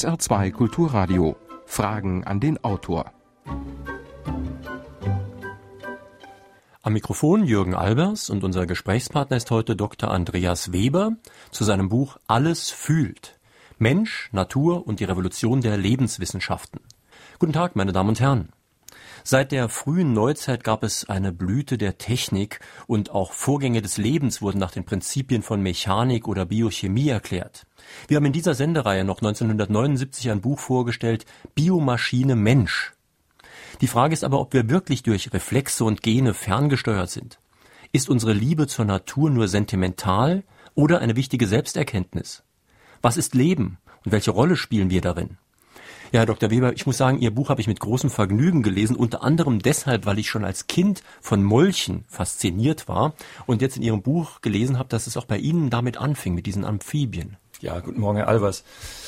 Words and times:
SR2 0.00 0.52
Kulturradio. 0.52 1.36
Fragen 1.66 2.24
an 2.24 2.40
den 2.40 2.64
Autor. 2.64 3.12
Am 6.80 6.94
Mikrofon 6.94 7.44
Jürgen 7.44 7.74
Albers 7.74 8.30
und 8.30 8.42
unser 8.42 8.66
Gesprächspartner 8.66 9.36
ist 9.36 9.50
heute 9.50 9.76
Dr. 9.76 10.10
Andreas 10.10 10.72
Weber 10.72 11.16
zu 11.50 11.64
seinem 11.64 11.90
Buch 11.90 12.16
Alles 12.26 12.70
fühlt. 12.70 13.38
Mensch, 13.78 14.30
Natur 14.32 14.86
und 14.86 15.00
die 15.00 15.04
Revolution 15.04 15.60
der 15.60 15.76
Lebenswissenschaften. 15.76 16.80
Guten 17.38 17.52
Tag, 17.52 17.76
meine 17.76 17.92
Damen 17.92 18.08
und 18.08 18.20
Herren. 18.20 18.48
Seit 19.22 19.52
der 19.52 19.68
frühen 19.68 20.12
Neuzeit 20.12 20.64
gab 20.64 20.82
es 20.82 21.08
eine 21.08 21.32
Blüte 21.32 21.78
der 21.78 21.98
Technik 21.98 22.60
und 22.86 23.10
auch 23.10 23.32
Vorgänge 23.32 23.82
des 23.82 23.98
Lebens 23.98 24.40
wurden 24.40 24.58
nach 24.58 24.70
den 24.70 24.84
Prinzipien 24.84 25.42
von 25.42 25.62
Mechanik 25.62 26.26
oder 26.26 26.46
Biochemie 26.46 27.08
erklärt. 27.08 27.66
Wir 28.08 28.16
haben 28.16 28.26
in 28.26 28.32
dieser 28.32 28.54
Sendereihe 28.54 29.04
noch 29.04 29.18
1979 29.18 30.30
ein 30.30 30.40
Buch 30.40 30.58
vorgestellt, 30.58 31.26
Biomaschine 31.54 32.36
Mensch. 32.36 32.94
Die 33.80 33.86
Frage 33.86 34.14
ist 34.14 34.24
aber, 34.24 34.40
ob 34.40 34.52
wir 34.52 34.68
wirklich 34.68 35.02
durch 35.02 35.32
Reflexe 35.32 35.84
und 35.84 36.02
Gene 36.02 36.34
ferngesteuert 36.34 37.10
sind. 37.10 37.38
Ist 37.92 38.08
unsere 38.08 38.32
Liebe 38.32 38.66
zur 38.66 38.84
Natur 38.84 39.30
nur 39.30 39.48
sentimental 39.48 40.44
oder 40.74 41.00
eine 41.00 41.16
wichtige 41.16 41.46
Selbsterkenntnis? 41.46 42.42
Was 43.02 43.16
ist 43.16 43.34
Leben 43.34 43.78
und 44.04 44.12
welche 44.12 44.30
Rolle 44.30 44.56
spielen 44.56 44.90
wir 44.90 45.00
darin? 45.00 45.38
Ja, 46.12 46.18
Herr 46.20 46.26
Dr. 46.26 46.50
Weber, 46.50 46.72
ich 46.72 46.86
muss 46.86 46.96
sagen, 46.96 47.20
Ihr 47.20 47.32
Buch 47.32 47.50
habe 47.50 47.60
ich 47.60 47.68
mit 47.68 47.78
großem 47.78 48.10
Vergnügen 48.10 48.64
gelesen, 48.64 48.96
unter 48.96 49.22
anderem 49.22 49.60
deshalb, 49.60 50.06
weil 50.06 50.18
ich 50.18 50.28
schon 50.28 50.44
als 50.44 50.66
Kind 50.66 51.04
von 51.20 51.44
Molchen 51.44 52.04
fasziniert 52.08 52.88
war 52.88 53.14
und 53.46 53.62
jetzt 53.62 53.76
in 53.76 53.84
Ihrem 53.84 54.02
Buch 54.02 54.40
gelesen 54.40 54.76
habe, 54.76 54.88
dass 54.88 55.06
es 55.06 55.16
auch 55.16 55.24
bei 55.24 55.38
Ihnen 55.38 55.70
damit 55.70 55.98
anfing, 55.98 56.34
mit 56.34 56.46
diesen 56.46 56.64
Amphibien. 56.64 57.36
Ja, 57.60 57.78
guten 57.78 58.00
Morgen, 58.00 58.16
Herr 58.16 58.26
Albers. 58.26 58.64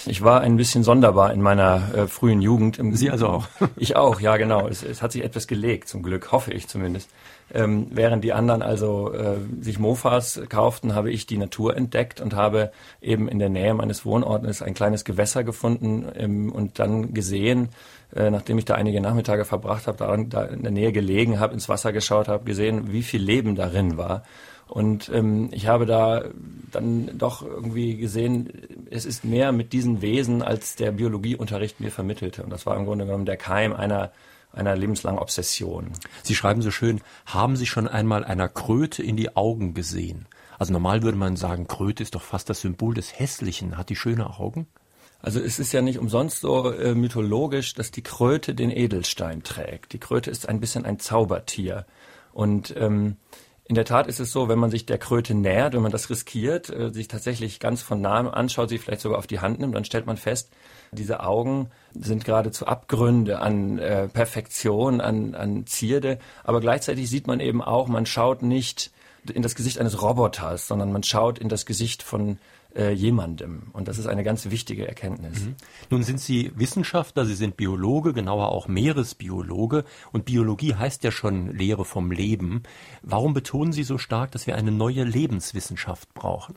Ich 0.06 0.22
war 0.22 0.42
ein 0.42 0.56
bisschen 0.56 0.84
sonderbar 0.84 1.32
in 1.32 1.42
meiner 1.42 1.92
äh, 1.92 2.06
frühen 2.06 2.40
Jugend. 2.40 2.78
Sie 2.92 3.10
also 3.10 3.26
auch? 3.26 3.48
ich 3.76 3.96
auch, 3.96 4.20
ja 4.20 4.36
genau. 4.36 4.68
Es, 4.68 4.84
es, 4.84 5.02
hat 5.02 5.10
sich 5.10 5.24
etwas 5.24 5.48
gelegt, 5.48 5.88
zum 5.88 6.04
Glück, 6.04 6.30
hoffe 6.30 6.52
ich 6.52 6.68
zumindest. 6.68 7.10
Ähm, 7.54 7.88
während 7.90 8.24
die 8.24 8.32
anderen 8.32 8.62
also 8.62 9.12
äh, 9.12 9.36
sich 9.60 9.78
Mofas 9.78 10.40
kauften, 10.48 10.94
habe 10.94 11.10
ich 11.10 11.26
die 11.26 11.36
Natur 11.36 11.76
entdeckt 11.76 12.20
und 12.20 12.34
habe 12.34 12.72
eben 13.02 13.28
in 13.28 13.38
der 13.38 13.50
Nähe 13.50 13.74
meines 13.74 14.06
Wohnortes 14.06 14.62
ein 14.62 14.72
kleines 14.72 15.04
Gewässer 15.04 15.44
gefunden 15.44 16.06
ähm, 16.16 16.50
und 16.50 16.78
dann 16.78 17.12
gesehen, 17.12 17.68
äh, 18.16 18.30
nachdem 18.30 18.56
ich 18.56 18.64
da 18.64 18.74
einige 18.74 19.02
Nachmittage 19.02 19.44
verbracht 19.44 19.86
habe, 19.86 20.26
da, 20.28 20.44
in 20.44 20.62
der 20.62 20.72
Nähe 20.72 20.92
gelegen 20.92 21.40
habe, 21.40 21.52
ins 21.52 21.68
Wasser 21.68 21.92
geschaut 21.92 22.28
habe, 22.28 22.44
gesehen, 22.44 22.90
wie 22.90 23.02
viel 23.02 23.22
Leben 23.22 23.54
darin 23.54 23.98
war. 23.98 24.22
Und 24.66 25.10
ähm, 25.12 25.50
ich 25.52 25.66
habe 25.66 25.84
da 25.84 26.24
dann 26.70 27.18
doch 27.18 27.42
irgendwie 27.42 27.98
gesehen, 27.98 28.50
es 28.90 29.04
ist 29.04 29.22
mehr 29.22 29.52
mit 29.52 29.74
diesen 29.74 30.00
Wesen, 30.00 30.40
als 30.40 30.76
der 30.76 30.92
Biologieunterricht 30.92 31.80
mir 31.80 31.90
vermittelte. 31.90 32.42
Und 32.42 32.48
das 32.48 32.64
war 32.64 32.78
im 32.78 32.86
Grunde 32.86 33.04
genommen 33.04 33.26
der 33.26 33.36
Keim 33.36 33.74
einer 33.74 34.12
einer 34.52 34.76
lebenslangen 34.76 35.20
Obsession. 35.20 35.92
Sie 36.22 36.34
schreiben 36.34 36.62
so 36.62 36.70
schön, 36.70 37.00
haben 37.26 37.56
Sie 37.56 37.66
schon 37.66 37.88
einmal 37.88 38.24
einer 38.24 38.48
Kröte 38.48 39.02
in 39.02 39.16
die 39.16 39.36
Augen 39.36 39.74
gesehen? 39.74 40.26
Also 40.58 40.72
normal 40.72 41.02
würde 41.02 41.18
man 41.18 41.36
sagen, 41.36 41.66
Kröte 41.66 42.02
ist 42.02 42.14
doch 42.14 42.22
fast 42.22 42.48
das 42.48 42.60
Symbol 42.60 42.94
des 42.94 43.18
Hässlichen. 43.18 43.76
Hat 43.76 43.88
die 43.88 43.96
schöne 43.96 44.38
Augen? 44.38 44.66
Also 45.20 45.40
es 45.40 45.58
ist 45.58 45.72
ja 45.72 45.82
nicht 45.82 45.98
umsonst 45.98 46.40
so 46.40 46.70
äh, 46.70 46.94
mythologisch, 46.94 47.74
dass 47.74 47.90
die 47.90 48.02
Kröte 48.02 48.54
den 48.54 48.70
Edelstein 48.70 49.42
trägt. 49.42 49.92
Die 49.92 49.98
Kröte 49.98 50.30
ist 50.30 50.48
ein 50.48 50.60
bisschen 50.60 50.84
ein 50.84 50.98
Zaubertier. 50.98 51.86
Und 52.32 52.74
ähm, 52.76 53.16
in 53.64 53.74
der 53.76 53.84
Tat 53.84 54.08
ist 54.08 54.18
es 54.18 54.32
so, 54.32 54.48
wenn 54.48 54.58
man 54.58 54.70
sich 54.70 54.86
der 54.86 54.98
Kröte 54.98 55.34
nähert, 55.34 55.74
wenn 55.74 55.82
man 55.82 55.92
das 55.92 56.10
riskiert, 56.10 56.68
äh, 56.68 56.92
sich 56.92 57.08
tatsächlich 57.08 57.60
ganz 57.60 57.80
von 57.82 58.00
nahem 58.00 58.28
anschaut, 58.28 58.68
sie 58.68 58.78
vielleicht 58.78 59.02
sogar 59.02 59.18
auf 59.18 59.26
die 59.26 59.40
Hand 59.40 59.60
nimmt, 59.60 59.74
dann 59.74 59.84
stellt 59.84 60.06
man 60.06 60.16
fest, 60.16 60.50
diese 60.90 61.20
Augen 61.20 61.70
sind 61.94 62.24
geradezu 62.24 62.66
Abgründe 62.66 63.38
an 63.38 63.78
äh, 63.78 64.08
Perfektion, 64.08 65.00
an, 65.00 65.34
an 65.34 65.66
Zierde, 65.66 66.18
aber 66.44 66.60
gleichzeitig 66.60 67.08
sieht 67.08 67.26
man 67.26 67.40
eben 67.40 67.62
auch, 67.62 67.88
man 67.88 68.04
schaut 68.04 68.42
nicht 68.42 68.90
in 69.32 69.42
das 69.42 69.54
Gesicht 69.54 69.78
eines 69.78 70.02
Roboters, 70.02 70.66
sondern 70.66 70.90
man 70.90 71.04
schaut 71.04 71.38
in 71.38 71.48
das 71.48 71.64
Gesicht 71.64 72.02
von 72.02 72.38
äh, 72.76 72.92
jemandem. 72.92 73.64
Und 73.72 73.88
das 73.88 73.98
ist 73.98 74.06
eine 74.06 74.24
ganz 74.24 74.50
wichtige 74.50 74.86
Erkenntnis. 74.86 75.40
Mhm. 75.40 75.54
Nun 75.90 76.02
sind 76.02 76.20
Sie 76.20 76.52
Wissenschaftler, 76.54 77.24
Sie 77.26 77.34
sind 77.34 77.56
Biologe, 77.56 78.12
genauer 78.12 78.50
auch 78.50 78.68
Meeresbiologe. 78.68 79.84
Und 80.12 80.24
Biologie 80.24 80.74
heißt 80.74 81.04
ja 81.04 81.10
schon 81.10 81.54
Lehre 81.56 81.84
vom 81.84 82.10
Leben. 82.10 82.62
Warum 83.02 83.34
betonen 83.34 83.72
Sie 83.72 83.84
so 83.84 83.98
stark, 83.98 84.32
dass 84.32 84.46
wir 84.46 84.56
eine 84.56 84.72
neue 84.72 85.04
Lebenswissenschaft 85.04 86.12
brauchen? 86.14 86.54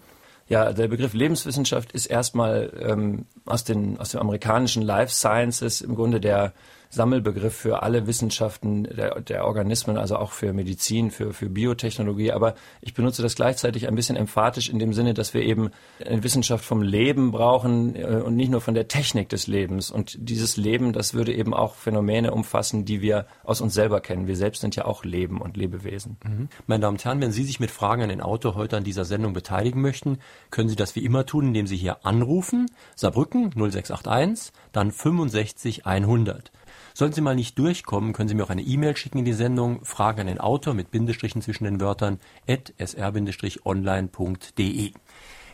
Ja, 0.47 0.73
der 0.73 0.87
Begriff 0.87 1.13
Lebenswissenschaft 1.13 1.91
ist 1.91 2.05
erstmal 2.05 2.71
ähm, 2.79 3.25
aus, 3.45 3.63
den, 3.63 3.99
aus 3.99 4.09
dem 4.09 4.21
amerikanischen 4.21 4.83
Life 4.83 5.11
Sciences 5.11 5.81
im 5.81 5.95
Grunde 5.95 6.19
der 6.19 6.53
Sammelbegriff 6.95 7.55
für 7.55 7.83
alle 7.83 8.07
Wissenschaften 8.07 8.83
der, 8.83 9.21
der 9.21 9.45
Organismen, 9.45 9.97
also 9.97 10.17
auch 10.17 10.31
für 10.31 10.53
Medizin, 10.53 11.11
für, 11.11 11.33
für 11.33 11.49
Biotechnologie. 11.49 12.31
Aber 12.31 12.55
ich 12.81 12.93
benutze 12.93 13.21
das 13.21 13.35
gleichzeitig 13.35 13.87
ein 13.87 13.95
bisschen 13.95 14.15
emphatisch 14.15 14.69
in 14.69 14.79
dem 14.79 14.93
Sinne, 14.93 15.13
dass 15.13 15.33
wir 15.33 15.43
eben 15.43 15.69
eine 16.03 16.23
Wissenschaft 16.23 16.65
vom 16.65 16.81
Leben 16.81 17.31
brauchen 17.31 17.95
äh, 17.95 18.21
und 18.25 18.35
nicht 18.35 18.49
nur 18.49 18.61
von 18.61 18.73
der 18.73 18.87
Technik 18.87 19.29
des 19.29 19.47
Lebens. 19.47 19.91
Und 19.91 20.17
dieses 20.17 20.57
Leben, 20.57 20.93
das 20.93 21.13
würde 21.13 21.33
eben 21.33 21.53
auch 21.53 21.75
Phänomene 21.75 22.31
umfassen, 22.31 22.85
die 22.85 23.01
wir 23.01 23.27
aus 23.43 23.61
uns 23.61 23.73
selber 23.73 23.99
kennen. 24.01 24.27
Wir 24.27 24.37
selbst 24.37 24.61
sind 24.61 24.75
ja 24.75 24.85
auch 24.85 25.03
Leben 25.03 25.41
und 25.41 25.57
Lebewesen. 25.57 26.17
Mhm. 26.23 26.49
Meine 26.65 26.81
Damen 26.81 26.95
und 26.95 27.05
Herren, 27.05 27.21
wenn 27.21 27.31
Sie 27.31 27.43
sich 27.43 27.59
mit 27.59 27.71
Fragen 27.71 28.03
an 28.03 28.09
den 28.09 28.21
Autor 28.21 28.55
heute 28.55 28.77
an 28.77 28.83
dieser 28.83 29.05
Sendung 29.05 29.33
beteiligen 29.33 29.81
möchten, 29.81 30.19
können 30.49 30.69
Sie 30.69 30.75
das 30.75 30.95
wie 30.95 31.03
immer 31.03 31.25
tun, 31.25 31.47
indem 31.47 31.67
Sie 31.67 31.77
hier 31.77 32.05
anrufen. 32.05 32.67
Saarbrücken 32.95 33.51
0681, 33.51 34.53
dann 34.71 34.91
65 34.91 35.85
100. 35.85 36.51
Sollten 36.97 37.13
Sie 37.13 37.19
mal 37.19 37.35
nicht 37.35 37.59
durchkommen, 37.59 38.13
können 38.13 38.29
Sie 38.29 38.35
mir 38.35 38.45
auch 38.45 38.49
eine 38.49 38.61
E-Mail 38.61 38.95
schicken 38.95 39.17
in 39.17 39.25
die 39.25 39.33
Sendung, 39.33 39.83
Fragen 39.83 40.21
an 40.21 40.27
den 40.27 40.39
Autor 40.39 40.73
mit 40.73 40.91
Bindestrichen 40.91 41.41
zwischen 41.41 41.65
den 41.65 41.81
Wörtern 41.81 42.21
at 42.47 42.73
sr-online.de. 42.79 43.63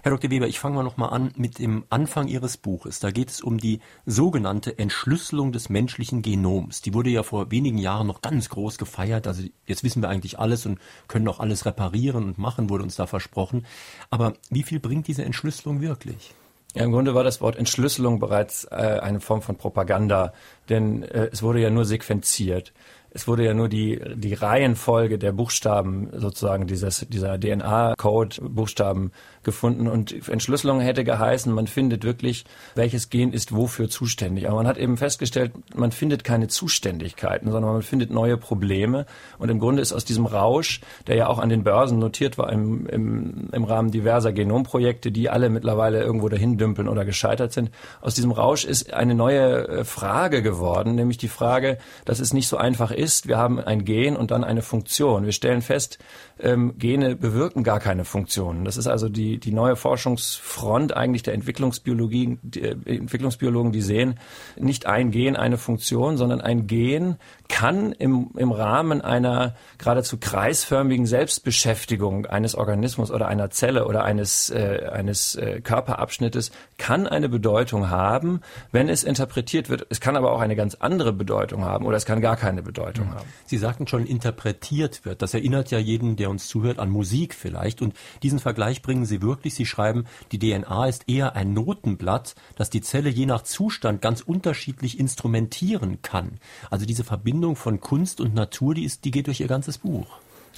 Herr 0.04 0.12
Dr. 0.12 0.30
Weber, 0.30 0.48
ich 0.48 0.60
fange 0.60 0.76
mal 0.76 0.84
nochmal 0.84 1.10
an 1.10 1.32
mit 1.36 1.58
dem 1.58 1.84
Anfang 1.90 2.28
Ihres 2.28 2.58
Buches. 2.58 3.00
Da 3.00 3.10
geht 3.10 3.32
es 3.32 3.42
um 3.42 3.58
die 3.58 3.80
sogenannte 4.06 4.78
Entschlüsselung 4.78 5.52
des 5.52 5.70
menschlichen 5.70 6.22
Genoms. 6.22 6.84
Die 6.84 6.94
wurde 6.94 7.10
ja 7.10 7.24
vor 7.24 7.50
wenigen 7.50 7.80
Jahren 7.80 8.06
noch 8.06 8.22
ganz 8.22 8.50
groß 8.50 8.78
gefeiert. 8.78 9.26
Also 9.26 9.42
jetzt 9.66 9.84
wissen 9.84 10.04
wir 10.04 10.10
eigentlich 10.10 10.38
alles 10.38 10.68
und 10.68 10.78
können 11.08 11.28
auch 11.28 11.40
alles 11.40 11.66
reparieren 11.66 12.24
und 12.24 12.38
machen, 12.38 12.70
wurde 12.70 12.84
uns 12.84 12.98
da 12.98 13.08
versprochen. 13.08 13.66
Aber 14.12 14.34
wie 14.52 14.62
viel 14.62 14.80
bringt 14.80 15.08
diese 15.08 15.26
Entschlüsselung 15.26 15.82
wirklich? 15.82 16.36
Ja, 16.76 16.84
im 16.84 16.92
Grunde 16.92 17.14
war 17.14 17.24
das 17.24 17.42
Wort 17.42 17.58
Entschlüsselung 17.58 18.20
bereits 18.20 18.66
äh, 18.66 19.00
eine 19.02 19.20
Form 19.20 19.42
von 19.42 19.58
Propaganda, 19.58 20.34
denn 20.70 21.04
äh, 21.04 21.30
es 21.32 21.44
wurde 21.44 21.60
ja 21.60 21.70
nur 21.70 21.86
sequenziert 21.86 22.72
es 23.14 23.28
wurde 23.28 23.46
ja 23.46 23.54
nur 23.54 23.68
die, 23.68 24.02
die 24.16 24.34
Reihenfolge 24.34 25.18
der 25.18 25.34
Buchstaben 25.34 26.10
sozusagen 26.14 26.66
dieses, 26.66 27.06
dieser 27.10 27.38
DNA-Code 27.38 28.38
Buchstaben 28.42 29.12
gefunden 29.44 29.88
und 29.88 30.30
Entschlüsselung 30.30 30.80
hätte 30.80 31.04
geheißen, 31.04 31.52
man 31.52 31.68
findet 31.68 32.04
wirklich, 32.04 32.46
welches 32.76 33.10
Gen 33.10 33.34
ist 33.34 33.54
wofür 33.54 33.90
zuständig. 33.90 34.48
Aber 34.48 34.58
man 34.58 34.68
hat 34.68 34.78
eben 34.78 34.96
festgestellt, 34.96 35.52
man 35.76 35.92
findet 35.92 36.24
keine 36.24 36.48
Zuständigkeiten, 36.48 37.52
sondern 37.52 37.74
man 37.74 37.82
findet 37.82 38.12
neue 38.12 38.38
Probleme 38.38 39.06
und 39.40 39.50
im 39.50 39.60
Grunde 39.60 39.82
ist 39.82 39.92
aus 39.92 40.06
diesem 40.06 40.26
Rausch, 40.26 40.80
der 41.08 41.16
ja 41.16 41.28
auch 41.28 41.40
an 41.40 41.50
den 41.50 41.64
Börsen 41.64 42.00
notiert 42.00 42.38
war 42.38 42.52
im, 42.52 42.86
im, 42.86 43.50
im 43.52 43.64
Rahmen 43.66 43.92
diverser 43.92 44.32
Genomprojekte, 44.32 45.12
die 45.12 45.30
alle 45.30 45.50
mittlerweile 45.50 46.02
irgendwo 46.02 46.30
dahin 46.30 46.58
dümpeln 46.58 46.88
oder 46.88 47.04
gescheitert 47.04 47.52
sind, 47.52 47.72
aus 48.00 48.16
diesem 48.16 48.32
Rausch 48.32 48.64
ist 48.64 48.94
eine 48.94 49.16
neue 49.16 49.68
äh, 49.68 49.84
Frage 49.84 50.42
geworden, 50.42 50.96
nämlich 50.96 51.18
die 51.18 51.28
Frage, 51.28 51.78
dass 52.06 52.20
es 52.20 52.34
nicht 52.34 52.48
so 52.48 52.58
einfach 52.58 52.92
ist, 53.02 53.28
wir 53.28 53.38
haben 53.38 53.60
ein 53.60 53.84
Gen 53.84 54.16
und 54.16 54.32
dann 54.32 54.44
eine 54.44 54.62
Funktion. 54.62 55.26
Wir 55.26 55.32
stellen 55.32 55.62
fest, 55.62 55.98
ähm, 56.42 56.74
Gene 56.78 57.16
bewirken 57.16 57.64
gar 57.64 57.80
keine 57.80 58.06
Funktionen. 58.06 58.66
Das 58.66 58.78
ist 58.78 58.88
also 58.88 59.10
die, 59.10 59.40
die 59.40 59.52
neue 59.52 59.76
Forschungsfront 59.76 60.96
eigentlich 60.96 61.24
der 61.24 61.34
Entwicklungsbiologie, 61.34 62.40
die, 62.42 62.62
äh, 62.62 62.98
Entwicklungsbiologen, 62.98 63.72
die 63.72 63.82
sehen, 63.82 64.20
nicht 64.58 64.86
ein 64.86 65.12
Gen, 65.12 65.36
eine 65.36 65.58
Funktion, 65.58 66.18
sondern 66.18 66.42
ein 66.42 66.68
Gen 66.68 67.18
kann 67.48 67.92
im, 67.92 68.32
im 68.38 68.52
Rahmen 68.52 69.02
einer 69.02 69.56
geradezu 69.78 70.18
kreisförmigen 70.18 71.06
Selbstbeschäftigung 71.06 72.26
eines 72.26 72.56
Organismus 72.56 73.12
oder 73.12 73.28
einer 73.28 73.50
Zelle 73.50 73.86
oder 73.86 74.04
eines, 74.04 74.50
äh, 74.50 74.90
eines 74.92 75.36
äh, 75.36 75.62
Körperabschnittes, 75.62 76.52
kann 76.78 77.08
eine 77.08 77.30
Bedeutung 77.30 77.90
haben, 77.90 78.42
wenn 78.72 78.90
es 78.90 79.04
interpretiert 79.04 79.70
wird. 79.70 79.86
Es 79.90 80.00
kann 80.00 80.16
aber 80.16 80.32
auch 80.32 80.42
eine 80.42 80.56
ganz 80.56 80.76
andere 80.76 81.14
Bedeutung 81.14 81.66
haben 81.66 81.86
oder 81.86 81.98
es 81.98 82.06
kann 82.06 82.22
gar 82.22 82.38
keine 82.38 82.64
Bedeutung 82.64 83.08
mhm. 83.08 83.16
haben. 83.16 83.30
Sie 83.46 83.58
sagten 83.58 83.86
schon, 83.86 84.06
interpretiert 84.06 85.06
wird. 85.06 85.22
Das 85.22 85.34
erinnert 85.34 85.72
ja 85.72 85.78
jeden, 85.78 86.16
der 86.16 86.31
uns 86.32 86.48
zuhört, 86.48 86.80
an 86.80 86.90
Musik 86.90 87.36
vielleicht. 87.36 87.82
Und 87.82 87.94
diesen 88.24 88.40
Vergleich 88.40 88.82
bringen 88.82 89.06
Sie 89.06 89.22
wirklich. 89.22 89.54
Sie 89.54 89.68
schreiben, 89.68 90.06
die 90.32 90.40
DNA 90.40 90.88
ist 90.88 91.08
eher 91.08 91.36
ein 91.36 91.54
Notenblatt, 91.54 92.34
das 92.56 92.72
die 92.72 92.82
Zelle 92.82 93.10
je 93.10 93.28
nach 93.28 93.44
Zustand 93.44 94.02
ganz 94.02 94.22
unterschiedlich 94.22 95.00
instrumentieren 95.00 96.02
kann. 96.02 96.40
Also 96.72 96.86
diese 96.88 97.04
Verbindung 97.04 97.56
von 97.56 97.80
Kunst 97.80 98.20
und 98.20 98.34
Natur, 98.34 98.74
die, 98.74 98.86
ist, 98.86 99.06
die 99.06 99.12
geht 99.12 99.28
durch 99.28 99.42
Ihr 99.42 99.48
ganzes 99.48 99.78
Buch. 99.78 100.08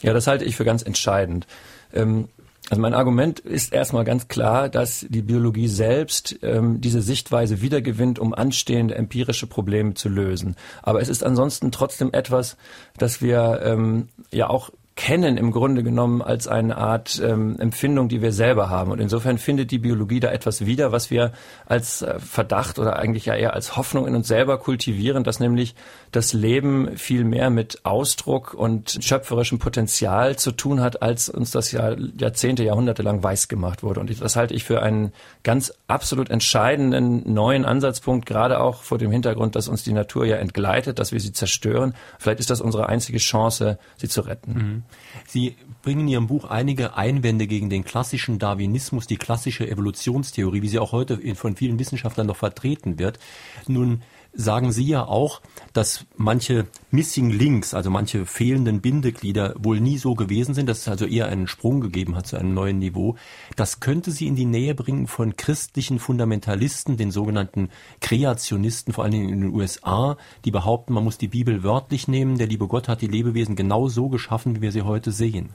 Ja, 0.01 0.13
das 0.13 0.27
halte 0.27 0.45
ich 0.45 0.55
für 0.55 0.65
ganz 0.65 0.83
entscheidend. 0.83 1.47
Ähm, 1.93 2.29
Also 2.69 2.81
mein 2.81 2.93
Argument 2.93 3.41
ist 3.41 3.73
erstmal 3.73 4.05
ganz 4.05 4.29
klar, 4.29 4.69
dass 4.69 5.05
die 5.09 5.21
Biologie 5.21 5.67
selbst 5.67 6.39
ähm, 6.41 6.79
diese 6.79 7.01
Sichtweise 7.01 7.61
wiedergewinnt, 7.61 8.19
um 8.19 8.33
anstehende 8.33 8.95
empirische 8.95 9.47
Probleme 9.47 9.95
zu 9.95 10.07
lösen. 10.07 10.55
Aber 10.81 11.01
es 11.01 11.09
ist 11.09 11.23
ansonsten 11.23 11.71
trotzdem 11.71 12.13
etwas, 12.13 12.55
das 12.97 13.21
wir 13.21 13.61
ähm, 13.63 14.07
ja 14.31 14.49
auch 14.49 14.71
kennen 14.95 15.37
im 15.37 15.51
Grunde 15.51 15.81
genommen 15.81 16.21
als 16.21 16.47
eine 16.47 16.77
Art 16.77 17.19
ähm, 17.23 17.59
Empfindung, 17.59 18.09
die 18.09 18.21
wir 18.21 18.31
selber 18.31 18.69
haben. 18.69 18.91
Und 18.91 18.99
insofern 18.99 19.39
findet 19.39 19.71
die 19.71 19.79
Biologie 19.79 20.19
da 20.19 20.29
etwas 20.29 20.65
wieder, 20.67 20.91
was 20.91 21.09
wir 21.09 21.31
als 21.65 22.03
äh, 22.03 22.19
Verdacht 22.19 22.77
oder 22.77 22.97
eigentlich 22.97 23.25
ja 23.25 23.33
eher 23.33 23.53
als 23.53 23.75
Hoffnung 23.75 24.05
in 24.07 24.15
uns 24.15 24.27
selber 24.27 24.59
kultivieren, 24.59 25.23
dass 25.23 25.39
nämlich 25.39 25.73
das 26.11 26.33
Leben 26.33 26.95
viel 26.95 27.23
mehr 27.23 27.49
mit 27.49 27.79
Ausdruck 27.85 28.53
und 28.53 28.99
schöpferischem 29.01 29.57
Potenzial 29.57 30.37
zu 30.37 30.51
tun 30.51 30.79
hat, 30.79 31.01
als 31.01 31.27
uns 31.27 31.49
das 31.49 31.71
ja 31.71 31.95
Jahrzehnte, 32.19 32.63
Jahrhunderte 32.63 33.01
lang 33.01 33.23
weiß 33.23 33.47
gemacht 33.47 33.81
wurde. 33.81 33.99
Und 33.99 34.21
das 34.21 34.35
halte 34.35 34.53
ich 34.53 34.63
für 34.63 34.83
einen 34.83 35.11
ganz 35.41 35.73
absolut 35.87 36.29
entscheidenden 36.29 37.33
neuen 37.33 37.65
Ansatzpunkt, 37.65 38.27
gerade 38.27 38.59
auch 38.59 38.83
vor 38.83 38.99
dem 38.99 39.09
Hintergrund, 39.09 39.55
dass 39.55 39.67
uns 39.67 39.83
die 39.83 39.93
Natur 39.93 40.25
ja 40.25 40.35
entgleitet, 40.35 40.99
dass 40.99 41.11
wir 41.11 41.19
sie 41.19 41.33
zerstören. 41.33 41.95
Vielleicht 42.19 42.39
ist 42.39 42.51
das 42.51 42.61
unsere 42.61 42.89
einzige 42.89 43.17
Chance, 43.17 43.79
sie 43.97 44.07
zu 44.07 44.21
retten. 44.21 44.53
Mhm. 44.53 44.82
Sie 45.27 45.55
bringen 45.81 46.01
in 46.01 46.07
Ihrem 46.07 46.27
Buch 46.27 46.45
einige 46.45 46.95
Einwände 46.95 47.47
gegen 47.47 47.69
den 47.69 47.83
klassischen 47.83 48.39
Darwinismus, 48.39 49.07
die 49.07 49.17
klassische 49.17 49.69
Evolutionstheorie, 49.69 50.61
wie 50.61 50.69
sie 50.69 50.79
auch 50.79 50.91
heute 50.91 51.19
von 51.35 51.55
vielen 51.55 51.79
Wissenschaftlern 51.79 52.27
noch 52.27 52.37
vertreten 52.37 52.99
wird. 52.99 53.19
Nun 53.67 54.01
sagen 54.33 54.71
Sie 54.71 54.85
ja 54.85 55.05
auch, 55.05 55.41
dass 55.73 56.05
manche 56.17 56.65
Missing 56.91 57.29
Links, 57.29 57.73
also 57.73 57.89
manche 57.89 58.25
fehlenden 58.25 58.81
Bindeglieder 58.81 59.55
wohl 59.57 59.79
nie 59.79 59.97
so 59.97 60.15
gewesen 60.15 60.53
sind, 60.53 60.67
dass 60.67 60.79
es 60.79 60.87
also 60.87 61.05
eher 61.05 61.27
einen 61.27 61.47
Sprung 61.47 61.81
gegeben 61.81 62.15
hat 62.15 62.27
zu 62.27 62.37
einem 62.37 62.53
neuen 62.53 62.79
Niveau. 62.79 63.15
Das 63.55 63.79
könnte 63.79 64.11
Sie 64.11 64.27
in 64.27 64.35
die 64.35 64.45
Nähe 64.45 64.75
bringen 64.75 65.07
von 65.07 65.35
christlichen 65.35 65.99
Fundamentalisten, 65.99 66.97
den 66.97 67.11
sogenannten 67.11 67.69
Kreationisten, 68.01 68.93
vor 68.93 69.03
allen 69.03 69.13
Dingen 69.13 69.29
in 69.29 69.41
den 69.41 69.53
USA, 69.53 70.17
die 70.45 70.51
behaupten, 70.51 70.93
man 70.93 71.03
muss 71.03 71.17
die 71.17 71.27
Bibel 71.27 71.63
wörtlich 71.63 72.07
nehmen, 72.07 72.37
der 72.37 72.47
liebe 72.47 72.67
Gott 72.67 72.87
hat 72.87 73.01
die 73.01 73.07
Lebewesen 73.07 73.55
genau 73.55 73.87
so 73.87 74.09
geschaffen, 74.09 74.55
wie 74.55 74.61
wir 74.61 74.71
sie 74.71 74.81
heute 74.81 75.11
sehen. 75.11 75.49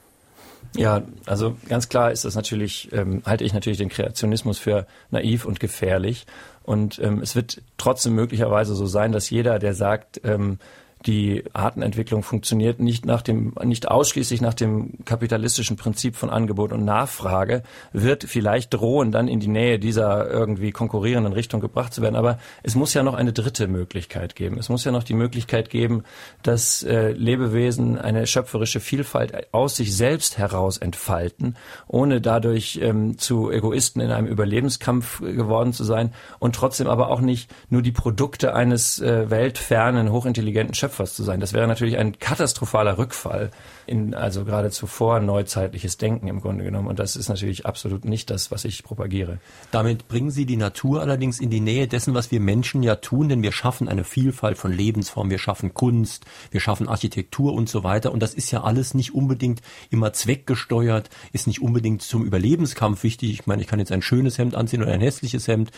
Ja, 0.75 1.01
also 1.25 1.55
ganz 1.67 1.89
klar 1.89 2.11
ist 2.11 2.25
das 2.25 2.35
natürlich, 2.35 2.89
ähm, 2.91 3.23
halte 3.25 3.43
ich 3.43 3.53
natürlich 3.53 3.79
den 3.79 3.89
Kreationismus 3.89 4.59
für 4.59 4.85
naiv 5.09 5.45
und 5.45 5.59
gefährlich. 5.59 6.27
Und 6.69 6.99
ähm, 6.99 7.19
es 7.19 7.35
wird 7.35 7.63
trotzdem 7.79 8.13
möglicherweise 8.13 8.75
so 8.75 8.85
sein, 8.85 9.11
dass 9.11 9.31
jeder, 9.31 9.57
der 9.57 9.73
sagt, 9.73 10.21
ähm, 10.23 10.59
die 11.05 11.45
Artenentwicklung 11.53 12.23
funktioniert 12.23 12.79
nicht 12.79 13.05
nach 13.05 13.21
dem, 13.21 13.53
nicht 13.63 13.87
ausschließlich 13.87 14.41
nach 14.41 14.53
dem 14.53 15.05
kapitalistischen 15.05 15.77
Prinzip 15.77 16.17
von 16.17 16.29
Angebot 16.29 16.73
und 16.73 16.83
Nachfrage, 16.83 17.63
wird 17.93 18.25
vielleicht 18.25 18.73
drohen, 18.73 19.11
dann 19.11 19.29
in 19.29 19.39
die 19.39 19.47
Nähe 19.47 19.79
dieser 19.79 20.29
irgendwie 20.29 20.71
konkurrierenden 20.71 21.31
Richtung 21.31 21.61
gebracht 21.61 21.93
zu 21.93 22.01
werden. 22.01 22.15
Aber 22.15 22.37
es 22.63 22.75
muss 22.75 22.93
ja 22.93 23.03
noch 23.03 23.13
eine 23.13 23.31
dritte 23.31 23.67
Möglichkeit 23.67 24.35
geben. 24.35 24.57
Es 24.57 24.67
muss 24.67 24.83
ja 24.83 24.91
noch 24.91 25.03
die 25.03 25.13
Möglichkeit 25.13 25.69
geben, 25.69 26.03
dass 26.43 26.83
äh, 26.83 27.11
Lebewesen 27.11 27.97
eine 27.97 28.27
schöpferische 28.27 28.81
Vielfalt 28.81 29.53
aus 29.53 29.77
sich 29.77 29.95
selbst 29.95 30.37
heraus 30.37 30.77
entfalten, 30.77 31.55
ohne 31.87 32.19
dadurch 32.19 32.79
ähm, 32.81 33.17
zu 33.17 33.51
Egoisten 33.51 34.01
in 34.01 34.11
einem 34.11 34.27
Überlebenskampf 34.27 35.21
geworden 35.21 35.71
zu 35.71 35.85
sein 35.85 36.13
und 36.39 36.55
trotzdem 36.55 36.87
aber 36.87 37.09
auch 37.09 37.21
nicht 37.21 37.49
nur 37.69 37.81
die 37.81 37.93
Produkte 37.93 38.53
eines 38.53 38.99
äh, 38.99 39.29
weltfernen, 39.29 40.11
hochintelligenten 40.11 40.73
Schöpfers 40.73 40.88
Schöpfers 40.89 41.13
zu 41.13 41.23
sein. 41.23 41.39
Das 41.39 41.53
wäre 41.53 41.67
natürlich 41.67 41.97
ein 41.97 42.17
katastrophaler 42.17 42.97
Rückfall 42.97 43.51
in 43.85 44.15
also 44.15 44.43
geradezu 44.43 44.87
vor 44.87 45.19
neuzeitliches 45.19 45.97
Denken 45.97 46.27
im 46.27 46.41
Grunde 46.41 46.63
genommen. 46.63 46.87
Und 46.87 46.99
das 46.99 47.15
ist 47.15 47.29
natürlich 47.29 47.65
absolut 47.65 48.05
nicht 48.05 48.29
das, 48.29 48.49
was 48.49 48.65
ich 48.65 48.83
propagiere. 48.83 49.37
Damit 49.71 50.07
bringen 50.07 50.31
Sie 50.31 50.45
die 50.45 50.57
Natur 50.57 51.01
allerdings 51.01 51.39
in 51.39 51.49
die 51.49 51.59
Nähe 51.59 51.87
dessen, 51.87 52.15
was 52.15 52.31
wir 52.31 52.39
Menschen 52.39 52.81
ja 52.81 52.95
tun, 52.95 53.29
denn 53.29 53.43
wir 53.43 53.51
schaffen 53.51 53.87
eine 53.87 54.03
Vielfalt 54.03 54.57
von 54.57 54.71
Lebensformen, 54.71 55.29
wir 55.29 55.39
schaffen 55.39 55.73
Kunst, 55.73 56.25
wir 56.51 56.59
schaffen 56.59 56.87
Architektur 56.87 57.53
und 57.53 57.69
so 57.69 57.83
weiter. 57.83 58.11
Und 58.11 58.21
das 58.21 58.33
ist 58.33 58.51
ja 58.51 58.63
alles 58.63 58.93
nicht 58.95 59.13
unbedingt 59.13 59.61
immer 59.91 60.11
zweckgesteuert, 60.13 61.09
ist 61.33 61.47
nicht 61.47 61.61
unbedingt 61.61 62.01
zum 62.01 62.25
Überlebenskampf 62.25 63.03
wichtig. 63.03 63.31
Ich 63.31 63.47
meine, 63.47 63.61
ich 63.61 63.67
kann 63.67 63.79
jetzt 63.79 63.91
ein 63.91 64.01
schönes 64.01 64.37
Hemd 64.37 64.55
anziehen 64.55 64.81
oder 64.81 64.91
ein 64.91 65.01
hässliches 65.01 65.47
Hemd. 65.47 65.71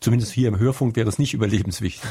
Zumindest 0.00 0.32
hier 0.32 0.48
im 0.48 0.58
Hörfunk 0.58 0.96
wäre 0.96 1.08
es 1.08 1.18
nicht 1.18 1.34
überlebenswichtig. 1.34 2.08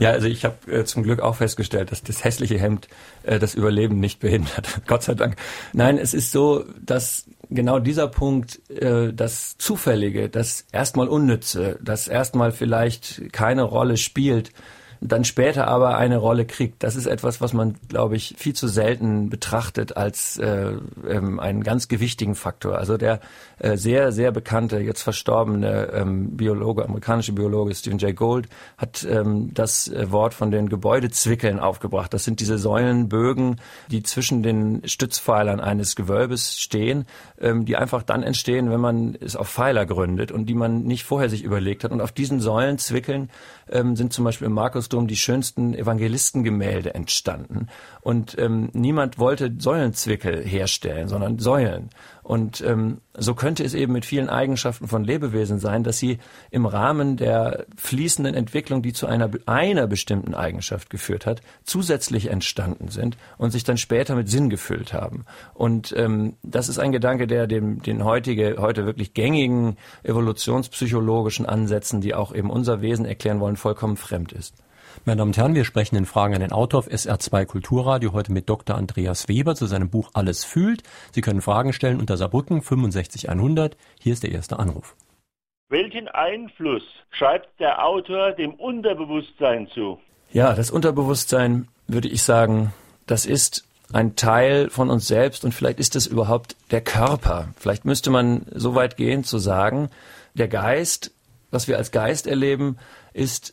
Ja, 0.00 0.10
also 0.10 0.26
ich 0.26 0.44
habe 0.44 0.70
äh, 0.70 0.84
zum 0.84 1.02
Glück 1.02 1.20
auch 1.20 1.36
festgestellt, 1.36 1.92
dass 1.92 2.02
das 2.02 2.24
hässliche 2.24 2.58
Hemd 2.58 2.88
äh, 3.22 3.38
das 3.38 3.54
Überleben 3.54 4.00
nicht 4.00 4.20
behindert. 4.20 4.82
Gott 4.86 5.02
sei 5.02 5.14
Dank. 5.14 5.36
Nein, 5.72 5.96
es 5.96 6.12
ist 6.12 6.30
so, 6.30 6.64
dass 6.84 7.24
genau 7.48 7.78
dieser 7.78 8.08
Punkt, 8.08 8.60
äh, 8.70 9.12
das 9.12 9.56
Zufällige, 9.56 10.28
das 10.28 10.66
erstmal 10.72 11.08
Unnütze, 11.08 11.78
das 11.82 12.08
erstmal 12.08 12.52
vielleicht 12.52 13.32
keine 13.32 13.62
Rolle 13.62 13.96
spielt, 13.96 14.52
dann 15.04 15.24
später 15.24 15.66
aber 15.66 15.98
eine 15.98 16.16
Rolle 16.16 16.46
kriegt. 16.46 16.82
Das 16.84 16.94
ist 16.94 17.06
etwas, 17.06 17.40
was 17.40 17.52
man, 17.52 17.74
glaube 17.88 18.14
ich, 18.14 18.34
viel 18.38 18.54
zu 18.54 18.68
selten 18.68 19.30
betrachtet 19.30 19.96
als 19.96 20.38
äh, 20.38 20.74
ähm, 21.08 21.40
einen 21.40 21.64
ganz 21.64 21.88
gewichtigen 21.88 22.36
Faktor. 22.36 22.78
Also 22.78 22.96
der 22.96 23.20
äh, 23.62 23.76
sehr, 23.76 24.10
sehr 24.10 24.32
bekannte, 24.32 24.80
jetzt 24.80 25.02
verstorbene 25.02 25.92
ähm, 25.92 26.36
Biologe, 26.36 26.84
amerikanische 26.84 27.32
Biologe 27.32 27.72
Stephen 27.76 27.98
Jay 27.98 28.12
Gould 28.12 28.48
hat 28.76 29.06
ähm, 29.08 29.54
das 29.54 29.86
äh, 29.86 30.10
Wort 30.10 30.34
von 30.34 30.50
den 30.50 30.68
Gebäudezwickeln 30.68 31.60
aufgebracht. 31.60 32.12
Das 32.12 32.24
sind 32.24 32.40
diese 32.40 32.58
Säulenbögen, 32.58 33.60
die 33.88 34.02
zwischen 34.02 34.42
den 34.42 34.82
Stützpfeilern 34.84 35.60
eines 35.60 35.94
Gewölbes 35.94 36.58
stehen, 36.58 37.06
ähm, 37.40 37.64
die 37.64 37.76
einfach 37.76 38.02
dann 38.02 38.24
entstehen, 38.24 38.68
wenn 38.68 38.80
man 38.80 39.16
es 39.20 39.36
auf 39.36 39.48
Pfeiler 39.48 39.86
gründet 39.86 40.32
und 40.32 40.46
die 40.46 40.54
man 40.54 40.82
nicht 40.82 41.04
vorher 41.04 41.30
sich 41.30 41.44
überlegt 41.44 41.84
hat. 41.84 41.92
Und 41.92 42.00
auf 42.00 42.10
diesen 42.10 42.40
Säulenzwickeln 42.40 43.30
ähm, 43.70 43.94
sind 43.94 44.12
zum 44.12 44.24
Beispiel 44.24 44.46
im 44.46 44.54
Markusdom 44.54 45.06
die 45.06 45.16
schönsten 45.16 45.72
Evangelistengemälde 45.74 46.96
entstanden. 46.96 47.68
Und 48.02 48.36
ähm, 48.36 48.68
niemand 48.72 49.20
wollte 49.20 49.54
Säulenzwickel 49.56 50.44
herstellen, 50.44 51.06
sondern 51.06 51.38
Säulen. 51.38 51.90
Und 52.24 52.60
ähm, 52.60 53.00
so 53.16 53.34
könnte 53.34 53.62
es 53.62 53.74
eben 53.74 53.92
mit 53.92 54.04
vielen 54.04 54.28
Eigenschaften 54.28 54.88
von 54.88 55.04
Lebewesen 55.04 55.60
sein, 55.60 55.84
dass 55.84 55.98
sie 55.98 56.18
im 56.50 56.66
Rahmen 56.66 57.16
der 57.16 57.64
fließenden 57.76 58.34
Entwicklung, 58.34 58.82
die 58.82 58.92
zu 58.92 59.06
einer, 59.06 59.30
einer 59.46 59.86
bestimmten 59.86 60.34
Eigenschaft 60.34 60.90
geführt 60.90 61.26
hat, 61.26 61.42
zusätzlich 61.62 62.28
entstanden 62.28 62.88
sind 62.88 63.16
und 63.38 63.52
sich 63.52 63.62
dann 63.62 63.78
später 63.78 64.16
mit 64.16 64.28
Sinn 64.28 64.50
gefüllt 64.50 64.92
haben. 64.92 65.24
Und 65.54 65.94
ähm, 65.96 66.34
das 66.42 66.68
ist 66.68 66.80
ein 66.80 66.90
Gedanke, 66.90 67.28
der 67.28 67.46
dem, 67.46 67.82
den 67.82 68.04
heutige, 68.04 68.56
heute 68.58 68.84
wirklich 68.84 69.14
gängigen 69.14 69.76
evolutionspsychologischen 70.02 71.46
Ansätzen, 71.46 72.00
die 72.00 72.14
auch 72.14 72.34
eben 72.34 72.50
unser 72.50 72.82
Wesen 72.82 73.04
erklären 73.04 73.38
wollen, 73.38 73.56
vollkommen 73.56 73.96
fremd 73.96 74.32
ist. 74.32 74.56
Meine 75.04 75.18
Damen 75.18 75.30
und 75.30 75.36
Herren, 75.36 75.56
wir 75.56 75.64
sprechen 75.64 75.96
in 75.96 76.06
Fragen 76.06 76.34
an 76.34 76.42
den 76.42 76.52
Autor 76.52 76.78
auf 76.78 76.86
SR2 76.86 77.44
Kulturradio 77.46 78.12
heute 78.12 78.30
mit 78.30 78.48
Dr. 78.48 78.76
Andreas 78.76 79.26
Weber 79.26 79.56
zu 79.56 79.66
seinem 79.66 79.90
Buch 79.90 80.10
Alles 80.14 80.44
fühlt. 80.44 80.84
Sie 81.10 81.22
können 81.22 81.40
Fragen 81.40 81.72
stellen 81.72 81.98
unter 81.98 82.16
Saarbrücken 82.16 82.62
65100. 82.62 83.76
Hier 84.00 84.12
ist 84.12 84.22
der 84.22 84.30
erste 84.30 84.60
Anruf. 84.60 84.94
Welchen 85.70 86.06
Einfluss 86.06 86.84
schreibt 87.10 87.48
der 87.58 87.84
Autor 87.84 88.30
dem 88.30 88.54
Unterbewusstsein 88.54 89.66
zu? 89.74 89.98
Ja, 90.30 90.54
das 90.54 90.70
Unterbewusstsein 90.70 91.66
würde 91.88 92.06
ich 92.06 92.22
sagen, 92.22 92.72
das 93.08 93.26
ist 93.26 93.66
ein 93.92 94.14
Teil 94.14 94.70
von 94.70 94.88
uns 94.88 95.08
selbst 95.08 95.44
und 95.44 95.52
vielleicht 95.52 95.80
ist 95.80 95.96
es 95.96 96.06
überhaupt 96.06 96.54
der 96.70 96.80
Körper. 96.80 97.48
Vielleicht 97.56 97.84
müsste 97.84 98.10
man 98.10 98.46
so 98.54 98.76
weit 98.76 98.96
gehen 98.96 99.24
zu 99.24 99.38
sagen, 99.38 99.90
der 100.34 100.46
Geist, 100.46 101.10
was 101.50 101.66
wir 101.66 101.76
als 101.76 101.90
Geist 101.90 102.28
erleben, 102.28 102.78
ist 103.12 103.52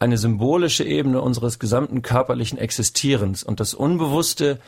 eine 0.00 0.18
symbolische 0.18 0.82
Ebene 0.82 1.20
unseres 1.20 1.58
gesamten 1.58 2.02
körperlichen 2.02 2.58
Existierens. 2.58 3.44
Und 3.44 3.60
das 3.60 3.74
Unbewusste 3.74 4.58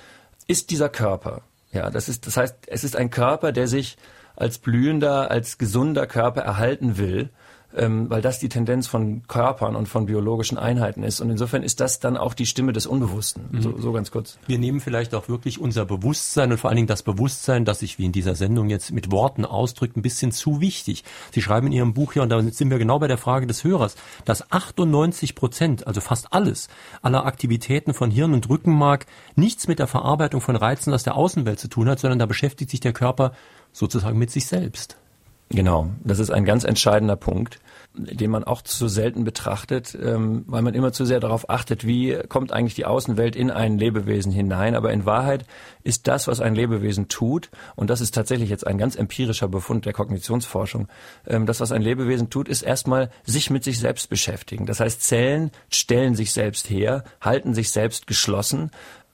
ist 0.46 0.70
dieser 0.70 0.88
Körper. 0.88 1.42
Ja, 1.72 1.90
das 1.90 2.08
ist, 2.08 2.26
das 2.26 2.36
heißt, 2.36 2.54
es 2.66 2.84
ist 2.84 2.96
ein 2.96 3.10
Körper, 3.10 3.50
der 3.50 3.66
sich 3.66 3.96
als 4.36 4.58
blühender, 4.58 5.30
als 5.30 5.58
gesunder 5.58 6.06
Körper 6.06 6.42
erhalten 6.42 6.98
will 6.98 7.30
ähm, 7.76 8.10
weil 8.10 8.22
das 8.22 8.38
die 8.38 8.48
Tendenz 8.48 8.86
von 8.86 9.22
Körpern 9.28 9.76
und 9.76 9.88
von 9.88 10.06
biologischen 10.06 10.58
Einheiten 10.58 11.02
ist. 11.02 11.20
Und 11.20 11.30
insofern 11.30 11.62
ist 11.62 11.80
das 11.80 12.00
dann 12.00 12.16
auch 12.16 12.34
die 12.34 12.46
Stimme 12.46 12.72
des 12.72 12.86
Unbewussten. 12.86 13.44
Mhm. 13.50 13.62
So, 13.62 13.78
so 13.78 13.92
ganz 13.92 14.10
kurz. 14.10 14.38
Wir 14.46 14.58
nehmen 14.58 14.80
vielleicht 14.80 15.14
auch 15.14 15.28
wirklich 15.28 15.60
unser 15.60 15.84
Bewusstsein 15.84 16.52
und 16.52 16.58
vor 16.58 16.70
allen 16.70 16.76
Dingen 16.76 16.88
das 16.88 17.02
Bewusstsein, 17.02 17.64
das 17.64 17.80
sich 17.80 17.98
wie 17.98 18.04
in 18.04 18.12
dieser 18.12 18.34
Sendung 18.34 18.68
jetzt 18.68 18.92
mit 18.92 19.10
Worten 19.10 19.44
ausdrückt, 19.44 19.96
ein 19.96 20.02
bisschen 20.02 20.32
zu 20.32 20.60
wichtig. 20.60 21.04
Sie 21.32 21.42
schreiben 21.42 21.68
in 21.68 21.72
Ihrem 21.72 21.94
Buch 21.94 22.12
hier, 22.12 22.22
und 22.22 22.28
da 22.28 22.42
sind 22.42 22.70
wir 22.70 22.78
genau 22.78 22.98
bei 22.98 23.08
der 23.08 23.18
Frage 23.18 23.46
des 23.46 23.64
Hörers, 23.64 23.96
dass 24.24 24.50
98 24.50 25.34
Prozent, 25.34 25.86
also 25.86 26.00
fast 26.00 26.32
alles, 26.32 26.68
aller 27.02 27.26
Aktivitäten 27.26 27.94
von 27.94 28.10
Hirn 28.10 28.34
und 28.34 28.48
Rückenmark 28.48 29.06
nichts 29.36 29.68
mit 29.68 29.78
der 29.78 29.86
Verarbeitung 29.86 30.40
von 30.40 30.56
Reizen 30.56 30.92
aus 30.92 31.02
der 31.02 31.16
Außenwelt 31.16 31.58
zu 31.58 31.68
tun 31.68 31.88
hat, 31.88 32.00
sondern 32.00 32.18
da 32.18 32.26
beschäftigt 32.26 32.70
sich 32.70 32.80
der 32.80 32.92
Körper 32.92 33.32
sozusagen 33.72 34.18
mit 34.18 34.30
sich 34.30 34.46
selbst. 34.46 34.98
Genau, 35.54 35.90
das 36.02 36.18
ist 36.18 36.30
ein 36.30 36.44
ganz 36.44 36.64
entscheidender 36.64 37.16
Punkt 37.16 37.60
den 37.94 38.30
man 38.30 38.44
auch 38.44 38.62
zu 38.62 38.88
selten 38.88 39.24
betrachtet, 39.24 39.96
ähm, 40.00 40.44
weil 40.46 40.62
man 40.62 40.74
immer 40.74 40.92
zu 40.92 41.04
sehr 41.04 41.20
darauf 41.20 41.50
achtet, 41.50 41.86
wie 41.86 42.18
kommt 42.28 42.52
eigentlich 42.52 42.74
die 42.74 42.86
Außenwelt 42.86 43.36
in 43.36 43.50
ein 43.50 43.78
Lebewesen 43.78 44.32
hinein. 44.32 44.74
Aber 44.74 44.92
in 44.92 45.04
Wahrheit 45.04 45.44
ist 45.82 46.08
das, 46.08 46.26
was 46.26 46.40
ein 46.40 46.54
Lebewesen 46.54 47.08
tut, 47.08 47.50
und 47.76 47.90
das 47.90 48.00
ist 48.00 48.14
tatsächlich 48.14 48.48
jetzt 48.48 48.66
ein 48.66 48.78
ganz 48.78 48.96
empirischer 48.96 49.48
Befund 49.48 49.84
der 49.84 49.92
Kognitionsforschung, 49.92 50.88
ähm, 51.26 51.44
das, 51.44 51.60
was 51.60 51.72
ein 51.72 51.82
Lebewesen 51.82 52.30
tut, 52.30 52.48
ist 52.48 52.62
erstmal 52.62 53.10
sich 53.24 53.50
mit 53.50 53.62
sich 53.62 53.78
selbst 53.78 54.08
beschäftigen. 54.08 54.64
Das 54.64 54.80
heißt, 54.80 55.02
Zellen 55.02 55.50
stellen 55.68 56.14
sich 56.14 56.32
selbst 56.32 56.70
her, 56.70 57.04
halten 57.20 57.54
sich 57.54 57.70
selbst 57.70 58.06
geschlossen, 58.06 58.70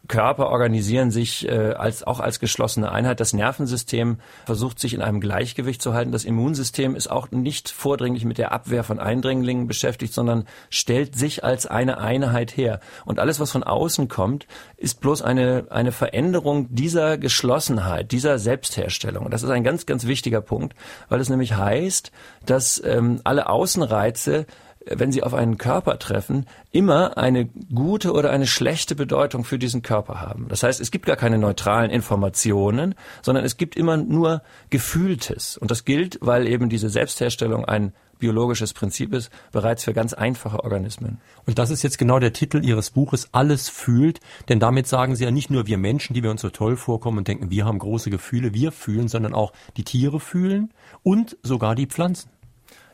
Körper 0.09 0.49
organisieren 0.49 1.11
sich 1.11 1.47
äh, 1.47 1.73
als, 1.73 2.03
auch 2.03 2.19
als 2.19 2.41
geschlossene 2.41 2.91
Einheit. 2.91 3.21
Das 3.21 3.35
Nervensystem 3.35 4.19
versucht 4.47 4.81
sich 4.81 4.95
in 4.95 5.03
einem 5.03 5.21
Gleichgewicht 5.21 5.83
zu 5.83 5.93
halten. 5.93 6.13
Das 6.13 6.25
Immunsystem 6.25 6.97
ist 6.97 7.11
auch 7.11 7.31
nicht 7.31 7.69
vordringlich 7.69 8.25
mit 8.25 8.39
der 8.39 8.53
Abwehr 8.53 8.85
von 8.85 8.99
Eindringlingen 8.99 9.67
beschäftigt, 9.67 10.15
sondern 10.15 10.47
stellt 10.71 11.15
sich 11.15 11.45
als 11.45 11.67
eine 11.67 11.99
Einheit 11.99 12.57
her. 12.57 12.81
Und 13.05 13.19
alles, 13.19 13.39
was 13.39 13.53
von 13.53 13.63
außen 13.63 14.09
kommt, 14.09 14.47
ist 14.79 15.01
bloß 15.01 15.21
eine, 15.23 15.67
eine 15.69 15.93
Veränderung 15.93 16.69
dieser 16.71 17.19
Geschlossenheit, 17.19 18.11
dieser 18.11 18.39
Selbstherstellung. 18.39 19.29
Das 19.31 19.43
ist 19.43 19.51
ein 19.51 19.65
ganz, 19.65 19.85
ganz 19.85 20.07
wichtiger 20.07 20.41
Punkt, 20.41 20.75
weil 21.11 21.21
es 21.21 21.29
nämlich 21.29 21.55
heißt, 21.55 22.13
dass 22.47 22.83
ähm, 22.83 23.21
alle 23.25 23.51
Außenreize 23.51 24.47
wenn 24.95 25.13
sie 25.13 25.23
auf 25.23 25.35
einen 25.35 25.59
Körper 25.59 25.99
treffen, 25.99 26.47
immer 26.73 27.19
eine 27.19 27.47
gute 27.75 28.13
oder 28.13 28.31
eine 28.31 28.47
schlechte 28.47 28.95
Bedeutung 28.95 29.45
für 29.45 29.59
diesen 29.59 29.83
Körper 29.83 30.21
haben. 30.21 30.47
Das 30.49 30.63
heißt, 30.63 30.81
es 30.81 30.91
gibt 30.91 31.07
gar 31.07 31.17
keine 31.17 31.39
neutralen 31.39 31.91
Informationen, 31.91 32.95
sondern 33.23 33.45
es 33.45 33.57
gibt 33.57 33.77
immer 33.77 33.97
nur 33.97 34.43
Gefühltes. 34.71 35.57
Und 35.57 35.71
das 35.71 35.85
gilt, 35.85 36.19
weil 36.21 36.47
eben 36.47 36.69
diese 36.69 36.89
Selbstherstellung 36.89 37.65
ein 37.65 37.93
biologisches 38.19 38.73
Prinzip 38.73 39.15
ist, 39.15 39.31
bereits 39.53 39.85
für 39.85 39.93
ganz 39.93 40.13
einfache 40.13 40.65
Organismen. 40.65 41.21
Und 41.47 41.59
das 41.59 41.71
ist 41.71 41.83
jetzt 41.83 41.99
genau 41.99 42.19
der 42.19 42.33
Titel 42.33 42.65
Ihres 42.65 42.91
Buches, 42.91 43.29
Alles 43.33 43.69
fühlt, 43.69 44.21
denn 44.49 44.61
damit 44.61 44.87
sagen 44.87 45.17
Sie 45.17 45.25
ja 45.25 45.31
nicht 45.31 45.51
nur 45.51 45.67
wir 45.67 45.79
Menschen, 45.79 46.15
die 46.15 46.23
wir 46.23 46.31
uns 46.31 46.43
so 46.43 46.51
toll 46.51 46.77
vorkommen 46.77 47.19
und 47.19 47.29
denken, 47.29 47.51
wir 47.51 47.65
haben 47.65 47.79
große 47.79 48.11
Gefühle, 48.11 48.55
wir 48.55 48.73
fühlen, 48.73 49.09
sondern 49.09 49.35
auch 49.35 49.53
die 49.77 49.85
Tiere 49.85 50.21
fühlen 50.21 50.73
und 51.03 51.37
sogar 51.43 51.75
die 51.75 51.87
Pflanzen. 51.87 52.31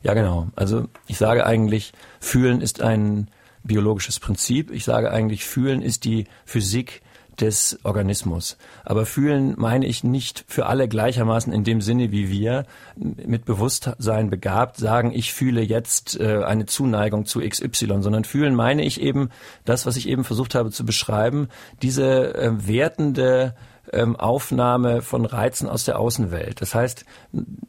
Ja, 0.04 0.12
genau. 0.12 0.48
Also 0.54 0.86
ich 1.06 1.16
sage 1.16 1.46
eigentlich, 1.46 1.92
fühlen 2.20 2.60
ist 2.60 2.82
ein 2.82 3.28
biologisches 3.64 4.20
Prinzip. 4.20 4.70
Ich 4.70 4.84
sage 4.84 5.10
eigentlich, 5.10 5.46
fühlen 5.46 5.80
ist 5.80 6.04
die 6.04 6.26
Physik 6.44 7.00
des 7.40 7.80
Organismus. 7.84 8.58
Aber 8.84 9.06
fühlen 9.06 9.54
meine 9.56 9.86
ich 9.86 10.04
nicht 10.04 10.44
für 10.46 10.66
alle 10.66 10.88
gleichermaßen 10.88 11.52
in 11.52 11.64
dem 11.64 11.80
Sinne, 11.80 12.12
wie 12.12 12.30
wir 12.30 12.66
mit 12.96 13.46
Bewusstsein 13.46 14.28
begabt 14.28 14.76
sagen, 14.76 15.10
ich 15.10 15.32
fühle 15.32 15.62
jetzt 15.62 16.20
äh, 16.20 16.44
eine 16.44 16.66
Zuneigung 16.66 17.24
zu 17.24 17.40
XY, 17.40 18.02
sondern 18.02 18.24
fühlen 18.24 18.54
meine 18.54 18.84
ich 18.84 19.00
eben 19.00 19.30
das, 19.64 19.86
was 19.86 19.96
ich 19.96 20.06
eben 20.06 20.22
versucht 20.22 20.54
habe 20.54 20.70
zu 20.70 20.84
beschreiben, 20.84 21.48
diese 21.80 22.34
äh, 22.34 22.68
wertende 22.68 23.54
ähm, 23.94 24.16
Aufnahme 24.16 25.02
von 25.02 25.24
Reizen 25.24 25.68
aus 25.68 25.84
der 25.84 25.98
Außenwelt. 25.98 26.60
Das 26.60 26.74
heißt, 26.74 27.04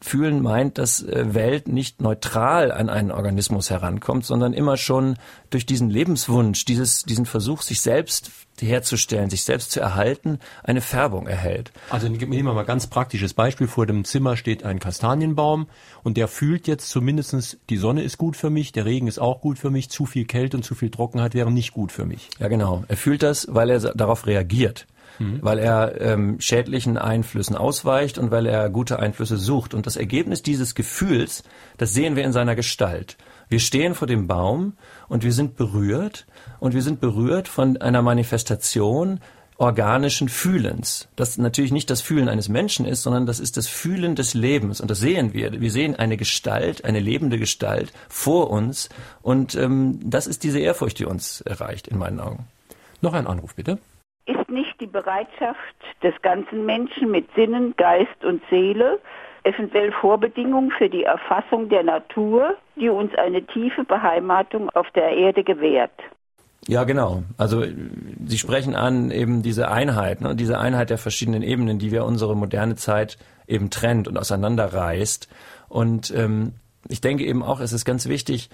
fühlen 0.00 0.42
meint, 0.42 0.78
dass 0.78 1.02
äh, 1.02 1.34
Welt 1.34 1.68
nicht 1.68 2.00
neutral 2.00 2.72
an 2.72 2.88
einen 2.88 3.10
Organismus 3.10 3.70
herankommt, 3.70 4.24
sondern 4.24 4.52
immer 4.52 4.76
schon 4.76 5.16
durch 5.50 5.66
diesen 5.66 5.90
Lebenswunsch, 5.90 6.64
dieses, 6.64 7.02
diesen 7.02 7.26
Versuch, 7.26 7.62
sich 7.62 7.80
selbst 7.80 8.30
herzustellen, 8.60 9.30
sich 9.30 9.44
selbst 9.44 9.70
zu 9.70 9.80
erhalten, 9.80 10.38
eine 10.62 10.80
Färbung 10.80 11.26
erhält. 11.26 11.72
Also 11.90 12.08
nehmen 12.08 12.32
wir 12.32 12.54
mal 12.54 12.64
ganz 12.64 12.86
praktisches 12.86 13.34
Beispiel. 13.34 13.66
Vor 13.66 13.86
dem 13.86 14.04
Zimmer 14.04 14.36
steht 14.36 14.64
ein 14.64 14.78
Kastanienbaum 14.78 15.66
und 16.02 16.16
der 16.16 16.28
fühlt 16.28 16.66
jetzt 16.66 16.88
zumindestens 16.88 17.58
die 17.68 17.76
Sonne 17.76 18.02
ist 18.02 18.18
gut 18.18 18.36
für 18.36 18.50
mich, 18.50 18.72
der 18.72 18.86
Regen 18.86 19.06
ist 19.06 19.18
auch 19.18 19.40
gut 19.40 19.58
für 19.58 19.70
mich, 19.70 19.90
zu 19.90 20.06
viel 20.06 20.24
Kälte 20.24 20.56
und 20.56 20.62
zu 20.62 20.74
viel 20.74 20.90
Trockenheit 20.90 21.34
wären 21.34 21.54
nicht 21.54 21.72
gut 21.72 21.92
für 21.92 22.06
mich. 22.06 22.30
Ja, 22.38 22.48
genau. 22.48 22.84
Er 22.88 22.96
fühlt 22.96 23.22
das, 23.22 23.46
weil 23.50 23.70
er 23.70 23.80
darauf 23.80 24.26
reagiert 24.26 24.86
mhm. 25.18 25.38
weil 25.42 25.58
er 25.58 26.00
ähm, 26.00 26.40
schädlichen 26.40 26.96
Einflüssen 26.98 27.56
ausweicht 27.56 28.18
und 28.18 28.30
weil 28.30 28.46
er 28.46 28.70
gute 28.70 28.98
Einflüsse 28.98 29.36
sucht. 29.36 29.74
Und 29.74 29.86
das 29.86 29.96
Ergebnis 29.96 30.42
dieses 30.42 30.74
Gefühls, 30.74 31.42
das 31.78 31.94
sehen 31.94 32.16
wir 32.16 32.24
in 32.24 32.32
seiner 32.32 32.54
Gestalt. 32.54 33.16
Wir 33.48 33.60
stehen 33.60 33.94
vor 33.94 34.08
dem 34.08 34.26
Baum 34.26 34.74
und 35.08 35.22
wir 35.22 35.32
sind 35.32 35.56
berührt 35.56 36.26
und 36.58 36.74
wir 36.74 36.82
sind 36.82 37.00
berührt 37.00 37.48
von 37.48 37.76
einer 37.76 38.02
Manifestation 38.02 39.20
organischen 39.58 40.28
Fühlens. 40.28 41.08
Das 41.16 41.38
natürlich 41.38 41.72
nicht 41.72 41.88
das 41.88 42.02
Fühlen 42.02 42.28
eines 42.28 42.48
Menschen 42.48 42.84
ist, 42.84 43.02
sondern 43.02 43.24
das 43.24 43.40
ist 43.40 43.56
das 43.56 43.68
Fühlen 43.68 44.14
des 44.14 44.34
Lebens. 44.34 44.80
Und 44.80 44.90
das 44.90 44.98
sehen 44.98 45.32
wir. 45.32 45.60
Wir 45.60 45.70
sehen 45.70 45.96
eine 45.96 46.16
Gestalt, 46.16 46.84
eine 46.84 47.00
lebende 47.00 47.38
Gestalt 47.38 47.92
vor 48.08 48.50
uns. 48.50 48.90
Und 49.22 49.54
ähm, 49.54 50.00
das 50.04 50.26
ist 50.26 50.42
diese 50.42 50.58
Ehrfurcht, 50.58 50.98
die 50.98 51.06
uns 51.06 51.40
erreicht, 51.40 51.88
in 51.88 51.98
meinen 51.98 52.20
Augen. 52.20 52.46
Noch 53.00 53.14
ein 53.14 53.26
Anruf, 53.26 53.54
bitte 53.54 53.78
die 54.86 54.92
Bereitschaft 54.92 55.74
des 56.02 56.14
ganzen 56.22 56.64
Menschen 56.64 57.10
mit 57.10 57.26
Sinnen, 57.34 57.74
Geist 57.76 58.24
und 58.24 58.42
Seele 58.50 58.98
eventuell 59.42 59.92
Vorbedingung 59.92 60.70
für 60.76 60.88
die 60.88 61.04
Erfassung 61.04 61.68
der 61.68 61.84
Natur, 61.84 62.56
die 62.76 62.88
uns 62.88 63.14
eine 63.14 63.44
tiefe 63.46 63.84
Beheimatung 63.84 64.70
auf 64.70 64.90
der 64.94 65.10
Erde 65.10 65.44
gewährt. 65.44 65.92
Ja, 66.66 66.82
genau. 66.82 67.22
Also 67.38 67.62
Sie 67.62 68.38
sprechen 68.38 68.74
an 68.74 69.12
eben 69.12 69.42
diese 69.42 69.70
Einheit, 69.70 70.20
ne? 70.20 70.34
diese 70.34 70.58
Einheit 70.58 70.90
der 70.90 70.98
verschiedenen 70.98 71.42
Ebenen, 71.42 71.78
die 71.78 71.92
wir 71.92 72.04
unsere 72.04 72.36
moderne 72.36 72.74
Zeit 72.74 73.18
eben 73.46 73.70
trennt 73.70 74.08
und 74.08 74.18
auseinanderreißt. 74.18 75.28
Und 75.68 76.12
ähm, 76.16 76.54
ich 76.88 77.00
denke 77.00 77.24
eben 77.24 77.44
auch, 77.44 77.60
es 77.60 77.72
ist 77.72 77.84
ganz 77.84 78.08
wichtig, 78.08 78.50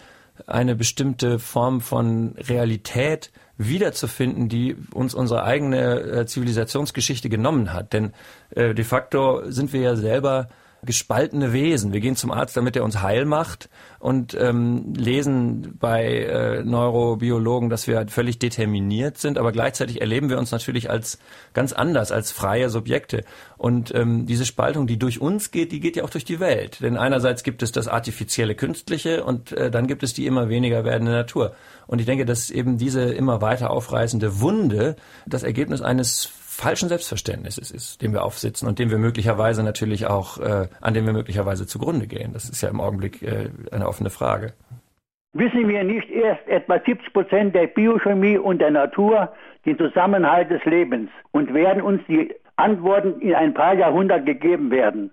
eine 0.46 0.74
bestimmte 0.74 1.38
Form 1.38 1.80
von 1.80 2.34
Realität 2.36 3.32
wiederzufinden, 3.58 4.48
die 4.48 4.76
uns 4.92 5.14
unsere 5.14 5.44
eigene 5.44 6.00
äh, 6.00 6.26
Zivilisationsgeschichte 6.26 7.28
genommen 7.28 7.72
hat. 7.72 7.92
Denn 7.92 8.12
äh, 8.50 8.74
de 8.74 8.84
facto 8.84 9.42
sind 9.50 9.72
wir 9.72 9.80
ja 9.80 9.96
selber 9.96 10.48
gespaltene 10.84 11.52
Wesen. 11.52 11.92
Wir 11.92 12.00
gehen 12.00 12.16
zum 12.16 12.32
Arzt, 12.32 12.56
damit 12.56 12.74
er 12.76 12.84
uns 12.84 13.02
heil 13.02 13.24
macht 13.24 13.68
und 14.02 14.34
ähm, 14.34 14.94
lesen 14.96 15.76
bei 15.78 16.24
äh, 16.24 16.64
Neurobiologen, 16.64 17.70
dass 17.70 17.86
wir 17.86 17.98
halt 17.98 18.10
völlig 18.10 18.40
determiniert 18.40 19.16
sind, 19.16 19.38
aber 19.38 19.52
gleichzeitig 19.52 20.00
erleben 20.00 20.28
wir 20.28 20.40
uns 20.40 20.50
natürlich 20.50 20.90
als 20.90 21.20
ganz 21.54 21.72
anders, 21.72 22.10
als 22.10 22.32
freie 22.32 22.68
Subjekte. 22.68 23.22
Und 23.58 23.94
ähm, 23.94 24.26
diese 24.26 24.44
Spaltung, 24.44 24.88
die 24.88 24.98
durch 24.98 25.20
uns 25.20 25.52
geht, 25.52 25.70
die 25.70 25.78
geht 25.78 25.94
ja 25.94 26.02
auch 26.02 26.10
durch 26.10 26.24
die 26.24 26.40
Welt. 26.40 26.80
Denn 26.80 26.96
einerseits 26.96 27.44
gibt 27.44 27.62
es 27.62 27.70
das 27.70 27.86
artifizielle 27.86 28.56
Künstliche 28.56 29.22
und 29.22 29.52
äh, 29.52 29.70
dann 29.70 29.86
gibt 29.86 30.02
es 30.02 30.12
die 30.12 30.26
immer 30.26 30.48
weniger 30.48 30.84
werdende 30.84 31.12
Natur. 31.12 31.54
Und 31.86 32.00
ich 32.00 32.06
denke, 32.06 32.24
dass 32.24 32.50
eben 32.50 32.78
diese 32.78 33.02
immer 33.02 33.40
weiter 33.40 33.70
aufreißende 33.70 34.40
Wunde 34.40 34.96
das 35.26 35.44
Ergebnis 35.44 35.80
eines 35.80 36.28
falschen 36.52 36.88
Selbstverständnisses 36.88 37.70
ist, 37.70 38.02
dem 38.02 38.12
wir 38.12 38.22
aufsitzen 38.22 38.68
und 38.68 38.78
dem 38.78 38.90
wir 38.90 38.98
möglicherweise 38.98 39.62
natürlich 39.62 40.06
auch, 40.06 40.38
äh, 40.38 40.68
an 40.80 40.94
dem 40.94 41.06
wir 41.06 41.12
möglicherweise 41.12 41.66
zugrunde 41.66 42.06
gehen. 42.06 42.32
Das 42.32 42.48
ist 42.48 42.62
ja 42.62 42.68
im 42.68 42.80
Augenblick 42.80 43.22
äh, 43.22 43.48
eine 43.70 43.88
offene 43.88 44.10
Frage. 44.10 44.52
Wissen 45.32 45.66
wir 45.66 45.82
nicht 45.82 46.10
erst 46.10 46.46
etwa 46.46 46.78
70 46.78 47.12
Prozent 47.14 47.54
der 47.54 47.66
Biochemie 47.66 48.36
und 48.36 48.58
der 48.58 48.70
Natur 48.70 49.32
den 49.64 49.78
Zusammenhalt 49.78 50.50
des 50.50 50.62
Lebens 50.66 51.10
und 51.30 51.54
werden 51.54 51.82
uns 51.82 52.02
die 52.06 52.34
Antworten 52.56 53.20
in 53.20 53.34
ein 53.34 53.54
paar 53.54 53.74
Jahrhunderten 53.74 54.26
gegeben 54.26 54.70
werden? 54.70 55.10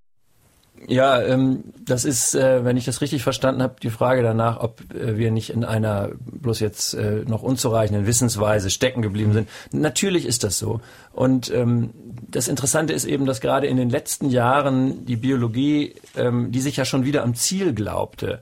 Ja, 0.88 1.22
ähm, 1.22 1.66
das 1.86 2.06
ist, 2.06 2.36
äh, 2.36 2.64
wenn 2.64 2.78
ich 2.78 2.86
das 2.86 3.02
richtig 3.02 3.24
verstanden 3.24 3.62
habe, 3.62 3.76
die 3.82 3.90
Frage 3.90 4.24
danach, 4.24 4.60
ob 4.60 4.82
äh, 4.94 5.18
wir 5.18 5.32
nicht 5.32 5.50
in 5.50 5.64
einer 5.64 6.10
bloß 6.20 6.60
jetzt 6.60 6.94
äh, 6.94 7.24
noch 7.28 7.44
unzureichenden 7.44 8.08
Wissensweise 8.08 8.70
stecken 8.70 9.02
geblieben 9.02 9.34
sind. 9.34 9.50
Natürlich 9.72 10.26
ist 10.26 10.44
das 10.44 10.58
so. 10.58 10.80
Und 11.12 11.52
ähm, 11.54 11.92
das 12.30 12.48
Interessante 12.48 12.94
ist 12.94 13.06
eben, 13.06 13.26
dass 13.26 13.42
gerade 13.42 13.68
in 13.68 13.78
den 13.78 13.90
letzten 13.90 14.30
Jahren 14.30 15.06
die 15.06 15.18
Biologie, 15.18 15.96
ähm, 16.16 16.52
die 16.52 16.62
sich 16.62 16.78
ja 16.78 16.86
schon 16.86 17.06
wieder 17.06 17.24
am 17.24 17.36
Ziel 17.36 17.74
glaubte, 17.74 18.40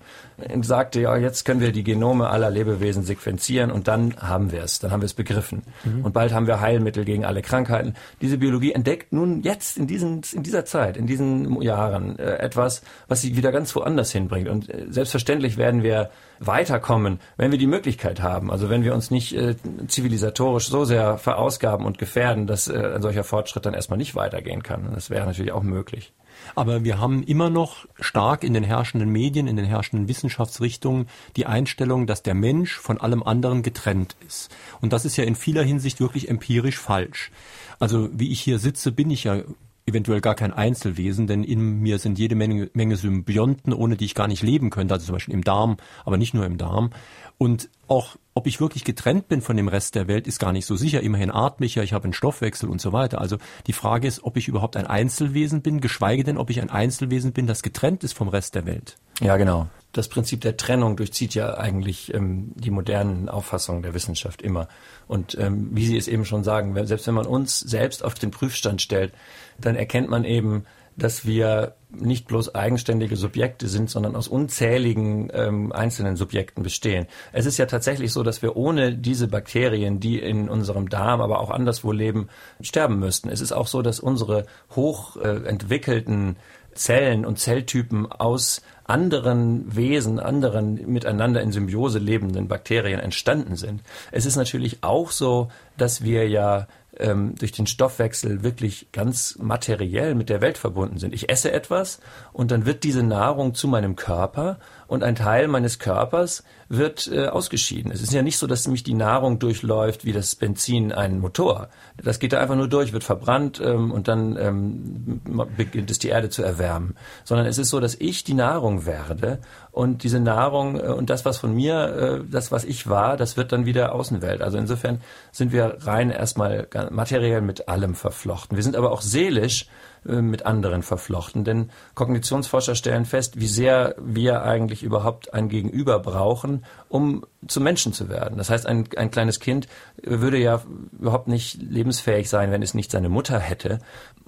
sagte, 0.62 1.02
ja, 1.02 1.18
jetzt 1.18 1.46
können 1.46 1.62
wir 1.62 1.72
die 1.72 1.84
Genome 1.84 2.30
aller 2.30 2.50
Lebewesen 2.50 3.04
sequenzieren 3.04 3.72
und 3.72 3.88
dann 3.88 4.16
haben 4.18 4.52
wir 4.52 4.64
es, 4.64 4.80
dann 4.80 4.92
haben 4.92 5.02
wir 5.02 5.08
es 5.08 5.14
begriffen. 5.14 5.64
Mhm. 5.84 6.06
Und 6.06 6.14
bald 6.14 6.34
haben 6.34 6.48
wir 6.48 6.62
Heilmittel 6.62 7.06
gegen 7.06 7.26
alle 7.26 7.42
Krankheiten. 7.42 7.96
Diese 8.22 8.38
Biologie 8.38 8.72
entdeckt 8.72 9.14
nun 9.14 9.42
jetzt 9.42 9.78
in, 9.78 9.88
diesen, 9.88 10.22
in 10.34 10.44
dieser 10.44 10.66
Zeit, 10.66 10.98
in 10.98 11.08
diesen 11.08 11.62
Jahren 11.62 12.20
äh, 12.20 12.38
etwas, 12.38 12.84
was 13.08 13.22
sie 13.22 13.36
wieder 13.36 13.52
ganz 13.52 13.76
woanders 13.76 14.12
hinbringt. 14.12 14.48
Und 14.48 14.70
äh, 14.70 14.86
selbstverständlich 14.90 15.58
werden 15.58 15.82
wir 15.82 16.12
weiterkommen, 16.40 17.20
wenn 17.38 17.52
wir 17.52 17.58
die 17.58 17.68
Möglichkeit 17.68 18.22
haben. 18.22 18.52
Also 18.52 18.70
wenn 18.70 18.84
wir 18.84 18.94
uns 18.94 19.10
nicht 19.10 19.36
äh, 19.36 19.56
zivilisatorisch 19.88 20.70
so 20.70 20.86
sehr 20.86 21.18
verausgaben 21.18 21.86
und 21.86 21.98
gefährden, 21.98 22.46
dass 22.46 22.68
äh, 22.68 22.94
ein 22.96 23.02
solcher 23.02 23.24
Fortschritt 23.24 23.66
dann 23.66 23.74
erstmal 23.74 23.98
nicht 23.98 24.16
weitergehen 24.16 24.62
kann. 24.62 24.92
Das 24.94 25.10
wäre 25.10 25.26
natürlich 25.26 25.52
auch 25.52 25.64
möglich. 25.64 26.14
Aber 26.58 26.84
wir 26.84 27.00
haben 27.00 27.22
immer 27.22 27.52
noch 27.52 27.86
stark 28.00 28.44
in 28.44 28.56
den 28.56 28.64
herrschenden 28.64 29.12
Medien, 29.12 29.46
in 29.46 29.58
den 29.58 29.66
herrschenden 29.66 30.08
Wissenschaftsrichtungen 30.08 31.08
die 31.36 31.46
Einstellung, 31.46 32.08
dass 32.08 32.24
der 32.24 32.34
Mensch 32.34 32.80
von 32.80 33.00
allem 33.00 33.22
anderen 33.22 33.62
getrennt 33.62 34.16
ist. 34.26 34.50
Und 34.82 34.92
das 34.92 35.06
ist 35.06 35.18
ja 35.18 35.24
in 35.24 35.36
vieler 35.36 35.62
Hinsicht 35.62 36.00
wirklich 36.00 36.30
empirisch 36.30 36.80
falsch. 36.80 37.30
Also 37.78 38.10
wie 38.12 38.32
ich 38.32 38.42
hier 38.42 38.58
sitze, 38.58 38.92
bin 38.92 39.12
ich 39.12 39.26
ja 39.26 39.44
eventuell 39.88 40.20
gar 40.20 40.36
kein 40.36 40.54
Einzelwesen, 40.54 41.28
denn 41.28 41.44
in 41.44 41.80
mir 41.80 41.98
sind 41.98 42.20
jede 42.20 42.36
Menge, 42.36 42.70
Menge 42.74 42.98
Symbionten, 42.98 43.74
ohne 43.74 43.96
die 43.96 44.06
ich 44.06 44.16
gar 44.16 44.28
nicht 44.28 44.44
leben 44.44 44.70
könnte, 44.70 44.94
also 44.94 45.08
zum 45.08 45.14
Beispiel 45.14 45.34
im 45.34 45.44
Darm, 45.44 45.78
aber 46.06 46.18
nicht 46.18 46.34
nur 46.34 46.46
im 46.46 46.58
Darm. 46.58 46.92
Und 47.38 47.70
auch, 47.88 48.18
ob 48.34 48.48
ich 48.48 48.60
wirklich 48.60 48.84
getrennt 48.84 49.30
bin 49.30 49.42
von 49.42 49.56
dem 49.56 49.70
Rest 49.70 49.96
der 49.96 50.08
Welt, 50.08 50.28
ist 50.28 50.40
gar 50.40 50.52
nicht 50.52 50.66
so 50.66 50.76
sicher. 50.76 51.02
Immerhin 51.02 51.32
atme 51.32 51.66
ich 51.66 51.76
ja, 51.76 51.84
ich 51.84 51.94
habe 51.94 52.04
einen 52.04 52.14
Stoffwechsel 52.14 52.68
und 52.68 52.82
so 52.82 52.92
weiter. 52.92 53.22
Also 53.22 53.38
die 53.68 53.74
Frage 53.74 54.08
ist, 54.08 54.24
ob 54.24 54.36
ich 54.36 54.48
überhaupt 54.48 54.76
ein 54.76 54.88
Einzelwesen 54.88 55.62
bin, 55.62 55.80
geschweige 55.80 56.24
denn, 56.24 56.38
ob 56.38 56.50
ich 56.50 56.62
ein 56.62 56.70
Einzelwesen 56.70 57.32
bin, 57.32 57.48
das 57.48 57.62
getrennt 57.62 58.04
ist 58.04 58.14
vom 58.14 58.28
Rest 58.28 58.56
der 58.56 58.66
Welt. 58.66 58.98
Ja, 59.22 59.38
genau. 59.38 59.70
Das 59.98 60.10
Prinzip 60.10 60.42
der 60.42 60.58
Trennung 60.58 60.96
durchzieht 60.96 61.34
ja 61.34 61.56
eigentlich 61.56 62.14
ähm, 62.14 62.52
die 62.54 62.70
modernen 62.70 63.30
Auffassungen 63.30 63.82
der 63.82 63.96
Wissenschaft 63.96 64.44
immer. 64.44 64.68
Und 65.08 65.36
ähm, 65.40 65.70
wie 65.72 65.88
Sie 65.88 65.98
es 65.98 66.08
eben 66.08 66.24
schon 66.24 66.44
sagen, 66.44 66.76
selbst 66.86 67.08
wenn 67.08 67.16
man 67.16 67.26
uns 67.26 67.60
selbst 67.60 68.06
auf 68.06 68.14
den 68.14 68.30
Prüfstand 68.30 68.80
stellt, 68.80 69.12
dann 69.60 69.76
erkennt 69.76 70.08
man 70.08 70.24
eben, 70.24 70.66
dass 70.98 71.26
wir 71.26 71.76
nicht 71.90 72.28
bloß 72.28 72.54
eigenständige 72.54 73.16
Subjekte 73.16 73.68
sind, 73.68 73.90
sondern 73.90 74.16
aus 74.16 74.28
unzähligen 74.28 75.32
ähm, 75.34 75.72
einzelnen 75.72 76.16
Subjekten 76.16 76.62
bestehen. 76.62 77.08
Es 77.34 77.48
ist 77.48 77.58
ja 77.58 77.66
tatsächlich 77.66 78.14
so, 78.14 78.22
dass 78.22 78.44
wir 78.44 78.56
ohne 78.56 78.96
diese 78.96 79.28
Bakterien, 79.28 80.00
die 80.00 80.20
in 80.20 80.48
unserem 80.48 80.90
Darm, 80.90 81.22
aber 81.22 81.40
auch 81.40 81.50
anderswo 81.50 81.92
leben, 81.92 82.30
sterben 82.62 83.00
müssten. 83.00 83.30
Es 83.30 83.42
ist 83.42 83.52
auch 83.52 83.68
so, 83.68 83.82
dass 83.82 84.00
unsere 84.00 84.46
hochentwickelten 84.76 86.36
äh, 86.36 86.40
Zellen 86.78 87.26
und 87.26 87.40
Zelltypen 87.40 88.10
aus 88.10 88.62
anderen 88.88 89.76
Wesen, 89.76 90.20
anderen 90.20 90.92
miteinander 90.92 91.42
in 91.42 91.52
Symbiose 91.52 92.00
lebenden 92.00 92.48
Bakterien 92.48 93.00
entstanden 93.00 93.56
sind. 93.56 93.82
Es 94.12 94.26
ist 94.26 94.38
natürlich 94.38 94.84
auch 94.84 95.12
so, 95.12 95.50
dass 95.78 96.04
wir 96.04 96.28
ja 96.30 96.68
ähm, 97.00 97.36
durch 97.38 97.52
den 97.52 97.68
Stoffwechsel 97.68 98.44
wirklich 98.44 98.88
ganz 98.92 99.38
materiell 99.40 100.16
mit 100.16 100.30
der 100.30 100.42
Welt 100.42 100.58
verbunden 100.58 100.98
sind. 100.98 101.14
Ich 101.14 101.30
esse 101.30 101.52
etwas 101.52 102.00
und 102.34 102.52
dann 102.52 102.66
wird 102.66 102.84
diese 102.84 103.04
Nahrung 103.04 103.54
zu 103.54 103.68
meinem 103.68 103.96
Körper 103.96 104.58
und 104.88 105.04
ein 105.04 105.16
Teil 105.16 105.48
meines 105.48 105.80
Körpers 105.80 106.44
wird 106.70 107.10
äh, 107.12 107.28
ausgeschieden. 107.28 107.92
Es 107.92 108.02
ist 108.02 108.14
ja 108.14 108.22
nicht 108.22 108.38
so, 108.38 108.48
dass 108.48 108.66
nämlich 108.66 108.84
die 108.84 108.94
Nahrung 108.94 109.40
durchläuft 109.40 110.06
wie 110.06 110.12
das 110.12 110.36
Benzin 110.36 110.92
einen 110.92 111.20
Motor. 111.20 111.70
Das 112.02 112.20
geht 112.20 112.34
da 112.34 112.40
einfach 112.40 112.56
nur 112.56 112.68
durch, 112.68 112.94
wird 112.94 113.04
verbrannt 113.04 113.62
ähm, 113.64 113.92
und 113.92 114.08
dann 114.08 114.38
ähm, 114.38 115.22
beginnt 115.56 115.92
es 115.92 116.00
die 116.00 116.10
Erde 116.10 116.30
zu 116.30 116.44
erwärmen. 116.44 116.96
Sondern 117.24 117.46
es 117.48 117.58
ist 117.58 117.70
so, 117.70 117.80
dass 117.80 117.96
ich 117.96 118.24
die 118.24 118.34
Nahrung 118.34 118.86
werde 118.86 119.40
und 119.72 120.04
diese 120.04 120.20
Nahrung 120.20 120.80
äh, 120.80 120.88
und 120.88 121.10
das, 121.10 121.26
was 121.26 121.38
von 121.38 121.54
mir, 121.54 122.22
äh, 122.24 122.30
das, 122.30 122.52
was 122.52 122.64
ich 122.64 122.88
war, 122.88 123.18
das 123.18 123.38
wird 123.38 123.52
dann 123.52 123.66
wieder 123.66 123.94
Außenwelt. 123.94 124.42
Also 124.42 124.58
insofern 124.58 125.02
sind 125.32 125.52
wir 125.52 125.78
rein 125.82 126.12
erstmal 126.12 126.68
materiell 126.90 127.42
mit 127.42 127.70
allem 127.70 127.96
verflochten. 127.96 128.58
Wir 128.58 128.64
sind 128.64 128.76
aber 128.76 128.92
auch 128.92 129.02
seelisch 129.02 129.68
mit 130.04 130.46
anderen 130.46 130.84
verflochten. 130.84 131.44
Denn 131.44 131.70
Kognitionsforscher 131.96 132.76
stellen 132.76 133.06
fest, 133.06 133.40
wie 133.40 133.48
sehr 133.48 133.96
wir 134.00 134.44
eigentlich 134.44 134.84
überhaupt 134.84 135.34
ein 135.34 135.50
Gegenüber 135.50 136.00
brauchen, 136.00 136.66
um 136.90 137.26
zum 137.46 137.64
Menschen 137.64 137.94
zu 137.94 138.10
werden. 138.10 138.38
Das 138.38 138.50
heißt, 138.50 138.66
ein, 138.66 138.88
ein 138.98 139.12
kleines 139.12 139.40
Kind 139.40 139.68
würde 140.02 140.40
ja 140.40 140.64
überhaupt 140.98 141.28
nicht 141.28 141.62
lebensfähig 141.62 142.30
sein, 142.30 142.52
wenn 142.52 142.64
es 142.64 142.74
nicht 142.74 142.92
seine 142.92 143.10
Mutter 143.10 143.40
hätte. 143.40 143.80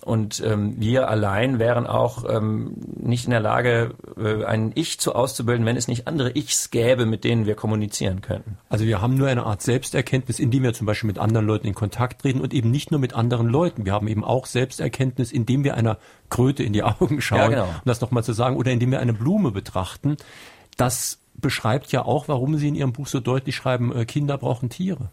Und 0.06 0.42
ähm, 0.46 0.80
wir 0.80 1.10
allein 1.10 1.60
wären 1.60 1.88
auch 1.88 2.24
ähm, 2.30 2.76
nicht 2.96 3.26
in 3.26 3.32
der 3.32 3.40
Lage, 3.40 3.96
äh, 4.18 4.46
ein 4.46 4.72
Ich 4.76 5.00
zu 5.00 5.14
auszubilden, 5.14 5.66
wenn 5.66 5.76
es 5.76 5.88
nicht 5.88 6.08
andere 6.08 6.36
Ichs 6.36 6.70
gäbe, 6.70 7.06
mit 7.06 7.24
denen 7.24 7.48
wir 7.48 7.56
kommunizieren 7.56 8.22
könnten. 8.22 8.58
Also 8.70 8.86
wir 8.86 9.02
haben 9.02 9.16
nur 9.16 9.28
eine 9.28 9.44
Art 9.44 9.62
Selbsterkenntnis, 9.62 10.40
indem 10.40 10.64
wir 10.64 10.74
zum 10.74 10.86
Beispiel 10.86 11.08
mit 11.08 11.18
anderen 11.18 11.48
Leuten 11.48 11.68
in 11.68 11.76
Kontakt 11.76 12.22
treten 12.22 12.42
und 12.42 12.54
eben 12.54 12.70
nicht 12.70 12.92
nur 12.92 13.00
mit 13.00 13.14
anderen 13.14 13.48
Leuten. 13.48 13.86
Wir 13.86 13.94
haben 13.94 14.08
eben 14.08 14.24
auch 14.24 14.46
Selbsterkenntnis, 14.46 15.32
indem 15.32 15.64
wir 15.64 15.76
einer 15.76 15.98
Kröte 16.30 16.64
in 16.64 16.74
die 16.74 16.84
Augen 16.84 17.22
schauen, 17.22 17.40
ja, 17.40 17.48
genau. 17.48 17.64
um 17.64 17.82
das 17.86 18.02
nochmal 18.02 18.24
zu 18.24 18.34
sagen, 18.34 18.56
oder 18.56 18.72
indem 18.72 18.92
wir 18.92 19.00
eine 19.00 19.14
Blume 19.14 19.52
betrachten. 19.52 20.16
Das 20.78 21.20
beschreibt 21.40 21.92
ja 21.92 22.04
auch, 22.06 22.28
warum 22.28 22.58
Sie 22.58 22.68
in 22.68 22.76
Ihrem 22.76 22.94
Buch 22.94 23.08
so 23.08 23.20
deutlich 23.20 23.56
schreiben, 23.56 23.96
äh, 23.96 24.06
Kinder 24.06 24.38
brauchen 24.38 24.70
Tiere. 24.70 25.10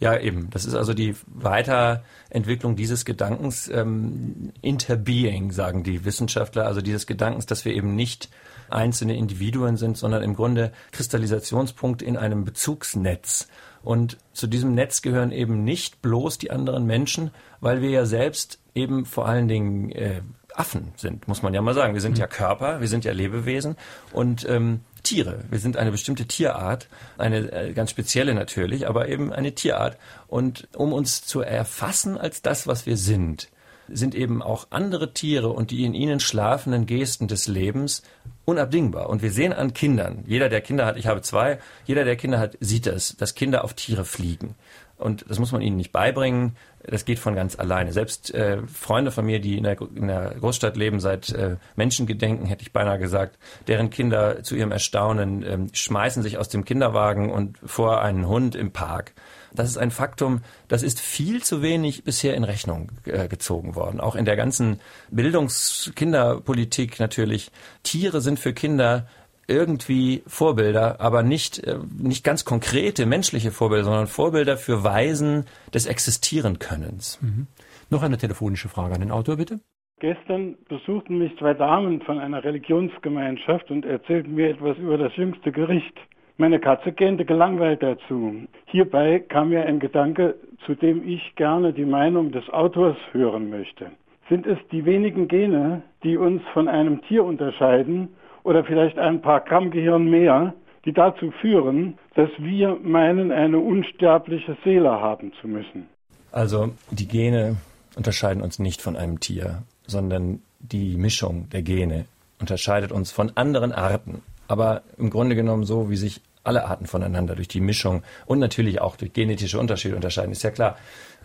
Ja, 0.00 0.18
eben. 0.18 0.48
Das 0.50 0.64
ist 0.64 0.74
also 0.74 0.94
die 0.94 1.14
Weiterentwicklung 1.26 2.74
dieses 2.74 3.04
Gedankens, 3.04 3.68
ähm, 3.68 4.52
Interbeing, 4.62 5.52
sagen 5.52 5.84
die 5.84 6.06
Wissenschaftler, 6.06 6.66
also 6.66 6.80
dieses 6.80 7.06
Gedankens, 7.06 7.44
dass 7.44 7.66
wir 7.66 7.74
eben 7.74 7.94
nicht 7.94 8.30
einzelne 8.70 9.16
Individuen 9.16 9.76
sind, 9.76 9.98
sondern 9.98 10.22
im 10.22 10.34
Grunde 10.34 10.72
Kristallisationspunkt 10.92 12.00
in 12.00 12.16
einem 12.16 12.44
Bezugsnetz. 12.44 13.48
Und 13.82 14.16
zu 14.32 14.46
diesem 14.46 14.74
Netz 14.74 15.02
gehören 15.02 15.32
eben 15.32 15.64
nicht 15.64 16.00
bloß 16.02 16.38
die 16.38 16.50
anderen 16.50 16.86
Menschen, 16.86 17.30
weil 17.60 17.82
wir 17.82 17.90
ja 17.90 18.06
selbst 18.06 18.58
eben 18.74 19.04
vor 19.04 19.26
allen 19.26 19.48
Dingen 19.48 19.90
äh, 19.92 20.22
Affen 20.54 20.92
sind, 20.96 21.28
muss 21.28 21.42
man 21.42 21.54
ja 21.54 21.62
mal 21.62 21.74
sagen. 21.74 21.94
Wir 21.94 22.00
sind 22.00 22.12
mhm. 22.12 22.20
ja 22.20 22.26
Körper, 22.26 22.80
wir 22.80 22.88
sind 22.88 23.04
ja 23.04 23.12
Lebewesen 23.12 23.76
und 24.12 24.46
ähm, 24.48 24.80
Tiere. 25.02 25.44
Wir 25.50 25.58
sind 25.58 25.76
eine 25.76 25.90
bestimmte 25.90 26.26
Tierart, 26.26 26.88
eine 27.18 27.52
äh, 27.52 27.72
ganz 27.72 27.90
spezielle 27.90 28.34
natürlich, 28.34 28.88
aber 28.88 29.08
eben 29.08 29.32
eine 29.32 29.54
Tierart. 29.54 29.96
Und 30.28 30.68
um 30.76 30.92
uns 30.92 31.24
zu 31.24 31.40
erfassen 31.40 32.18
als 32.18 32.42
das, 32.42 32.66
was 32.66 32.86
wir 32.86 32.96
sind, 32.96 33.48
sind 33.92 34.14
eben 34.14 34.42
auch 34.42 34.68
andere 34.70 35.12
Tiere 35.12 35.48
und 35.48 35.70
die 35.70 35.84
in 35.84 35.94
ihnen 35.94 36.20
schlafenden 36.20 36.86
Gesten 36.86 37.28
des 37.28 37.48
Lebens 37.48 38.02
unabdingbar. 38.44 39.08
Und 39.08 39.22
wir 39.22 39.32
sehen 39.32 39.52
an 39.52 39.74
Kindern, 39.74 40.24
jeder, 40.26 40.48
der 40.48 40.60
Kinder 40.60 40.86
hat, 40.86 40.96
ich 40.96 41.06
habe 41.06 41.22
zwei, 41.22 41.58
jeder, 41.86 42.04
der 42.04 42.16
Kinder 42.16 42.38
hat, 42.38 42.56
sieht 42.60 42.86
es, 42.86 43.16
dass 43.16 43.34
Kinder 43.34 43.64
auf 43.64 43.74
Tiere 43.74 44.04
fliegen. 44.04 44.54
Und 44.96 45.24
das 45.28 45.38
muss 45.38 45.52
man 45.52 45.62
ihnen 45.62 45.76
nicht 45.76 45.92
beibringen. 45.92 46.56
Das 46.82 47.04
geht 47.04 47.18
von 47.18 47.34
ganz 47.34 47.58
alleine. 47.58 47.92
Selbst 47.92 48.32
äh, 48.32 48.66
Freunde 48.66 49.10
von 49.10 49.26
mir, 49.26 49.40
die 49.40 49.58
in 49.58 49.64
der, 49.64 49.80
in 49.94 50.06
der 50.06 50.34
Großstadt 50.40 50.76
leben, 50.76 50.98
seit 50.98 51.30
äh, 51.30 51.56
Menschengedenken, 51.76 52.46
hätte 52.46 52.62
ich 52.62 52.72
beinahe 52.72 52.98
gesagt, 52.98 53.38
deren 53.68 53.90
Kinder 53.90 54.42
zu 54.42 54.56
ihrem 54.56 54.72
Erstaunen 54.72 55.42
äh, 55.42 55.58
schmeißen 55.72 56.22
sich 56.22 56.38
aus 56.38 56.48
dem 56.48 56.64
Kinderwagen 56.64 57.30
und 57.30 57.58
vor 57.64 58.00
einen 58.00 58.26
Hund 58.26 58.54
im 58.54 58.72
Park. 58.72 59.12
Das 59.52 59.68
ist 59.68 59.78
ein 59.78 59.90
Faktum, 59.90 60.42
das 60.68 60.82
ist 60.82 61.00
viel 61.00 61.42
zu 61.42 61.60
wenig 61.60 62.04
bisher 62.04 62.34
in 62.34 62.44
Rechnung 62.44 62.92
äh, 63.04 63.28
gezogen 63.28 63.74
worden. 63.74 64.00
Auch 64.00 64.14
in 64.14 64.24
der 64.24 64.36
ganzen 64.36 64.80
Bildungskinderpolitik 65.10 67.00
natürlich. 67.00 67.50
Tiere 67.82 68.20
sind 68.20 68.38
für 68.38 68.52
Kinder 68.52 69.06
irgendwie 69.50 70.22
Vorbilder, 70.26 71.00
aber 71.00 71.22
nicht, 71.22 71.58
äh, 71.58 71.78
nicht 71.98 72.24
ganz 72.24 72.44
konkrete 72.44 73.04
menschliche 73.04 73.50
Vorbilder, 73.50 73.84
sondern 73.84 74.06
Vorbilder 74.06 74.56
für 74.56 74.84
Weisen 74.84 75.46
des 75.74 75.86
Existierenkönnens. 75.86 77.20
Mhm. 77.20 77.46
Noch 77.90 78.02
eine 78.02 78.16
telefonische 78.16 78.68
Frage 78.68 78.94
an 78.94 79.00
den 79.00 79.10
Autor, 79.10 79.36
bitte. 79.36 79.60
Gestern 80.00 80.56
besuchten 80.68 81.18
mich 81.18 81.36
zwei 81.36 81.52
Damen 81.52 82.00
von 82.00 82.18
einer 82.18 82.42
Religionsgemeinschaft 82.42 83.70
und 83.70 83.84
erzählten 83.84 84.34
mir 84.34 84.48
etwas 84.48 84.78
über 84.78 84.96
das 84.96 85.14
jüngste 85.16 85.52
Gericht. 85.52 85.94
Meine 86.38 86.58
Katze 86.58 86.92
gähnte 86.92 87.26
gelangweilt 87.26 87.82
dazu. 87.82 88.46
Hierbei 88.64 89.18
kam 89.18 89.50
mir 89.50 89.66
ein 89.66 89.78
Gedanke, 89.78 90.36
zu 90.64 90.74
dem 90.74 91.06
ich 91.06 91.34
gerne 91.36 91.74
die 91.74 91.84
Meinung 91.84 92.32
des 92.32 92.48
Autors 92.48 92.96
hören 93.12 93.50
möchte. 93.50 93.90
Sind 94.30 94.46
es 94.46 94.56
die 94.72 94.86
wenigen 94.86 95.28
Gene, 95.28 95.82
die 96.02 96.16
uns 96.16 96.40
von 96.54 96.66
einem 96.66 97.02
Tier 97.02 97.24
unterscheiden, 97.24 98.08
oder 98.42 98.64
vielleicht 98.64 98.98
ein 98.98 99.20
paar 99.20 99.40
Gramm 99.40 99.70
Gehirn 99.70 100.08
mehr, 100.08 100.54
die 100.84 100.92
dazu 100.92 101.30
führen, 101.40 101.98
dass 102.14 102.30
wir 102.38 102.76
meinen, 102.82 103.32
eine 103.32 103.58
unsterbliche 103.58 104.56
Seele 104.64 104.90
haben 104.90 105.32
zu 105.40 105.48
müssen. 105.48 105.88
Also 106.32 106.70
die 106.90 107.08
Gene 107.08 107.56
unterscheiden 107.96 108.42
uns 108.42 108.58
nicht 108.58 108.80
von 108.80 108.96
einem 108.96 109.20
Tier, 109.20 109.62
sondern 109.86 110.40
die 110.58 110.96
Mischung 110.96 111.48
der 111.50 111.62
Gene 111.62 112.06
unterscheidet 112.38 112.92
uns 112.92 113.10
von 113.10 113.32
anderen 113.34 113.72
Arten. 113.72 114.22
Aber 114.48 114.82
im 114.96 115.10
Grunde 115.10 115.36
genommen 115.36 115.64
so, 115.64 115.90
wie 115.90 115.96
sich 115.96 116.20
alle 116.42 116.64
Arten 116.64 116.86
voneinander 116.86 117.34
durch 117.34 117.48
die 117.48 117.60
Mischung 117.60 118.02
und 118.26 118.38
natürlich 118.38 118.80
auch 118.80 118.96
durch 118.96 119.12
genetische 119.12 119.58
Unterschiede 119.58 119.94
unterscheiden, 119.94 120.32
ist 120.32 120.42
ja 120.42 120.50
klar. 120.50 120.76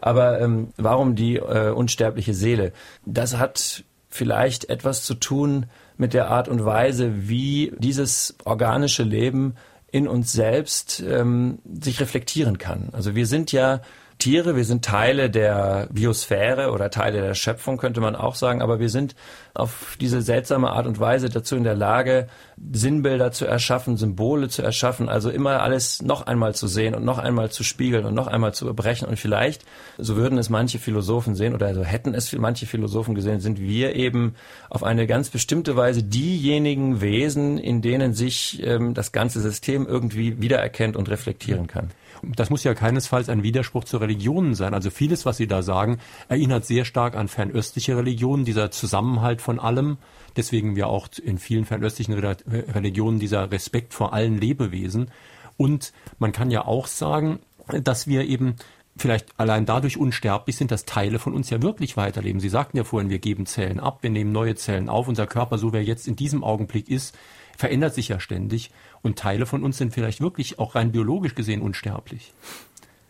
Aber 0.01 0.41
ähm, 0.41 0.73
warum 0.78 1.15
die 1.15 1.38
äh, 1.38 1.71
unsterbliche 1.71 2.34
Seele? 2.34 2.73
Das 3.06 3.38
hat 3.38 3.84
vielleicht 4.10 4.69
etwas 4.69 5.04
zu 5.04 5.15
tun 5.15 5.67
mit 5.97 6.13
der 6.13 6.29
Art 6.29 6.47
und 6.47 6.65
Weise, 6.65 7.29
wie 7.29 7.73
dieses 7.79 8.36
organische 8.43 9.03
Leben 9.03 9.55
in 9.91 10.08
uns 10.08 10.34
selbst 10.34 11.01
ähm, 11.08 11.60
sich 11.81 12.01
reflektieren 12.01 12.58
kann. 12.58 12.89
Also 12.91 13.15
wir 13.15 13.25
sind 13.25 13.51
ja 13.51 13.81
Tiere, 14.17 14.56
wir 14.56 14.65
sind 14.65 14.84
Teile 14.84 15.30
der 15.30 15.88
Biosphäre 15.91 16.71
oder 16.71 16.89
Teile 16.89 17.21
der 17.21 17.34
Schöpfung, 17.34 17.78
könnte 17.78 18.01
man 18.01 18.15
auch 18.15 18.36
sagen, 18.36 18.62
aber 18.62 18.80
wir 18.80 18.89
sind 18.89 19.15
auf 19.54 19.97
diese 19.99 20.21
seltsame 20.21 20.71
Art 20.71 20.88
und 20.88 20.99
Weise 20.99 21.30
dazu 21.30 21.56
in 21.56 21.63
der 21.63 21.75
Lage, 21.75 22.28
Sinnbilder 22.71 23.32
zu 23.32 23.45
erschaffen, 23.45 23.97
Symbole 23.97 24.47
zu 24.49 24.62
erschaffen, 24.62 25.10
also 25.10 25.30
immer 25.30 25.62
alles 25.62 26.01
noch 26.01 26.25
einmal 26.28 26.56
zu 26.56 26.67
sehen 26.67 26.95
und 26.95 27.04
noch 27.04 27.17
einmal 27.17 27.51
zu 27.51 27.63
spiegeln 27.63 28.06
und 28.06 28.13
noch 28.13 28.28
einmal 28.28 28.54
zu 28.54 28.67
erbrechen. 28.67 29.08
Und 29.08 29.19
vielleicht, 29.19 29.63
so 29.97 30.15
würden 30.15 30.38
es 30.38 30.49
manche 30.49 30.80
Philosophen 30.80 31.36
sehen 31.36 31.54
oder 31.54 31.73
so 31.73 31.84
hätten 31.84 32.13
es 32.13 32.32
manche 32.34 32.65
Philosophen 32.65 33.15
gesehen, 33.15 33.41
sind 33.41 33.60
wir 33.60 33.95
eben 33.95 34.36
auf 34.69 34.84
eine 34.84 35.08
ganz 35.08 35.30
bestimmte 35.30 35.75
Weise 35.75 36.04
diejenigen 36.04 37.01
Wesen, 37.01 37.58
in 37.58 37.82
denen 37.82 38.13
sich 38.13 38.62
ähm, 38.65 38.93
das 38.93 39.12
ganze 39.12 39.41
System 39.41 39.86
irgendwie 39.86 40.41
wiedererkennt 40.41 40.95
und 40.95 41.10
reflektieren 41.10 41.67
kann. 41.67 41.91
Das 42.23 42.49
muss 42.49 42.63
ja 42.63 42.73
keinesfalls 42.73 43.30
ein 43.30 43.43
Widerspruch 43.43 43.84
zu 43.84 43.97
Religionen 43.97 44.56
sein. 44.56 44.73
Also 44.73 44.89
vieles, 44.89 45.25
was 45.25 45.38
Sie 45.38 45.47
da 45.47 45.62
sagen, 45.62 45.99
erinnert 46.28 46.65
sehr 46.65 46.86
stark 46.86 47.15
an 47.15 47.28
fernöstliche 47.28 47.97
Religionen, 47.97 48.45
dieser 48.45 48.71
Zusammenhalt 48.71 49.41
von 49.41 49.60
allem. 49.60 49.97
Deswegen 50.36 50.75
wir 50.75 50.88
auch 50.88 51.08
in 51.23 51.38
vielen 51.38 51.65
fernöstlichen 51.65 52.13
Religionen 52.13 53.19
dieser 53.19 53.51
Respekt 53.51 53.93
vor 53.93 54.13
allen 54.13 54.38
Lebewesen. 54.38 55.12
Und 55.58 55.93
man 56.19 56.32
kann 56.32 56.51
ja 56.51 56.65
auch 56.65 56.88
sagen, 56.88 57.39
dass 57.67 58.08
wir 58.08 58.25
eben 58.25 58.56
vielleicht 58.97 59.28
allein 59.38 59.65
dadurch 59.65 59.97
unsterblich 59.97 60.56
sind, 60.56 60.71
dass 60.71 60.86
Teile 60.86 61.19
von 61.19 61.34
uns 61.34 61.49
ja 61.49 61.62
wirklich 61.62 61.97
weiterleben. 61.97 62.39
Sie 62.39 62.49
sagten 62.49 62.78
ja 62.78 62.84
vorhin, 62.84 63.10
wir 63.10 63.19
geben 63.19 63.45
Zellen 63.45 63.80
ab, 63.80 63.99
wir 64.01 64.10
nehmen 64.10 64.32
neue 64.32 64.56
Zellen 64.56 64.89
auf. 64.89 65.08
Unser 65.08 65.28
Körper, 65.28 65.58
so 65.58 65.73
wie 65.73 65.78
er 65.78 65.84
jetzt 65.84 66.08
in 66.08 66.15
diesem 66.15 66.43
Augenblick 66.43 66.89
ist, 66.89 67.17
verändert 67.57 67.93
sich 67.93 68.09
ja 68.09 68.19
ständig. 68.19 68.71
Und 69.01 69.19
Teile 69.19 69.45
von 69.45 69.63
uns 69.63 69.77
sind 69.77 69.93
vielleicht 69.93 70.21
wirklich 70.21 70.59
auch 70.59 70.75
rein 70.75 70.91
biologisch 70.91 71.35
gesehen 71.35 71.61
unsterblich. 71.61 72.33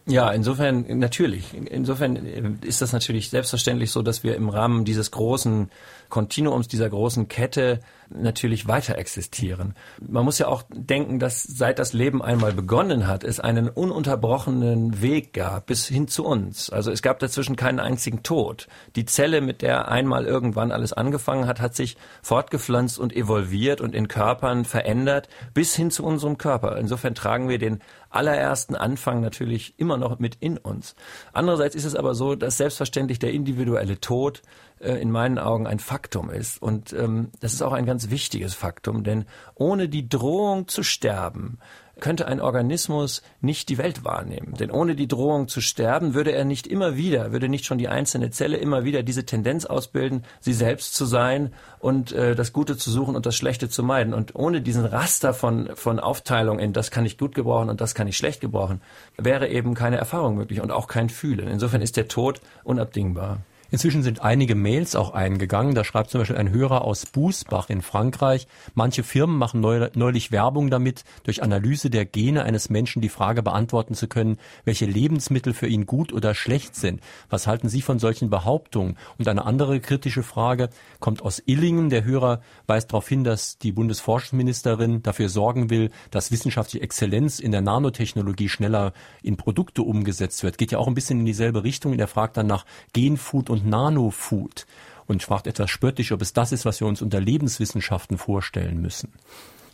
Ja, 0.07 0.29
insofern 0.31 0.85
natürlich. 0.99 1.55
Insofern 1.55 2.15
äh, 2.15 2.51
ist 2.61 2.81
das 2.81 2.93
natürlich 2.93 3.31
selbstverständlich 3.31 3.91
so, 3.91 4.03
dass 4.03 4.23
wir 4.23 4.35
im 4.35 4.49
Rahmen 4.49 4.85
dieses 4.85 5.09
großen 5.09 5.71
Kontinuums, 6.09 6.67
dieser 6.67 6.89
großen 6.89 7.27
Kette 7.27 7.79
natürlich 8.09 8.67
weiter 8.67 8.99
existieren. 8.99 9.73
Man 9.99 10.23
muss 10.23 10.37
ja 10.37 10.47
auch 10.47 10.63
denken, 10.69 11.17
dass 11.17 11.41
seit 11.41 11.79
das 11.79 11.93
Leben 11.93 12.21
einmal 12.21 12.53
begonnen 12.53 13.07
hat, 13.07 13.23
es 13.23 13.39
einen 13.39 13.67
ununterbrochenen 13.67 15.01
Weg 15.01 15.33
gab 15.33 15.65
bis 15.65 15.87
hin 15.87 16.07
zu 16.07 16.23
uns. 16.23 16.69
Also 16.69 16.91
es 16.91 17.01
gab 17.01 17.17
dazwischen 17.17 17.55
keinen 17.55 17.79
einzigen 17.79 18.21
Tod. 18.21 18.67
Die 18.95 19.05
Zelle, 19.05 19.41
mit 19.41 19.63
der 19.63 19.89
einmal 19.89 20.25
irgendwann 20.25 20.71
alles 20.71 20.93
angefangen 20.93 21.47
hat, 21.47 21.59
hat 21.59 21.75
sich 21.75 21.97
fortgepflanzt 22.21 22.99
und 22.99 23.11
evolviert 23.11 23.81
und 23.81 23.95
in 23.95 24.07
Körpern 24.07 24.65
verändert 24.65 25.27
bis 25.55 25.75
hin 25.75 25.89
zu 25.89 26.05
unserem 26.05 26.37
Körper. 26.37 26.77
Insofern 26.77 27.15
tragen 27.15 27.49
wir 27.49 27.57
den 27.57 27.81
allerersten 28.15 28.75
Anfang 28.75 29.21
natürlich 29.21 29.77
immer 29.77 29.97
noch 29.97 30.19
mit 30.19 30.35
in 30.39 30.57
uns. 30.57 30.95
Andererseits 31.33 31.75
ist 31.75 31.85
es 31.85 31.95
aber 31.95 32.15
so, 32.15 32.35
dass 32.35 32.57
selbstverständlich 32.57 33.19
der 33.19 33.33
individuelle 33.33 33.99
Tod 33.99 34.41
äh, 34.79 34.93
in 34.93 35.11
meinen 35.11 35.39
Augen 35.39 35.67
ein 35.67 35.79
Faktum 35.79 36.29
ist. 36.29 36.61
Und 36.61 36.93
ähm, 36.93 37.31
das 37.39 37.53
ist 37.53 37.61
auch 37.61 37.73
ein 37.73 37.85
ganz 37.85 38.09
wichtiges 38.09 38.53
Faktum, 38.53 39.03
denn 39.03 39.25
ohne 39.55 39.89
die 39.89 40.07
Drohung 40.07 40.67
zu 40.67 40.83
sterben, 40.83 41.59
könnte 41.99 42.27
ein 42.27 42.41
Organismus 42.41 43.21
nicht 43.41 43.69
die 43.69 43.77
Welt 43.77 44.03
wahrnehmen. 44.03 44.53
Denn 44.59 44.71
ohne 44.71 44.95
die 44.95 45.07
Drohung 45.07 45.47
zu 45.47 45.61
sterben, 45.61 46.13
würde 46.13 46.31
er 46.31 46.45
nicht 46.45 46.67
immer 46.67 46.95
wieder, 46.95 47.31
würde 47.31 47.49
nicht 47.49 47.65
schon 47.65 47.77
die 47.77 47.87
einzelne 47.87 48.31
Zelle 48.31 48.57
immer 48.57 48.83
wieder 48.83 49.03
diese 49.03 49.25
Tendenz 49.25 49.65
ausbilden, 49.65 50.23
sie 50.39 50.53
selbst 50.53 50.93
zu 50.93 51.05
sein 51.05 51.53
und 51.79 52.11
äh, 52.11 52.35
das 52.35 52.53
Gute 52.53 52.77
zu 52.77 52.91
suchen 52.91 53.15
und 53.15 53.25
das 53.25 53.35
Schlechte 53.35 53.69
zu 53.69 53.83
meiden. 53.83 54.13
Und 54.13 54.35
ohne 54.35 54.61
diesen 54.61 54.85
Raster 54.85 55.33
von, 55.33 55.69
von 55.75 55.99
Aufteilung 55.99 56.59
in 56.59 56.73
das 56.73 56.91
kann 56.91 57.05
ich 57.05 57.17
gut 57.17 57.35
gebrauchen 57.35 57.69
und 57.69 57.81
das 57.81 57.95
kann 57.95 58.07
ich 58.07 58.17
schlecht 58.17 58.41
gebrauchen, 58.41 58.81
wäre 59.17 59.47
eben 59.47 59.73
keine 59.73 59.97
Erfahrung 59.97 60.35
möglich 60.35 60.61
und 60.61 60.71
auch 60.71 60.87
kein 60.87 61.09
Fühlen. 61.09 61.47
Insofern 61.47 61.81
ist 61.81 61.97
der 61.97 62.07
Tod 62.07 62.41
unabdingbar. 62.63 63.39
Inzwischen 63.75 64.03
sind 64.03 64.21
einige 64.21 64.55
Mails 64.55 64.95
auch 64.95 65.13
eingegangen. 65.13 65.75
Da 65.75 65.83
schreibt 65.83 66.09
zum 66.09 66.21
Beispiel 66.21 66.37
ein 66.37 66.49
Hörer 66.49 66.85
aus 66.85 67.05
Bußbach 67.05 67.69
in 67.69 67.81
Frankreich. 67.81 68.47
Manche 68.73 69.03
Firmen 69.03 69.37
machen 69.37 69.59
neulich 69.59 70.31
Werbung 70.31 70.69
damit, 70.69 71.03
durch 71.23 71.43
Analyse 71.43 71.89
der 71.89 72.05
Gene 72.05 72.43
eines 72.43 72.69
Menschen 72.69 73.01
die 73.01 73.09
Frage 73.09 73.43
beantworten 73.43 73.93
zu 73.93 74.07
können, 74.07 74.37
welche 74.63 74.85
Lebensmittel 74.85 75.53
für 75.53 75.67
ihn 75.67 75.85
gut 75.85 76.13
oder 76.13 76.33
schlecht 76.35 76.77
sind. 76.77 77.01
Was 77.29 77.47
halten 77.47 77.67
Sie 77.67 77.81
von 77.81 77.99
solchen 77.99 78.29
Behauptungen? 78.29 78.95
Und 79.17 79.27
eine 79.27 79.43
andere 79.43 79.81
kritische 79.81 80.23
Frage 80.23 80.69
kommt 81.01 81.21
aus 81.21 81.43
Illingen. 81.45 81.89
Der 81.89 82.05
Hörer 82.05 82.39
weist 82.67 82.93
darauf 82.93 83.09
hin, 83.09 83.25
dass 83.25 83.57
die 83.57 83.73
Bundesforschungsministerin 83.73 85.03
dafür 85.03 85.27
sorgen 85.27 85.69
will, 85.69 85.91
dass 86.11 86.31
wissenschaftliche 86.31 86.81
Exzellenz 86.81 87.39
in 87.39 87.51
der 87.51 87.59
Nanotechnologie 87.59 88.47
schneller 88.47 88.93
in 89.21 89.35
Produkte 89.35 89.81
umgesetzt 89.81 90.43
wird. 90.43 90.57
Geht 90.57 90.71
ja 90.71 90.77
auch 90.77 90.87
ein 90.87 90.93
bisschen 90.93 91.19
in 91.19 91.25
dieselbe 91.25 91.65
Richtung. 91.65 91.99
Er 91.99 92.07
fragt 92.07 92.37
dann 92.37 92.47
nach 92.47 92.65
Genfood 92.93 93.49
und 93.49 93.64
Nanofood 93.65 94.65
und 95.07 95.23
fragt 95.23 95.47
etwas 95.47 95.69
spöttisch, 95.69 96.11
ob 96.11 96.21
es 96.21 96.33
das 96.33 96.51
ist, 96.51 96.65
was 96.65 96.79
wir 96.79 96.87
uns 96.87 97.01
unter 97.01 97.19
Lebenswissenschaften 97.19 98.17
vorstellen 98.17 98.81
müssen. 98.81 99.13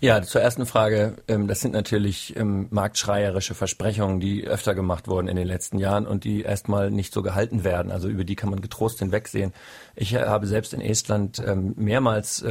Ja, 0.04 0.24
zur 0.24 0.42
ersten 0.42 0.66
Frage. 0.66 1.18
Ähm, 1.28 1.48
das 1.48 1.60
sind 1.62 1.76
natürlich 1.76 2.36
ähm, 2.36 2.66
marktschreierische 2.72 3.54
Versprechungen, 3.54 4.20
die 4.20 4.48
öfter 4.48 4.74
gemacht 4.74 5.08
wurden 5.08 5.28
in 5.28 5.36
den 5.36 5.46
letzten 5.46 5.78
Jahren 5.78 6.08
und 6.08 6.24
die 6.24 6.42
erstmal 6.42 6.90
nicht 6.90 7.14
so 7.14 7.22
gehalten 7.22 7.64
werden. 7.64 7.92
Also 7.92 8.08
über 8.08 8.24
die 8.24 8.36
kann 8.36 8.50
man 8.50 8.62
getrost 8.62 8.98
hinwegsehen. 8.98 9.54
Ich 9.96 10.16
habe 10.16 10.48
selbst 10.48 10.74
in 10.74 10.82
Estland 10.82 11.40
ähm, 11.46 11.76
mehrmals 11.78 12.44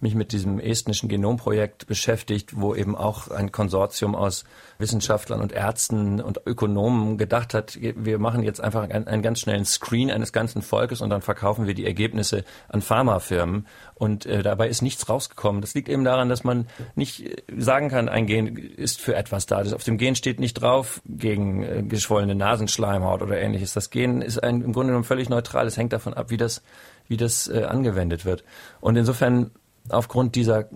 mich 0.00 0.14
mit 0.14 0.32
diesem 0.32 0.58
estnischen 0.58 1.08
Genomprojekt 1.08 1.86
beschäftigt, 1.86 2.58
wo 2.58 2.74
eben 2.74 2.96
auch 2.96 3.28
ein 3.28 3.52
Konsortium 3.52 4.16
aus 4.16 4.44
Wissenschaftlern 4.78 5.40
und 5.40 5.52
Ärzten 5.52 6.20
und 6.20 6.40
Ökonomen 6.46 7.18
gedacht 7.18 7.54
hat, 7.54 7.78
wir 7.80 8.18
machen 8.18 8.42
jetzt 8.42 8.60
einfach 8.60 8.88
einen, 8.88 9.06
einen 9.06 9.22
ganz 9.22 9.40
schnellen 9.40 9.64
Screen 9.64 10.10
eines 10.10 10.32
ganzen 10.32 10.62
Volkes 10.62 11.02
und 11.02 11.10
dann 11.10 11.22
verkaufen 11.22 11.66
wir 11.66 11.74
die 11.74 11.86
Ergebnisse 11.86 12.44
an 12.68 12.82
Pharmafirmen. 12.82 13.66
Und 14.00 14.24
äh, 14.24 14.42
dabei 14.42 14.70
ist 14.70 14.80
nichts 14.80 15.10
rausgekommen. 15.10 15.60
Das 15.60 15.74
liegt 15.74 15.90
eben 15.90 16.04
daran, 16.04 16.30
dass 16.30 16.42
man 16.42 16.66
nicht 16.94 17.20
äh, 17.22 17.36
sagen 17.58 17.90
kann, 17.90 18.08
ein 18.08 18.24
Gen 18.24 18.56
ist 18.56 18.98
für 18.98 19.14
etwas 19.14 19.44
da. 19.44 19.62
Das 19.62 19.74
auf 19.74 19.84
dem 19.84 19.98
Gen 19.98 20.14
steht 20.14 20.40
nicht 20.40 20.54
drauf 20.54 21.02
gegen 21.04 21.62
äh, 21.62 21.82
geschwollene 21.82 22.34
Nasenschleimhaut 22.34 23.20
oder 23.20 23.38
ähnliches. 23.38 23.74
Das 23.74 23.90
Gen 23.90 24.22
ist 24.22 24.42
ein, 24.42 24.62
im 24.62 24.72
Grunde 24.72 24.92
genommen 24.92 25.04
völlig 25.04 25.28
neutral. 25.28 25.66
Es 25.66 25.76
hängt 25.76 25.92
davon 25.92 26.14
ab, 26.14 26.30
wie 26.30 26.38
das, 26.38 26.62
wie 27.08 27.18
das 27.18 27.46
äh, 27.48 27.64
angewendet 27.64 28.24
wird. 28.24 28.42
Und 28.80 28.96
insofern 28.96 29.50
aufgrund 29.90 30.34
dieser 30.34 30.70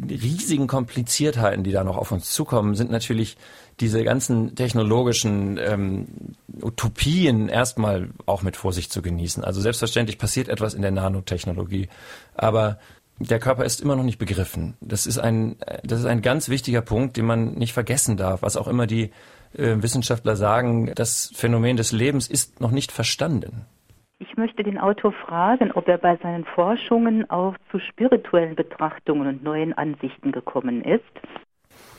riesigen 0.00 0.68
Kompliziertheiten, 0.68 1.64
die 1.64 1.72
da 1.72 1.82
noch 1.82 1.96
auf 1.96 2.12
uns 2.12 2.30
zukommen, 2.30 2.76
sind 2.76 2.92
natürlich 2.92 3.38
diese 3.80 4.04
ganzen 4.04 4.54
technologischen 4.54 5.58
ähm, 5.58 6.06
Utopien 6.62 7.48
erstmal 7.48 8.10
auch 8.26 8.42
mit 8.42 8.56
Vorsicht 8.56 8.92
zu 8.92 9.02
genießen. 9.02 9.44
Also 9.44 9.60
selbstverständlich 9.60 10.18
passiert 10.18 10.48
etwas 10.48 10.74
in 10.74 10.82
der 10.82 10.90
Nanotechnologie, 10.90 11.88
aber 12.34 12.78
der 13.20 13.40
Körper 13.40 13.64
ist 13.64 13.80
immer 13.80 13.96
noch 13.96 14.04
nicht 14.04 14.18
begriffen. 14.18 14.76
Das 14.80 15.06
ist 15.06 15.18
ein, 15.18 15.56
das 15.82 16.00
ist 16.00 16.06
ein 16.06 16.22
ganz 16.22 16.48
wichtiger 16.48 16.82
Punkt, 16.82 17.16
den 17.16 17.26
man 17.26 17.54
nicht 17.54 17.72
vergessen 17.72 18.16
darf. 18.16 18.42
Was 18.42 18.56
auch 18.56 18.68
immer 18.68 18.86
die 18.86 19.10
äh, 19.54 19.76
Wissenschaftler 19.82 20.36
sagen, 20.36 20.92
das 20.94 21.32
Phänomen 21.34 21.76
des 21.76 21.92
Lebens 21.92 22.28
ist 22.28 22.60
noch 22.60 22.70
nicht 22.70 22.92
verstanden. 22.92 23.66
Ich 24.20 24.36
möchte 24.36 24.62
den 24.64 24.78
Autor 24.78 25.12
fragen, 25.12 25.72
ob 25.72 25.88
er 25.88 25.98
bei 25.98 26.16
seinen 26.16 26.44
Forschungen 26.44 27.28
auch 27.30 27.54
zu 27.70 27.78
spirituellen 27.78 28.56
Betrachtungen 28.56 29.28
und 29.28 29.44
neuen 29.44 29.72
Ansichten 29.74 30.32
gekommen 30.32 30.82
ist. 30.82 31.04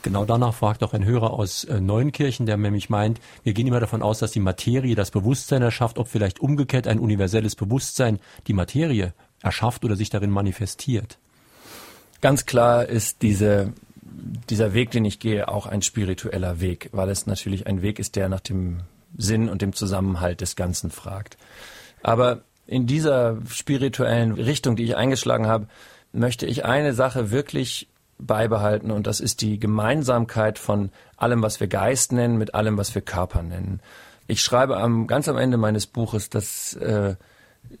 Genau 0.02 0.24
danach 0.24 0.54
fragt 0.54 0.82
auch 0.82 0.94
ein 0.94 1.04
Hörer 1.04 1.32
aus 1.32 1.64
äh, 1.64 1.80
Neunkirchen, 1.80 2.46
der 2.46 2.56
nämlich 2.56 2.88
meint, 2.88 3.20
wir 3.42 3.52
gehen 3.52 3.66
immer 3.66 3.80
davon 3.80 4.02
aus, 4.02 4.18
dass 4.18 4.32
die 4.32 4.40
Materie 4.40 4.94
das 4.94 5.10
Bewusstsein 5.10 5.62
erschafft, 5.62 5.98
ob 5.98 6.08
vielleicht 6.08 6.40
umgekehrt 6.40 6.86
ein 6.86 6.98
universelles 6.98 7.54
Bewusstsein 7.54 8.18
die 8.46 8.54
Materie 8.54 9.12
erschafft 9.42 9.84
oder 9.84 9.96
sich 9.96 10.08
darin 10.08 10.30
manifestiert. 10.30 11.18
Ganz 12.22 12.46
klar 12.46 12.86
ist 12.86 13.22
diese, 13.22 13.72
dieser 14.48 14.72
Weg, 14.72 14.90
den 14.90 15.04
ich 15.04 15.18
gehe, 15.18 15.48
auch 15.48 15.66
ein 15.66 15.82
spiritueller 15.82 16.60
Weg, 16.60 16.88
weil 16.92 17.08
es 17.10 17.26
natürlich 17.26 17.66
ein 17.66 17.82
Weg 17.82 17.98
ist, 17.98 18.16
der 18.16 18.28
nach 18.28 18.40
dem 18.40 18.80
Sinn 19.16 19.48
und 19.48 19.60
dem 19.60 19.74
Zusammenhalt 19.74 20.40
des 20.40 20.56
Ganzen 20.56 20.90
fragt. 20.90 21.36
Aber 22.02 22.42
in 22.66 22.86
dieser 22.86 23.38
spirituellen 23.48 24.32
Richtung, 24.32 24.76
die 24.76 24.84
ich 24.84 24.96
eingeschlagen 24.96 25.46
habe, 25.46 25.66
möchte 26.12 26.46
ich 26.46 26.64
eine 26.64 26.94
Sache 26.94 27.30
wirklich 27.30 27.88
beibehalten 28.20 28.90
und 28.90 29.06
das 29.06 29.20
ist 29.20 29.40
die 29.40 29.58
Gemeinsamkeit 29.58 30.58
von 30.58 30.90
allem, 31.16 31.42
was 31.42 31.60
wir 31.60 31.66
Geist 31.66 32.12
nennen, 32.12 32.38
mit 32.38 32.54
allem, 32.54 32.76
was 32.76 32.94
wir 32.94 33.02
Körper 33.02 33.42
nennen. 33.42 33.80
Ich 34.26 34.42
schreibe 34.42 34.76
am, 34.76 35.06
ganz 35.06 35.28
am 35.28 35.36
Ende 35.36 35.56
meines 35.56 35.86
Buches, 35.86 36.30
dass 36.30 36.74
äh, 36.74 37.16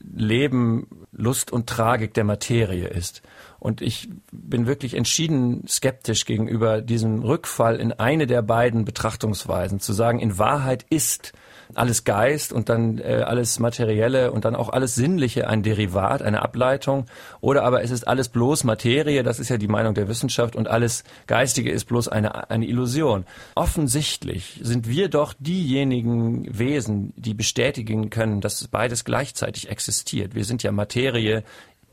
Leben 0.00 1.06
Lust 1.12 1.52
und 1.52 1.68
Tragik 1.68 2.14
der 2.14 2.24
Materie 2.24 2.88
ist. 2.88 3.22
Und 3.58 3.82
ich 3.82 4.08
bin 4.32 4.66
wirklich 4.66 4.94
entschieden 4.94 5.64
skeptisch 5.68 6.24
gegenüber 6.24 6.80
diesem 6.80 7.22
Rückfall 7.22 7.76
in 7.76 7.92
eine 7.92 8.26
der 8.26 8.42
beiden 8.42 8.84
Betrachtungsweisen, 8.84 9.80
zu 9.80 9.92
sagen, 9.92 10.18
in 10.18 10.38
Wahrheit 10.38 10.84
ist 10.90 11.32
alles 11.74 12.04
Geist 12.04 12.52
und 12.52 12.68
dann 12.68 12.98
äh, 12.98 13.24
alles 13.26 13.58
Materielle 13.58 14.32
und 14.32 14.44
dann 14.44 14.54
auch 14.54 14.68
alles 14.68 14.94
Sinnliche 14.94 15.48
ein 15.48 15.62
Derivat, 15.62 16.22
eine 16.22 16.42
Ableitung. 16.42 17.06
Oder 17.40 17.64
aber 17.64 17.82
es 17.82 17.90
ist 17.90 18.06
alles 18.06 18.28
bloß 18.28 18.64
Materie, 18.64 19.22
das 19.22 19.38
ist 19.40 19.48
ja 19.48 19.56
die 19.56 19.68
Meinung 19.68 19.94
der 19.94 20.08
Wissenschaft, 20.08 20.56
und 20.56 20.68
alles 20.68 21.04
Geistige 21.26 21.70
ist 21.70 21.86
bloß 21.86 22.08
eine, 22.08 22.50
eine 22.50 22.66
Illusion. 22.66 23.24
Offensichtlich 23.54 24.60
sind 24.62 24.88
wir 24.88 25.08
doch 25.08 25.34
diejenigen 25.38 26.46
Wesen, 26.58 27.12
die 27.16 27.34
bestätigen 27.34 28.10
können, 28.10 28.40
dass 28.40 28.66
beides 28.68 29.04
gleichzeitig 29.04 29.70
existiert. 29.70 30.34
Wir 30.34 30.44
sind 30.44 30.62
ja 30.62 30.72
Materie 30.72 31.44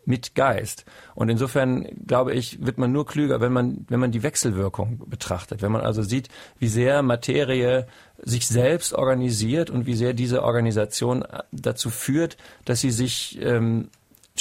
mit 0.08 0.36
Geist. 0.36 0.86
Und 1.16 1.30
insofern, 1.30 1.86
glaube 2.08 2.34
ich, 2.34 2.66
wird 2.66 2.78
man 2.78 2.92
nur 2.92 3.06
klüger, 3.06 3.42
wenn 3.42 3.52
man, 3.52 3.86
wenn 3.90 4.00
man 4.00 4.12
die 4.12 4.24
Wechselwirkung 4.24 5.04
betrachtet. 5.06 5.62
Wenn 5.62 5.72
man 5.72 5.82
also 5.82 6.02
sieht, 6.02 6.30
wie 6.60 6.70
sehr 6.70 7.02
Materie 7.02 7.88
sich 8.18 8.48
selbst 8.48 8.94
organisiert 8.94 9.70
und 9.70 9.86
wie 9.86 9.96
sehr 9.96 10.14
diese 10.14 10.44
Organisation 10.44 11.26
dazu 11.52 11.90
führt, 11.90 12.38
dass 12.64 12.82
sie 12.82 12.92
sich 12.92 13.38
ähm, 13.42 13.90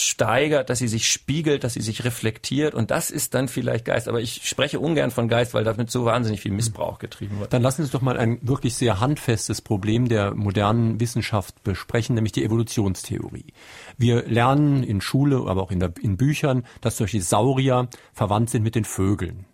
steigert, 0.01 0.71
dass 0.71 0.79
sie 0.79 0.89
sich 0.89 1.11
spiegelt, 1.11 1.65
dass 1.65 1.75
sie 1.75 1.81
sich 1.81 2.05
reflektiert 2.05 2.75
und 2.75 2.91
das 2.91 3.11
ist 3.11 3.35
dann 3.35 3.49
vielleicht 3.49 3.85
Geist. 3.85 4.09
Aber 4.09 4.21
ich 4.21 4.49
spreche 4.49 4.81
ungern 4.81 5.11
von 5.11 5.29
Geist, 5.29 5.55
weil 5.55 5.65
damit 5.65 5.91
so 5.91 6.05
wahnsinnig 6.05 6.41
viel 6.41 6.53
Missbrauch 6.53 6.99
getrieben 6.99 7.41
wird. 7.41 7.53
Dann 7.53 7.63
lassen 7.63 7.77
Sie 7.79 7.83
uns 7.83 7.93
doch 7.93 8.03
mal 8.03 8.17
ein 8.19 8.39
wirklich 8.43 8.75
sehr 8.75 9.01
handfestes 9.01 9.61
Problem 9.61 10.09
der 10.09 10.35
modernen 10.35 11.01
Wissenschaft 11.01 11.63
besprechen, 11.63 12.15
nämlich 12.15 12.33
die 12.33 12.45
Evolutionstheorie. 12.45 13.53
Wir 13.97 14.23
lernen 14.27 14.83
in 14.83 15.01
Schule, 15.01 15.45
aber 15.47 15.63
auch 15.63 15.71
in, 15.71 15.81
der, 15.81 15.93
in 16.01 16.17
Büchern, 16.17 16.65
dass 16.81 16.97
solche 16.97 17.21
Saurier 17.21 17.89
verwandt 18.13 18.51
sind 18.51 18.63
mit 18.63 18.75
den 18.75 18.85
Vögeln. 18.85 19.47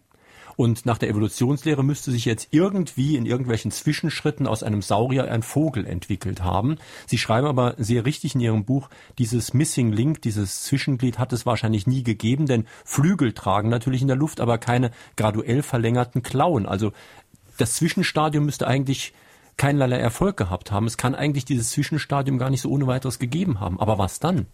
Und 0.56 0.86
nach 0.86 0.98
der 0.98 1.08
Evolutionslehre 1.08 1.84
müsste 1.84 2.10
sich 2.10 2.24
jetzt 2.24 2.48
irgendwie 2.50 3.16
in 3.16 3.26
irgendwelchen 3.26 3.70
Zwischenschritten 3.70 4.46
aus 4.46 4.62
einem 4.62 4.82
Saurier 4.82 5.30
ein 5.30 5.42
Vogel 5.42 5.86
entwickelt 5.86 6.42
haben. 6.42 6.76
Sie 7.06 7.18
schreiben 7.18 7.46
aber 7.46 7.74
sehr 7.78 8.04
richtig 8.04 8.34
in 8.34 8.40
Ihrem 8.40 8.64
Buch, 8.64 8.88
dieses 9.18 9.54
Missing 9.54 9.92
Link, 9.92 10.22
dieses 10.22 10.62
Zwischenglied 10.62 11.18
hat 11.18 11.32
es 11.32 11.46
wahrscheinlich 11.46 11.86
nie 11.86 12.02
gegeben, 12.02 12.46
denn 12.46 12.66
Flügel 12.84 13.32
tragen 13.32 13.68
natürlich 13.68 14.02
in 14.02 14.08
der 14.08 14.16
Luft, 14.16 14.40
aber 14.40 14.58
keine 14.58 14.90
graduell 15.16 15.62
verlängerten 15.62 16.22
Klauen. 16.22 16.66
Also 16.66 16.92
das 17.58 17.74
Zwischenstadium 17.74 18.44
müsste 18.44 18.66
eigentlich 18.66 19.12
keinerlei 19.56 19.98
Erfolg 19.98 20.36
gehabt 20.36 20.72
haben. 20.72 20.86
Es 20.86 20.96
kann 20.96 21.14
eigentlich 21.14 21.44
dieses 21.44 21.70
Zwischenstadium 21.70 22.38
gar 22.38 22.50
nicht 22.50 22.62
so 22.62 22.70
ohne 22.70 22.86
weiteres 22.86 23.18
gegeben 23.18 23.60
haben. 23.60 23.78
Aber 23.80 23.98
was 23.98 24.18
dann? 24.18 24.46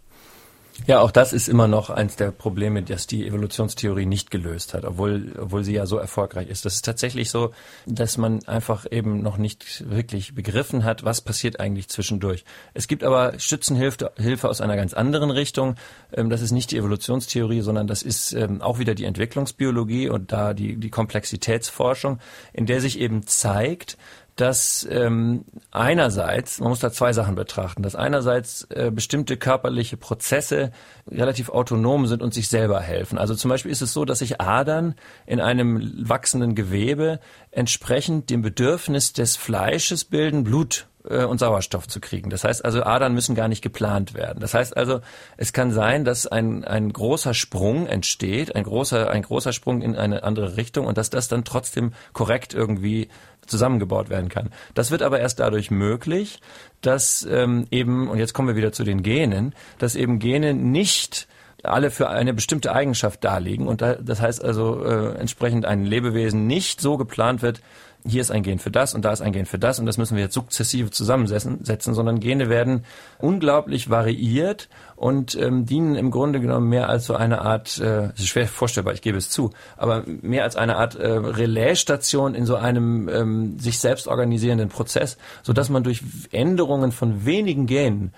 Ja, 0.87 1.01
auch 1.01 1.11
das 1.11 1.33
ist 1.33 1.49
immer 1.49 1.69
noch 1.69 1.91
eins 1.91 2.17
der 2.17 2.31
Probleme, 2.31 2.83
dass 2.83 3.07
die 3.07 3.27
Evolutionstheorie 3.27 4.07
nicht 4.07 4.31
gelöst 4.31 4.73
hat, 4.73 4.85
obwohl, 4.85 5.35
obwohl 5.39 5.63
sie 5.63 5.75
ja 5.75 5.85
so 5.85 5.99
erfolgreich 5.99 6.49
ist. 6.49 6.65
Das 6.65 6.77
ist 6.77 6.85
tatsächlich 6.85 7.31
so, 7.31 7.51
dass 7.85 8.17
man 8.17 8.43
einfach 8.47 8.87
eben 8.91 9.21
noch 9.21 9.37
nicht 9.37 9.89
wirklich 9.91 10.35
begriffen 10.35 10.85
hat, 10.85 11.05
was 11.05 11.21
passiert 11.21 11.61
eigentlich 11.61 11.89
zwischendurch. 11.89 12.45
Es 12.73 12.89
gibt 12.89 13.05
aber 13.05 13.39
Stützenhilfe 13.39 14.13
Hilfe 14.17 14.49
aus 14.49 14.61
einer 14.61 14.77
ganz 14.77 14.95
anderen 14.95 15.31
Richtung. 15.31 15.75
Ähm, 16.13 16.31
das 16.31 16.41
ist 16.41 16.53
nicht 16.53 16.71
die 16.71 16.79
Evolutionstheorie, 16.79 17.61
sondern 17.61 17.87
das 17.87 18.03
ist 18.03 18.33
ähm, 18.33 18.63
auch 18.63 18.79
wieder 18.79 18.95
die 18.95 19.05
Entwicklungsbiologie 19.05 20.09
und 20.09 20.33
da 20.33 20.55
die, 20.55 20.77
die 20.77 20.91
Komplexitätsforschung, 20.91 22.19
in 22.53 22.67
der 22.67 22.81
sich 22.81 22.99
eben 22.99 23.27
zeigt, 23.27 23.99
dass 24.41 24.87
ähm, 24.89 25.45
einerseits, 25.73 26.61
man 26.61 26.69
muss 26.69 26.79
da 26.79 26.93
zwei 26.93 27.13
Sachen 27.13 27.35
betrachten, 27.35 27.83
dass 27.83 27.97
einerseits 27.97 28.69
äh, 28.71 28.93
bestimmte 28.93 29.37
körperliche 29.37 29.97
Prozesse 29.97 30.71
relativ 31.11 31.49
autonom 31.49 32.07
sind 32.07 32.23
und 32.23 32.33
sich 32.33 32.49
selber 32.49 32.81
helfen. 32.81 33.19
Also 33.19 33.35
zum 33.35 33.49
Beispiel 33.49 33.73
ist 33.73 33.83
es 33.83 33.93
so, 33.93 34.05
dass 34.05 34.21
sich 34.21 34.41
Adern 34.41 34.95
in 35.27 35.41
einem 35.41 36.09
wachsenden 36.09 36.55
Gewebe 36.55 37.19
entsprechend 37.51 38.31
dem 38.31 38.43
Bedürfnis 38.43 39.13
des 39.13 39.37
Fleisches 39.37 40.05
bilden, 40.05 40.45
Blut 40.45 40.87
äh, 41.09 41.25
und 41.25 41.39
Sauerstoff 41.39 41.89
zu 41.89 42.01
kriegen. 42.01 42.31
Das 42.31 42.45
heißt 42.45 42.65
also, 42.65 42.83
Adern 42.83 43.15
müssen 43.15 43.35
gar 43.35 43.49
nicht 43.49 43.63
geplant 43.63 44.15
werden. 44.15 44.41
Das 44.41 44.55
heißt 44.55 44.77
also, 44.77 45.01
es 45.37 45.53
kann 45.53 45.73
sein, 45.73 46.05
dass 46.05 46.27
ein, 46.27 46.65
ein 46.65 46.93
großer 46.93 47.35
Sprung 47.35 47.87
entsteht, 47.87 48.55
ein 48.55 48.65
großer, 48.65 49.11
ein 49.11 49.23
großer 49.23 49.53
Sprung 49.53 49.83
in 49.83 49.97
eine 49.97 50.23
andere 50.23 50.57
Richtung 50.57 50.87
und 50.87 50.99
dass 50.99 51.11
das 51.11 51.29
dann 51.29 51.45
trotzdem 51.45 51.93
korrekt 52.13 52.55
irgendwie 52.55 53.09
zusammengebaut 53.49 54.11
werden 54.11 54.29
kann. 54.29 54.51
Das 54.75 54.91
wird 54.91 55.03
aber 55.03 55.21
erst 55.21 55.41
dadurch 55.41 55.71
möglich, 55.71 56.41
dass 56.81 57.27
ähm, 57.31 57.67
eben, 57.71 58.09
und 58.09 58.19
jetzt 58.19 58.33
kommen 58.33 58.49
wir 58.49 58.57
wieder 58.57 58.73
zu 58.73 58.85
den 58.85 59.03
Genen, 59.03 59.55
dass 59.79 59.95
eben 59.97 60.19
Gene 60.19 60.55
nicht 60.55 61.29
alle 61.63 61.91
für 61.91 62.09
eine 62.09 62.35
bestimmte 62.35 62.73
Eigenschaft 62.73 63.25
darlegen 63.25 63.67
und 63.67 63.83
da, 63.83 63.95
das 63.95 64.21
heißt 64.21 64.45
also 64.45 64.85
äh, 64.85 65.19
entsprechend 65.19 65.65
ein 65.65 65.85
Lebewesen 65.85 66.47
nicht 66.47 66.81
so 66.81 66.97
geplant 66.97 67.43
wird, 67.43 67.61
hier 68.07 68.21
ist 68.21 68.31
ein 68.31 68.43
Gen 68.43 68.59
für 68.59 68.71
das 68.71 68.95
und 68.95 69.05
da 69.05 69.13
ist 69.13 69.21
ein 69.21 69.33
Gen 69.33 69.47
für 69.47 69.59
das 69.59 69.79
und 69.79 69.87
das 69.87 69.99
müssen 69.99 70.17
wir 70.17 70.25
jetzt 70.25 70.35
sukzessive 70.35 70.91
zusammensetzen, 70.91 71.95
sondern 71.95 72.21
Gene 72.21 72.49
werden 72.49 72.85
unglaublich 73.19 73.91
variiert 73.91 74.69
und 74.97 75.35
ähm, 75.37 75.67
dienen 75.67 75.95
im 75.95 76.11
Grunde 76.11 76.41
genommen 76.41 76.69
mehr 76.69 76.89
als 76.89 77.07
so 77.07 77.15
eine 77.15 77.43
Art, 77.43 77.79
äh, 77.79 78.09
ist 78.15 78.29
schwer 78.29 78.47
vorstellbar, 78.47 78.95
ich 78.95 79.03
gebe 79.03 79.19
es 79.19 79.31
zu, 79.31 79.51
aber 79.77 80.05
mehr 80.07 80.45
als 80.45 80.57
eine 80.57 80.77
Art 80.77 80.95
äh, 80.95 81.09
Relaisstation 81.09 82.35
in 82.35 82.47
so 82.47 82.57
einem 82.57 83.09
ähm, 83.09 83.59
sich 83.59 83.79
selbst 83.79 84.09
organisierenden 84.09 84.69
Prozess, 84.69 85.19
so 85.43 85.53
dass 85.53 85.69
man 85.69 85.83
durch 85.83 86.03
Änderungen 86.31 86.93
von 86.93 87.25
wenigen 87.27 87.67
Genen, 87.67 88.13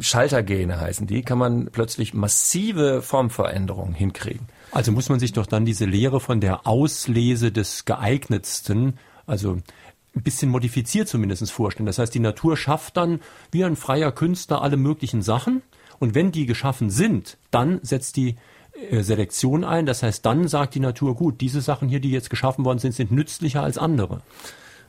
Schaltergene 0.00 0.80
heißen 0.80 1.06
die, 1.06 1.22
kann 1.22 1.38
man 1.38 1.68
plötzlich 1.70 2.14
massive 2.14 3.02
Formveränderungen 3.02 3.94
hinkriegen. 3.94 4.48
Also 4.72 4.92
muss 4.92 5.08
man 5.08 5.20
sich 5.20 5.32
doch 5.32 5.46
dann 5.46 5.64
diese 5.64 5.84
Lehre 5.84 6.20
von 6.20 6.40
der 6.40 6.66
Auslese 6.66 7.52
des 7.52 7.84
geeignetsten 7.84 8.98
also 9.26 9.58
ein 10.16 10.22
bisschen 10.22 10.50
modifiziert 10.50 11.08
zumindest 11.08 11.50
vorstellen. 11.50 11.86
Das 11.86 11.98
heißt, 11.98 12.14
die 12.14 12.20
Natur 12.20 12.56
schafft 12.56 12.96
dann 12.96 13.20
wie 13.50 13.64
ein 13.64 13.76
freier 13.76 14.12
Künstler 14.12 14.62
alle 14.62 14.76
möglichen 14.76 15.22
Sachen 15.22 15.62
und 15.98 16.14
wenn 16.14 16.32
die 16.32 16.46
geschaffen 16.46 16.90
sind, 16.90 17.36
dann 17.50 17.80
setzt 17.82 18.16
die 18.16 18.36
äh, 18.90 19.02
Selektion 19.02 19.64
ein. 19.64 19.86
Das 19.86 20.02
heißt, 20.02 20.24
dann 20.24 20.48
sagt 20.48 20.74
die 20.74 20.80
Natur, 20.80 21.14
gut, 21.14 21.40
diese 21.40 21.60
Sachen 21.60 21.88
hier, 21.88 22.00
die 22.00 22.10
jetzt 22.10 22.30
geschaffen 22.30 22.64
worden 22.64 22.78
sind, 22.78 22.92
sind 22.92 23.12
nützlicher 23.12 23.62
als 23.62 23.78
andere. 23.78 24.22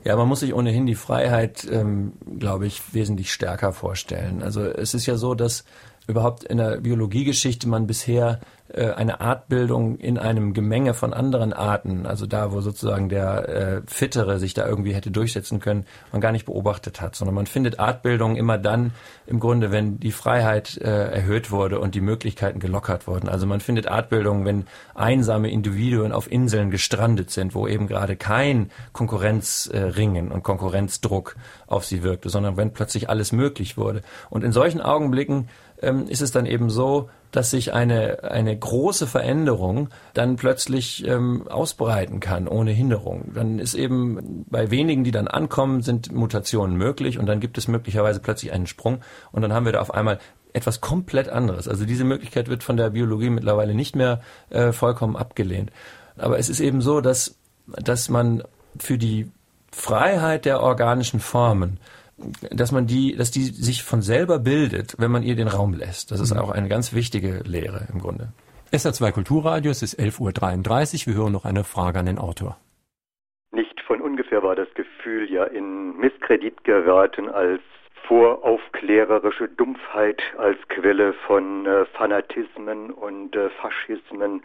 Ja, 0.03 0.15
man 0.15 0.27
muss 0.27 0.41
sich 0.41 0.53
ohnehin 0.53 0.85
die 0.85 0.95
Freiheit, 0.95 1.67
ähm, 1.69 2.13
glaube 2.39 2.67
ich, 2.67 2.93
wesentlich 2.93 3.31
stärker 3.31 3.73
vorstellen. 3.73 4.43
Also 4.43 4.63
es 4.63 4.93
ist 4.93 5.05
ja 5.05 5.17
so, 5.17 5.33
dass 5.33 5.65
überhaupt 6.07 6.43
in 6.43 6.57
der 6.57 6.77
Biologiegeschichte 6.77 7.67
man 7.67 7.87
bisher 7.87 8.39
eine 8.73 9.21
Artbildung 9.21 9.97
in 9.97 10.17
einem 10.17 10.53
Gemenge 10.53 10.93
von 10.93 11.13
anderen 11.13 11.53
Arten, 11.53 12.05
also 12.05 12.25
da, 12.25 12.51
wo 12.51 12.61
sozusagen 12.61 13.09
der 13.09 13.49
äh, 13.49 13.81
Fittere 13.87 14.39
sich 14.39 14.53
da 14.53 14.67
irgendwie 14.67 14.93
hätte 14.93 15.09
durchsetzen 15.09 15.59
können, 15.59 15.85
man 16.11 16.21
gar 16.21 16.31
nicht 16.31 16.45
beobachtet 16.45 16.99
hat, 16.99 17.15
sondern 17.15 17.35
man 17.35 17.47
findet 17.47 17.79
Artbildung 17.79 18.35
immer 18.35 18.57
dann 18.57 18.91
im 19.25 19.39
Grunde, 19.39 19.71
wenn 19.71 19.99
die 19.99 20.11
Freiheit 20.11 20.77
äh, 20.77 21.11
erhöht 21.11 21.51
wurde 21.51 21.79
und 21.79 21.95
die 21.95 22.01
Möglichkeiten 22.01 22.59
gelockert 22.59 23.07
wurden. 23.07 23.29
Also 23.29 23.47
man 23.47 23.61
findet 23.61 23.87
Artbildung, 23.87 24.45
wenn 24.45 24.65
einsame 24.95 25.49
Individuen 25.49 26.11
auf 26.11 26.31
Inseln 26.31 26.69
gestrandet 26.69 27.31
sind, 27.31 27.55
wo 27.55 27.67
eben 27.67 27.87
gerade 27.87 28.15
kein 28.15 28.69
Konkurrenzringen 28.93 30.29
äh, 30.29 30.33
und 30.33 30.43
Konkurrenzdruck 30.43 31.35
auf 31.67 31.85
sie 31.85 32.03
wirkte, 32.03 32.29
sondern 32.29 32.57
wenn 32.57 32.73
plötzlich 32.73 33.09
alles 33.09 33.31
möglich 33.31 33.77
wurde. 33.77 34.01
Und 34.29 34.43
in 34.43 34.51
solchen 34.51 34.81
Augenblicken 34.81 35.49
ähm, 35.81 36.07
ist 36.07 36.21
es 36.21 36.31
dann 36.31 36.45
eben 36.45 36.69
so, 36.69 37.09
dass 37.31 37.51
sich 37.51 37.73
eine, 37.73 38.23
eine 38.23 38.57
große 38.57 39.05
Veränderung 39.05 39.89
dann 40.13 40.37
plötzlich 40.37 41.05
ähm, 41.05 41.47
ausbreiten 41.47 42.19
kann, 42.19 42.47
ohne 42.47 42.71
Hinderung. 42.71 43.31
Dann 43.33 43.59
ist 43.59 43.73
eben 43.73 44.45
bei 44.49 44.71
wenigen, 44.71 45.03
die 45.03 45.11
dann 45.11 45.27
ankommen, 45.27 45.81
sind 45.81 46.11
Mutationen 46.11 46.77
möglich 46.77 47.19
und 47.19 47.25
dann 47.25 47.39
gibt 47.39 47.57
es 47.57 47.67
möglicherweise 47.67 48.19
plötzlich 48.19 48.53
einen 48.53 48.67
Sprung 48.67 49.01
und 49.31 49.41
dann 49.41 49.53
haben 49.53 49.65
wir 49.65 49.73
da 49.73 49.81
auf 49.81 49.93
einmal 49.93 50.19
etwas 50.53 50.81
komplett 50.81 51.29
anderes. 51.29 51.67
Also 51.67 51.85
diese 51.85 52.05
Möglichkeit 52.05 52.47
wird 52.47 52.63
von 52.63 52.77
der 52.77 52.91
Biologie 52.91 53.29
mittlerweile 53.29 53.75
nicht 53.75 53.95
mehr 53.95 54.21
äh, 54.49 54.71
vollkommen 54.71 55.15
abgelehnt. 55.15 55.71
Aber 56.17 56.39
es 56.39 56.49
ist 56.49 56.61
eben 56.61 56.81
so, 56.81 57.01
dass, 57.01 57.35
dass 57.67 58.09
man 58.09 58.43
für 58.79 58.97
die 58.97 59.29
Freiheit 59.71 60.45
der 60.45 60.61
organischen 60.61 61.19
Formen 61.19 61.79
dass 62.51 62.71
man 62.71 62.87
die, 62.87 63.15
dass 63.15 63.31
die 63.31 63.43
sich 63.43 63.83
von 63.83 64.01
selber 64.01 64.39
bildet, 64.39 64.95
wenn 64.97 65.11
man 65.11 65.23
ihr 65.23 65.35
den 65.35 65.47
Raum 65.47 65.73
lässt. 65.73 66.11
Das 66.11 66.19
ist 66.19 66.33
mhm. 66.33 66.39
auch 66.39 66.49
eine 66.49 66.67
ganz 66.67 66.93
wichtige 66.93 67.41
Lehre 67.45 67.87
im 67.93 67.99
Grunde. 67.99 68.33
SR2 68.71 69.11
Kulturradio, 69.11 69.71
es 69.71 69.81
ist 69.81 69.99
11.33 69.99 71.07
Uhr. 71.07 71.13
Wir 71.13 71.21
hören 71.21 71.33
noch 71.33 71.45
eine 71.45 71.63
Frage 71.63 71.99
an 71.99 72.05
den 72.05 72.17
Autor. 72.17 72.57
Nicht 73.51 73.79
von 73.81 74.01
ungefähr 74.01 74.43
war 74.43 74.55
das 74.55 74.67
Gefühl 74.73 75.31
ja 75.31 75.45
in 75.45 75.97
Misskredit 75.97 76.63
geraten 76.63 77.29
als 77.29 77.61
voraufklärerische 78.07 79.49
Dumpfheit, 79.49 80.21
als 80.37 80.57
Quelle 80.69 81.13
von 81.13 81.65
äh, 81.65 81.85
Fanatismen 81.85 82.91
und 82.91 83.35
äh, 83.35 83.49
Faschismen. 83.61 84.43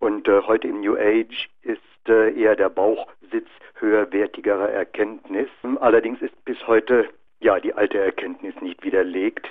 Und 0.00 0.26
äh, 0.28 0.40
heute 0.46 0.66
im 0.66 0.80
New 0.80 0.96
Age 0.96 1.48
ist 1.62 2.08
äh, 2.08 2.32
eher 2.32 2.56
der 2.56 2.70
Bauchsitz 2.70 3.48
höherwertigerer 3.74 4.70
Erkenntnis. 4.70 5.48
Allerdings 5.78 6.20
ist 6.22 6.44
bis 6.44 6.56
heute 6.66 7.08
ja 7.40 7.60
die 7.60 7.74
alte 7.74 7.98
Erkenntnis 7.98 8.54
nicht 8.62 8.82
widerlegt. 8.82 9.46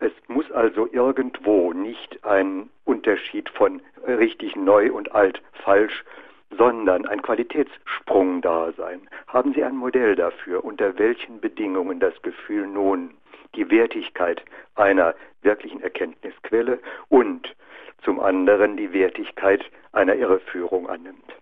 Es 0.00 0.12
muss 0.28 0.50
also 0.52 0.86
irgendwo 0.92 1.72
nicht 1.72 2.24
ein 2.24 2.68
Unterschied 2.84 3.48
von 3.48 3.80
richtig 4.06 4.54
neu 4.54 4.92
und 4.92 5.12
alt 5.14 5.42
falsch, 5.64 6.04
sondern 6.58 7.06
ein 7.06 7.22
Qualitätssprung 7.22 8.42
da 8.42 8.72
sein. 8.72 9.08
Haben 9.28 9.54
Sie 9.54 9.64
ein 9.64 9.76
Modell 9.76 10.14
dafür, 10.14 10.62
unter 10.62 10.98
welchen 10.98 11.40
Bedingungen 11.40 12.00
das 12.00 12.20
Gefühl 12.20 12.66
nun 12.66 13.14
die 13.56 13.70
Wertigkeit 13.70 14.42
einer 14.74 15.14
wirklichen 15.42 15.82
Erkenntnisquelle 15.82 16.78
und 17.08 17.54
zum 18.04 18.20
anderen 18.20 18.76
die 18.76 18.92
Wertigkeit 18.92 19.62
einer 19.92 20.14
Irreführung 20.14 20.88
annimmt? 20.88 21.32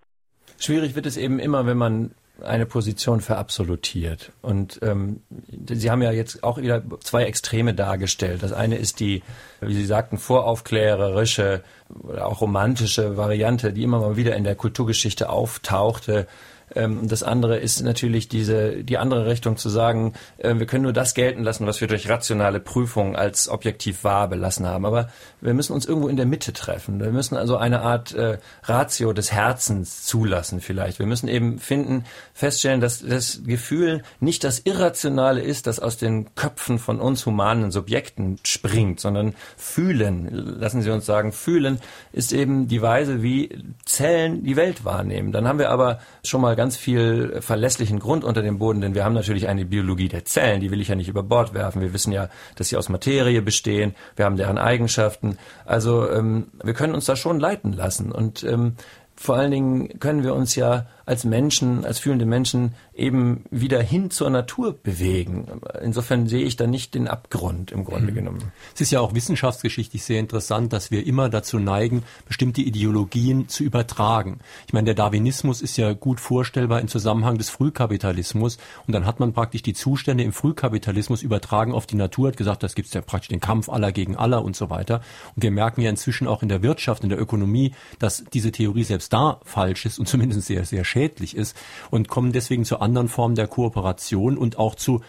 Schwierig 0.58 0.94
wird 0.94 1.06
es 1.06 1.16
eben 1.16 1.38
immer, 1.38 1.66
wenn 1.66 1.76
man 1.76 2.14
eine 2.40 2.66
Position 2.66 3.20
verabsolutiert. 3.20 4.32
Und 4.42 4.80
ähm, 4.82 5.22
Sie 5.68 5.90
haben 5.90 6.02
ja 6.02 6.12
jetzt 6.12 6.42
auch 6.42 6.58
wieder 6.58 6.82
zwei 7.00 7.24
Extreme 7.24 7.74
dargestellt. 7.74 8.42
Das 8.42 8.52
eine 8.52 8.76
ist 8.76 9.00
die, 9.00 9.22
wie 9.60 9.74
Sie 9.74 9.84
sagten, 9.84 10.18
voraufklärerische 10.18 11.62
oder 12.02 12.26
auch 12.26 12.40
romantische 12.40 13.16
Variante, 13.16 13.72
die 13.72 13.82
immer 13.82 14.00
mal 14.00 14.16
wieder 14.16 14.34
in 14.34 14.44
der 14.44 14.54
Kulturgeschichte 14.54 15.28
auftauchte, 15.28 16.26
Ähm, 16.74 17.08
das 17.08 17.22
andere 17.22 17.58
ist 17.58 17.82
natürlich 17.82 18.28
diese, 18.28 18.84
die 18.84 18.98
andere 18.98 19.26
Richtung 19.26 19.56
zu 19.56 19.68
sagen, 19.68 20.14
äh, 20.38 20.54
wir 20.56 20.66
können 20.66 20.84
nur 20.84 20.92
das 20.92 21.14
gelten 21.14 21.42
lassen, 21.42 21.66
was 21.66 21.80
wir 21.80 21.88
durch 21.88 22.08
rationale 22.08 22.60
Prüfung 22.60 23.16
als 23.16 23.48
objektiv 23.48 24.04
wahr 24.04 24.28
belassen 24.28 24.66
haben. 24.66 24.86
Aber 24.86 25.08
wir 25.40 25.54
müssen 25.54 25.72
uns 25.72 25.86
irgendwo 25.86 26.08
in 26.08 26.16
der 26.16 26.26
Mitte 26.26 26.52
treffen. 26.52 27.00
Wir 27.00 27.10
müssen 27.10 27.36
also 27.36 27.56
eine 27.56 27.82
Art 27.82 28.14
äh, 28.14 28.38
Ratio 28.64 29.12
des 29.12 29.32
Herzens 29.32 30.04
zulassen 30.04 30.60
vielleicht. 30.60 30.98
Wir 30.98 31.06
müssen 31.06 31.28
eben 31.28 31.58
finden, 31.58 32.04
feststellen, 32.34 32.80
dass 32.80 33.04
das 33.04 33.42
Gefühl 33.44 34.02
nicht 34.20 34.44
das 34.44 34.60
Irrationale 34.60 35.40
ist, 35.40 35.66
das 35.66 35.80
aus 35.80 35.96
den 35.96 36.34
Köpfen 36.34 36.78
von 36.78 37.00
uns 37.00 37.26
humanen 37.26 37.70
Subjekten 37.70 38.38
springt, 38.44 39.00
sondern 39.00 39.34
fühlen, 39.56 40.28
lassen 40.32 40.82
Sie 40.82 40.90
uns 40.90 41.06
sagen, 41.06 41.32
fühlen 41.32 41.80
ist 42.12 42.32
eben 42.32 42.68
die 42.68 42.82
Weise, 42.82 43.22
wie 43.22 43.50
Zellen 43.84 44.44
die 44.44 44.56
Welt 44.56 44.84
wahrnehmen. 44.84 45.32
Dann 45.32 45.48
haben 45.48 45.58
wir 45.58 45.70
aber 45.70 45.98
schon 46.24 46.40
mal 46.40 46.56
ganz 46.62 46.76
viel 46.76 47.40
verlässlichen 47.40 47.98
Grund 47.98 48.22
unter 48.22 48.40
dem 48.40 48.60
Boden, 48.60 48.80
denn 48.80 48.94
wir 48.94 49.04
haben 49.04 49.14
natürlich 49.14 49.48
eine 49.48 49.64
Biologie 49.64 50.06
der 50.06 50.24
Zellen, 50.24 50.60
die 50.60 50.70
will 50.70 50.80
ich 50.80 50.86
ja 50.86 50.94
nicht 50.94 51.08
über 51.08 51.24
Bord 51.24 51.54
werfen. 51.54 51.82
Wir 51.82 51.92
wissen 51.92 52.12
ja, 52.12 52.28
dass 52.54 52.68
sie 52.68 52.76
aus 52.76 52.88
Materie 52.88 53.42
bestehen, 53.42 53.96
wir 54.14 54.26
haben 54.26 54.36
deren 54.36 54.58
Eigenschaften. 54.58 55.38
Also 55.64 56.08
ähm, 56.08 56.52
wir 56.62 56.72
können 56.74 56.94
uns 56.94 57.06
da 57.06 57.16
schon 57.16 57.40
leiten 57.40 57.72
lassen 57.72 58.12
und 58.12 58.44
ähm, 58.44 58.76
vor 59.16 59.34
allen 59.38 59.50
Dingen 59.50 59.98
können 59.98 60.22
wir 60.22 60.36
uns 60.36 60.54
ja 60.54 60.86
als 61.04 61.24
Menschen, 61.24 61.84
als 61.84 61.98
fühlende 61.98 62.26
Menschen 62.26 62.74
eben 62.94 63.44
wieder 63.50 63.82
hin 63.82 64.10
zur 64.10 64.30
Natur 64.30 64.74
bewegen. 64.74 65.46
Insofern 65.82 66.26
sehe 66.26 66.44
ich 66.44 66.56
da 66.56 66.66
nicht 66.66 66.94
den 66.94 67.08
Abgrund 67.08 67.72
im 67.72 67.84
Grunde 67.84 68.12
mhm. 68.12 68.16
genommen. 68.16 68.52
Es 68.74 68.80
ist 68.80 68.90
ja 68.90 69.00
auch 69.00 69.14
wissenschaftsgeschichtlich 69.14 70.02
sehr 70.04 70.20
interessant, 70.20 70.72
dass 70.72 70.90
wir 70.90 71.06
immer 71.06 71.28
dazu 71.28 71.58
neigen, 71.58 72.02
bestimmte 72.26 72.60
Ideologien 72.60 73.48
zu 73.48 73.64
übertragen. 73.64 74.40
Ich 74.66 74.72
meine, 74.72 74.86
der 74.86 74.94
Darwinismus 74.94 75.62
ist 75.62 75.76
ja 75.76 75.92
gut 75.92 76.20
vorstellbar 76.20 76.80
im 76.80 76.88
Zusammenhang 76.88 77.38
des 77.38 77.50
Frühkapitalismus 77.50 78.58
und 78.86 78.94
dann 78.94 79.06
hat 79.06 79.20
man 79.20 79.32
praktisch 79.32 79.62
die 79.62 79.74
Zustände 79.74 80.24
im 80.24 80.32
Frühkapitalismus 80.32 81.22
übertragen 81.22 81.72
auf 81.72 81.86
die 81.86 81.96
Natur, 81.96 82.28
hat 82.28 82.36
gesagt, 82.36 82.62
das 82.62 82.74
gibt 82.74 82.88
es 82.88 82.94
ja 82.94 83.00
praktisch 83.00 83.28
den 83.28 83.40
Kampf 83.40 83.68
aller 83.68 83.92
gegen 83.92 84.16
aller 84.16 84.44
und 84.44 84.56
so 84.56 84.70
weiter. 84.70 85.00
Und 85.34 85.42
wir 85.42 85.50
merken 85.50 85.80
ja 85.80 85.90
inzwischen 85.90 86.28
auch 86.28 86.42
in 86.42 86.48
der 86.48 86.62
Wirtschaft, 86.62 87.02
in 87.02 87.08
der 87.08 87.20
Ökonomie, 87.20 87.74
dass 87.98 88.24
diese 88.32 88.52
Theorie 88.52 88.84
selbst 88.84 89.12
da 89.12 89.40
falsch 89.44 89.86
ist 89.86 89.98
und 89.98 90.08
zumindest 90.08 90.46
sehr, 90.46 90.64
sehr 90.64 90.84
schädlich 90.92 91.36
ist 91.36 91.56
und 91.90 92.08
kommen 92.08 92.32
deswegen 92.32 92.64
zu 92.64 92.80
anderen 92.80 93.08
Formen 93.08 93.34
der 93.34 93.48
Kooperation 93.48 94.36
und 94.36 94.58
auch 94.58 94.74
zu 94.74 95.00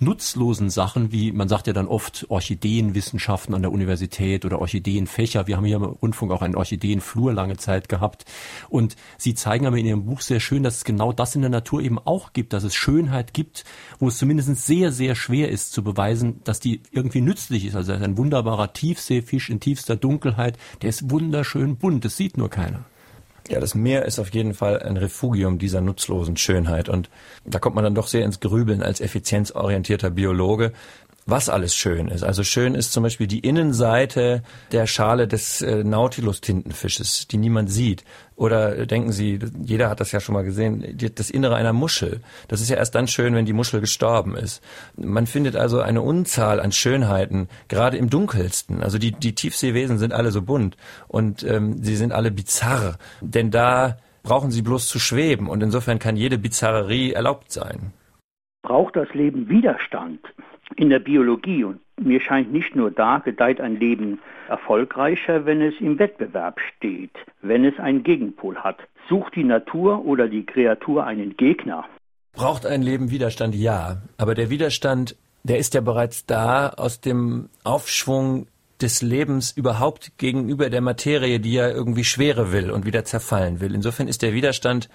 nutzlosen 0.00 0.70
Sachen, 0.70 1.10
wie 1.12 1.32
man 1.32 1.48
sagt 1.48 1.66
ja 1.66 1.72
dann 1.72 1.88
oft 1.88 2.26
Orchideenwissenschaften 2.28 3.54
an 3.54 3.62
der 3.62 3.72
Universität 3.72 4.44
oder 4.44 4.60
Orchideenfächer. 4.60 5.46
Wir 5.46 5.56
haben 5.56 5.64
hier 5.64 5.76
im 5.76 5.84
Rundfunk 5.84 6.30
auch 6.30 6.42
einen 6.42 6.54
Orchideenflur 6.54 7.32
lange 7.32 7.56
Zeit 7.56 7.88
gehabt. 7.88 8.24
Und 8.68 8.96
Sie 9.16 9.34
zeigen 9.34 9.66
aber 9.66 9.76
in 9.76 9.86
Ihrem 9.86 10.04
Buch 10.04 10.20
sehr 10.20 10.40
schön, 10.40 10.62
dass 10.62 10.76
es 10.76 10.84
genau 10.84 11.12
das 11.12 11.34
in 11.34 11.40
der 11.40 11.50
Natur 11.50 11.80
eben 11.80 11.98
auch 11.98 12.32
gibt, 12.32 12.52
dass 12.52 12.62
es 12.62 12.74
Schönheit 12.74 13.34
gibt, 13.34 13.64
wo 13.98 14.08
es 14.08 14.18
zumindest 14.18 14.54
sehr, 14.66 14.92
sehr 14.92 15.14
schwer 15.14 15.50
ist 15.50 15.72
zu 15.72 15.82
beweisen, 15.82 16.40
dass 16.44 16.60
die 16.60 16.80
irgendwie 16.92 17.20
nützlich 17.20 17.64
ist. 17.64 17.74
Also 17.74 17.92
ein 17.92 18.16
wunderbarer 18.16 18.72
Tiefseefisch 18.72 19.50
in 19.50 19.58
tiefster 19.60 19.96
Dunkelheit, 19.96 20.58
der 20.82 20.90
ist 20.90 21.10
wunderschön 21.10 21.76
bunt, 21.76 22.04
das 22.04 22.16
sieht 22.16 22.38
nur 22.38 22.50
keiner. 22.50 22.84
Ja, 23.48 23.60
das 23.60 23.74
Meer 23.74 24.04
ist 24.04 24.18
auf 24.18 24.28
jeden 24.30 24.52
Fall 24.52 24.82
ein 24.82 24.98
Refugium 24.98 25.58
dieser 25.58 25.80
nutzlosen 25.80 26.36
Schönheit. 26.36 26.90
Und 26.90 27.08
da 27.46 27.58
kommt 27.58 27.74
man 27.76 27.84
dann 27.84 27.94
doch 27.94 28.06
sehr 28.06 28.24
ins 28.24 28.40
Grübeln 28.40 28.82
als 28.82 29.00
effizienzorientierter 29.00 30.10
Biologe 30.10 30.72
was 31.28 31.50
alles 31.50 31.74
schön 31.74 32.08
ist. 32.08 32.22
Also 32.22 32.42
schön 32.42 32.74
ist 32.74 32.92
zum 32.92 33.02
Beispiel 33.02 33.26
die 33.26 33.40
Innenseite 33.40 34.42
der 34.72 34.86
Schale 34.86 35.28
des 35.28 35.60
äh, 35.60 35.84
Nautilus-Tintenfisches, 35.84 37.28
die 37.28 37.36
niemand 37.36 37.70
sieht. 37.70 38.02
Oder 38.34 38.86
denken 38.86 39.12
Sie, 39.12 39.38
jeder 39.62 39.90
hat 39.90 40.00
das 40.00 40.12
ja 40.12 40.20
schon 40.20 40.34
mal 40.34 40.44
gesehen, 40.44 40.96
das 41.14 41.28
Innere 41.28 41.56
einer 41.56 41.74
Muschel. 41.74 42.20
Das 42.46 42.62
ist 42.62 42.70
ja 42.70 42.76
erst 42.76 42.94
dann 42.94 43.08
schön, 43.08 43.34
wenn 43.34 43.44
die 43.44 43.52
Muschel 43.52 43.80
gestorben 43.80 44.36
ist. 44.36 44.62
Man 44.96 45.26
findet 45.26 45.54
also 45.54 45.80
eine 45.80 46.00
Unzahl 46.00 46.60
an 46.60 46.72
Schönheiten, 46.72 47.48
gerade 47.68 47.98
im 47.98 48.08
Dunkelsten. 48.08 48.82
Also 48.82 48.96
die, 48.96 49.12
die 49.12 49.34
Tiefseewesen 49.34 49.98
sind 49.98 50.14
alle 50.14 50.30
so 50.30 50.40
bunt 50.40 50.76
und 51.08 51.42
ähm, 51.42 51.82
sie 51.82 51.96
sind 51.96 52.12
alle 52.12 52.30
bizarr. 52.30 52.96
Denn 53.20 53.50
da 53.50 53.98
brauchen 54.22 54.50
sie 54.50 54.62
bloß 54.62 54.88
zu 54.88 54.98
schweben 54.98 55.48
und 55.48 55.62
insofern 55.62 55.98
kann 55.98 56.16
jede 56.16 56.38
Bizarrerie 56.38 57.12
erlaubt 57.12 57.52
sein. 57.52 57.92
Braucht 58.62 58.96
das 58.96 59.08
Leben 59.14 59.48
Widerstand? 59.48 60.20
In 60.76 60.90
der 60.90 60.98
Biologie. 60.98 61.64
Und 61.64 61.80
mir 62.00 62.20
scheint 62.20 62.52
nicht 62.52 62.76
nur 62.76 62.90
da 62.90 63.18
gedeiht 63.18 63.60
ein 63.60 63.78
Leben 63.78 64.20
erfolgreicher, 64.48 65.46
wenn 65.46 65.60
es 65.60 65.74
im 65.80 65.98
Wettbewerb 65.98 66.60
steht, 66.76 67.12
wenn 67.42 67.64
es 67.64 67.78
einen 67.78 68.02
Gegenpol 68.02 68.56
hat. 68.56 68.78
Sucht 69.08 69.36
die 69.36 69.44
Natur 69.44 70.04
oder 70.04 70.28
die 70.28 70.44
Kreatur 70.44 71.06
einen 71.06 71.36
Gegner? 71.36 71.84
Braucht 72.32 72.66
ein 72.66 72.82
Leben 72.82 73.10
Widerstand? 73.10 73.54
Ja. 73.54 74.02
Aber 74.16 74.34
der 74.34 74.50
Widerstand, 74.50 75.16
der 75.42 75.58
ist 75.58 75.74
ja 75.74 75.80
bereits 75.80 76.26
da 76.26 76.68
aus 76.68 77.00
dem 77.00 77.48
Aufschwung 77.64 78.46
des 78.80 79.02
Lebens 79.02 79.50
überhaupt 79.50 80.12
gegenüber 80.18 80.70
der 80.70 80.80
Materie, 80.80 81.40
die 81.40 81.54
ja 81.54 81.68
irgendwie 81.68 82.04
Schwere 82.04 82.52
will 82.52 82.70
und 82.70 82.86
wieder 82.86 83.04
zerfallen 83.04 83.60
will. 83.60 83.74
Insofern 83.74 84.06
ist 84.08 84.22
der 84.22 84.34
Widerstand 84.34 84.88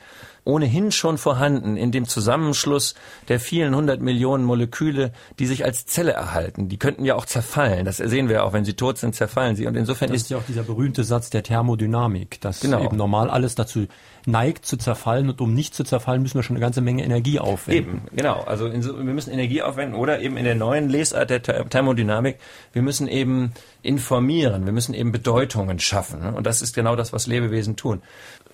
ohnehin 0.45 0.91
schon 0.91 1.17
vorhanden 1.17 1.77
in 1.77 1.91
dem 1.91 2.07
Zusammenschluss 2.07 2.95
der 3.27 3.39
vielen 3.39 3.75
hundert 3.75 4.01
Millionen 4.01 4.43
Moleküle, 4.43 5.13
die 5.39 5.45
sich 5.45 5.63
als 5.63 5.85
Zelle 5.85 6.11
erhalten. 6.11 6.69
Die 6.69 6.77
könnten 6.77 7.05
ja 7.05 7.15
auch 7.15 7.25
zerfallen. 7.25 7.85
Das 7.85 7.97
sehen 7.97 8.29
wir 8.29 8.43
auch, 8.43 8.53
wenn 8.53 8.65
sie 8.65 8.73
tot 8.73 8.97
sind, 8.97 9.15
zerfallen 9.15 9.55
sie. 9.55 9.67
Und 9.67 9.75
insofern 9.75 10.09
das 10.09 10.23
ist 10.23 10.29
ja 10.29 10.37
auch 10.37 10.43
dieser 10.47 10.63
berühmte 10.63 11.03
Satz 11.03 11.29
der 11.29 11.43
Thermodynamik, 11.43 12.41
dass 12.41 12.59
genau. 12.59 12.83
eben 12.83 12.97
normal 12.97 13.29
alles 13.29 13.55
dazu 13.55 13.87
neigt 14.25 14.65
zu 14.65 14.77
zerfallen 14.77 15.29
und 15.29 15.41
um 15.41 15.53
nicht 15.53 15.75
zu 15.75 15.83
zerfallen, 15.83 16.21
müssen 16.21 16.35
wir 16.35 16.43
schon 16.43 16.55
eine 16.55 16.63
ganze 16.63 16.81
Menge 16.81 17.03
Energie 17.03 17.39
aufwenden. 17.39 18.03
Eben, 18.07 18.15
genau. 18.15 18.41
Also 18.41 18.71
wir 18.71 18.81
müssen 18.81 19.31
Energie 19.31 19.61
aufwenden 19.61 19.95
oder 19.95 20.21
eben 20.21 20.37
in 20.37 20.45
der 20.45 20.55
neuen 20.55 20.89
Lesart 20.89 21.29
der 21.29 21.41
Thermodynamik, 21.41 22.37
wir 22.71 22.81
müssen 22.81 23.07
eben 23.07 23.53
informieren, 23.81 24.65
wir 24.65 24.71
müssen 24.71 24.93
eben 24.93 25.11
Bedeutungen 25.11 25.79
schaffen. 25.79 26.21
Und 26.33 26.45
das 26.45 26.61
ist 26.61 26.73
genau 26.73 26.95
das, 26.95 27.11
was 27.11 27.27
Lebewesen 27.27 27.75
tun. 27.75 28.01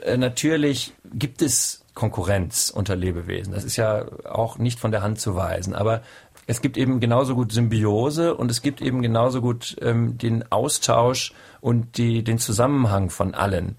Äh, 0.04 0.18
natürlich 0.18 0.94
gibt 1.14 1.42
es 1.42 1.84
Konkurrenz 1.94 2.70
unter 2.70 2.96
Lebewesen. 2.96 3.54
Das 3.54 3.64
ist 3.64 3.76
ja 3.76 4.06
auch 4.26 4.58
nicht 4.58 4.80
von 4.80 4.92
der 4.92 5.02
Hand 5.02 5.20
zu 5.20 5.36
weisen. 5.36 5.76
Aber 5.76 6.02
es 6.48 6.62
gibt 6.62 6.78
eben 6.78 7.00
genauso 7.00 7.36
gut 7.36 7.52
Symbiose 7.52 8.36
und 8.36 8.50
es 8.50 8.62
gibt 8.62 8.82
eben 8.82 9.02
genauso 9.02 9.42
gut 9.42 9.76
ähm, 9.82 10.18
den 10.18 10.52
Austausch 10.52 11.34
und 11.62 11.98
die, 11.98 12.24
den 12.24 12.40
Zusammenhang 12.40 13.10
von 13.10 13.34
allen 13.36 13.78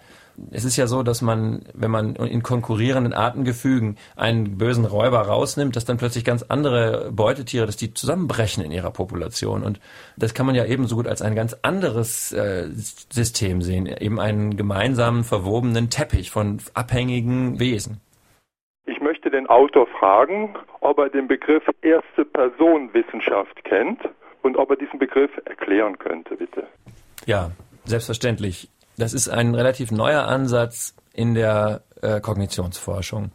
es 0.50 0.64
ist 0.64 0.76
ja 0.76 0.86
so, 0.86 1.02
dass 1.02 1.22
man, 1.22 1.62
wenn 1.74 1.90
man 1.90 2.16
in 2.16 2.42
konkurrierenden 2.42 3.12
Artengefügen 3.12 3.96
einen 4.16 4.58
bösen 4.58 4.84
Räuber 4.84 5.20
rausnimmt, 5.20 5.76
dass 5.76 5.84
dann 5.84 5.96
plötzlich 5.96 6.24
ganz 6.24 6.42
andere 6.42 7.10
Beutetiere, 7.12 7.66
dass 7.66 7.76
die 7.76 7.94
zusammenbrechen 7.94 8.64
in 8.64 8.72
ihrer 8.72 8.90
Population. 8.90 9.62
Und 9.62 9.80
das 10.16 10.34
kann 10.34 10.46
man 10.46 10.54
ja 10.54 10.64
ebenso 10.64 10.96
gut 10.96 11.06
als 11.06 11.22
ein 11.22 11.34
ganz 11.34 11.56
anderes 11.62 12.32
äh, 12.32 12.68
System 12.70 13.62
sehen, 13.62 13.86
eben 13.86 14.20
einen 14.20 14.56
gemeinsamen, 14.56 15.24
verwobenen 15.24 15.90
Teppich 15.90 16.30
von 16.30 16.58
abhängigen 16.74 17.60
Wesen. 17.60 18.00
Ich 18.86 19.00
möchte 19.00 19.30
den 19.30 19.46
Autor 19.48 19.86
fragen, 19.98 20.54
ob 20.80 20.98
er 20.98 21.10
den 21.10 21.28
Begriff 21.28 21.62
erste 21.82 22.24
Person 22.24 22.92
Wissenschaft 22.92 23.64
kennt 23.64 24.00
und 24.42 24.56
ob 24.56 24.70
er 24.70 24.76
diesen 24.76 24.98
Begriff 24.98 25.30
erklären 25.44 25.98
könnte, 25.98 26.36
bitte. 26.36 26.66
Ja, 27.26 27.50
selbstverständlich. 27.84 28.68
Das 29.00 29.14
ist 29.14 29.28
ein 29.28 29.54
relativ 29.54 29.90
neuer 29.90 30.26
Ansatz 30.26 30.94
in 31.14 31.34
der 31.34 31.84
äh, 32.02 32.20
Kognitionsforschung. 32.20 33.32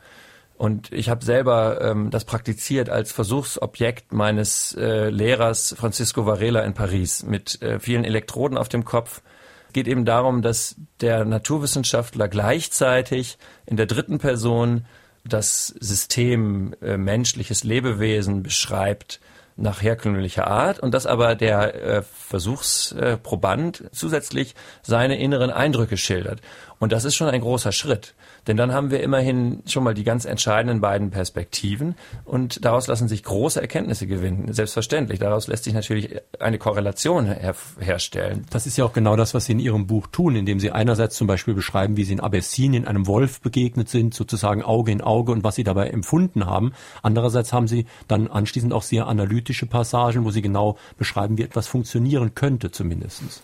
Und 0.58 0.94
ich 0.94 1.10
habe 1.10 1.26
selber 1.26 1.82
ähm, 1.82 2.12
das 2.12 2.24
praktiziert 2.24 2.88
als 2.88 3.12
Versuchsobjekt 3.12 4.14
meines 4.14 4.76
äh, 4.76 5.10
Lehrers 5.10 5.76
Francisco 5.76 6.28
Varela 6.28 6.62
in 6.62 6.76
Paris 6.76 7.24
mit 7.24 7.62
äh, 7.64 7.80
vielen 7.80 8.06
Elektroden 8.06 8.60
auf 8.60 8.70
dem 8.70 8.86
Kopf. 8.86 9.24
Es 9.68 9.74
geht 9.74 9.88
eben 9.88 10.06
darum, 10.06 10.44
dass 10.44 10.76
der 11.02 11.26
Naturwissenschaftler 11.26 12.28
gleichzeitig 12.28 13.40
in 13.66 13.76
der 13.76 13.88
dritten 13.88 14.20
Person 14.20 14.86
das 15.26 15.70
System 15.80 16.76
äh, 16.82 16.96
menschliches 16.96 17.64
Lebewesen 17.64 18.44
beschreibt, 18.44 19.20
nach 19.58 19.82
herkömmlicher 19.82 20.48
Art 20.48 20.80
und 20.80 20.94
dass 20.94 21.06
aber 21.06 21.36
der 21.36 21.76
äh, 21.76 22.02
Versuchsproband 22.04 23.84
zusätzlich 23.92 24.56
seine 24.82 25.18
inneren 25.18 25.50
Eindrücke 25.50 25.98
schildert. 25.98 26.42
Und 26.80 26.92
das 26.92 27.06
ist 27.06 27.16
schon 27.16 27.30
ein 27.30 27.42
großer 27.42 27.72
Schritt. 27.72 28.16
Denn 28.48 28.58
dann 28.58 28.74
haben 28.74 28.92
wir 28.92 29.02
immerhin 29.02 29.64
schon 29.66 29.84
mal 29.84 29.94
die 29.94 30.04
ganz 30.04 30.26
entscheidenden 30.26 30.82
beiden 30.82 31.10
Perspektiven 31.10 31.96
und 32.26 32.64
daraus 32.64 32.88
lassen 32.88 33.08
sich 33.08 33.24
große 33.24 33.60
Erkenntnisse 33.60 34.08
gewinnen. 34.08 34.54
Selbstverständlich. 34.54 35.20
Daraus 35.20 35.48
lässt 35.48 35.64
sich 35.64 35.74
natürlich 35.74 36.22
eine 36.40 36.58
Korrelation 36.58 37.26
her 37.26 37.56
herstellen. 37.80 38.46
Das 38.50 38.68
ist 38.68 38.78
ja 38.78 38.86
auch 38.86 38.94
genau 38.94 39.16
das, 39.16 39.34
was 39.34 39.46
Sie 39.46 39.54
in 39.54 39.60
Ihrem 39.60 39.88
Buch 39.88 40.08
tun, 40.08 40.36
indem 40.36 40.60
Sie 40.60 40.72
einerseits 40.72 41.16
zum 41.16 41.28
Beispiel 41.28 41.54
beschreiben, 41.54 41.98
wie 41.98 42.04
Sie 42.04 42.14
in 42.14 42.20
Abessinien 42.20 42.88
einem 42.88 43.08
Wolf 43.08 43.42
begegnet 43.42 43.90
sind, 43.90 44.14
sozusagen 44.14 44.62
Auge 44.64 44.92
in 44.92 45.02
Auge 45.02 45.32
und 45.32 45.44
was 45.44 45.56
Sie 45.56 45.64
dabei 45.64 45.90
empfunden 45.90 46.46
haben. 46.46 46.74
Andererseits 47.02 47.54
haben 47.54 47.68
Sie 47.68 47.86
dann 48.08 48.28
anschließend 48.28 48.74
auch 48.74 48.84
sehr 48.84 49.08
analytische 49.08 49.66
Passagen, 49.66 50.26
wo 50.26 50.32
Sie 50.32 50.42
genau 50.42 50.78
beschreiben, 50.98 51.38
wie 51.38 51.44
etwas 51.44 51.68
funktionieren 51.68 52.36
könnte 52.36 52.72
zumindestens. 52.72 53.42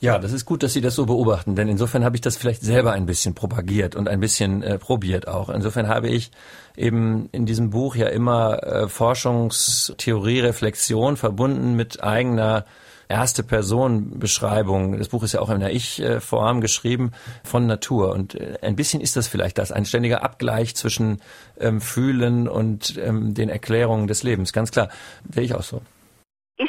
Ja, 0.00 0.18
das 0.18 0.32
ist 0.32 0.44
gut, 0.44 0.62
dass 0.62 0.72
Sie 0.72 0.80
das 0.80 0.94
so 0.94 1.06
beobachten, 1.06 1.56
denn 1.56 1.68
insofern 1.68 2.04
habe 2.04 2.16
ich 2.16 2.20
das 2.20 2.36
vielleicht 2.36 2.62
selber 2.62 2.92
ein 2.92 3.06
bisschen 3.06 3.34
propagiert 3.34 3.96
und 3.96 4.08
ein 4.08 4.20
bisschen 4.20 4.62
äh, 4.62 4.78
probiert 4.78 5.26
auch. 5.26 5.48
Insofern 5.48 5.88
habe 5.88 6.08
ich 6.08 6.30
eben 6.76 7.28
in 7.32 7.46
diesem 7.46 7.70
Buch 7.70 7.96
ja 7.96 8.06
immer 8.06 8.62
äh, 8.62 8.88
Forschungstheorie, 8.88 10.40
Reflexion 10.40 11.16
verbunden 11.16 11.74
mit 11.74 12.02
eigener 12.02 12.64
erste 13.08 13.42
Person 13.42 14.18
Beschreibung. 14.18 14.98
Das 14.98 15.08
Buch 15.08 15.24
ist 15.24 15.32
ja 15.32 15.40
auch 15.40 15.50
in 15.50 15.60
der 15.60 15.72
Ich-Form 15.72 16.60
geschrieben 16.60 17.12
von 17.42 17.66
Natur. 17.66 18.12
Und 18.12 18.34
äh, 18.34 18.58
ein 18.62 18.76
bisschen 18.76 19.00
ist 19.00 19.16
das 19.16 19.26
vielleicht 19.26 19.58
das, 19.58 19.72
ein 19.72 19.84
ständiger 19.84 20.22
Abgleich 20.22 20.76
zwischen 20.76 21.20
ähm, 21.58 21.80
Fühlen 21.80 22.46
und 22.46 22.96
ähm, 22.98 23.34
den 23.34 23.48
Erklärungen 23.48 24.06
des 24.06 24.22
Lebens. 24.22 24.52
Ganz 24.52 24.70
klar, 24.70 24.90
sehe 25.32 25.42
ich 25.42 25.54
auch 25.54 25.62
so. 25.62 25.80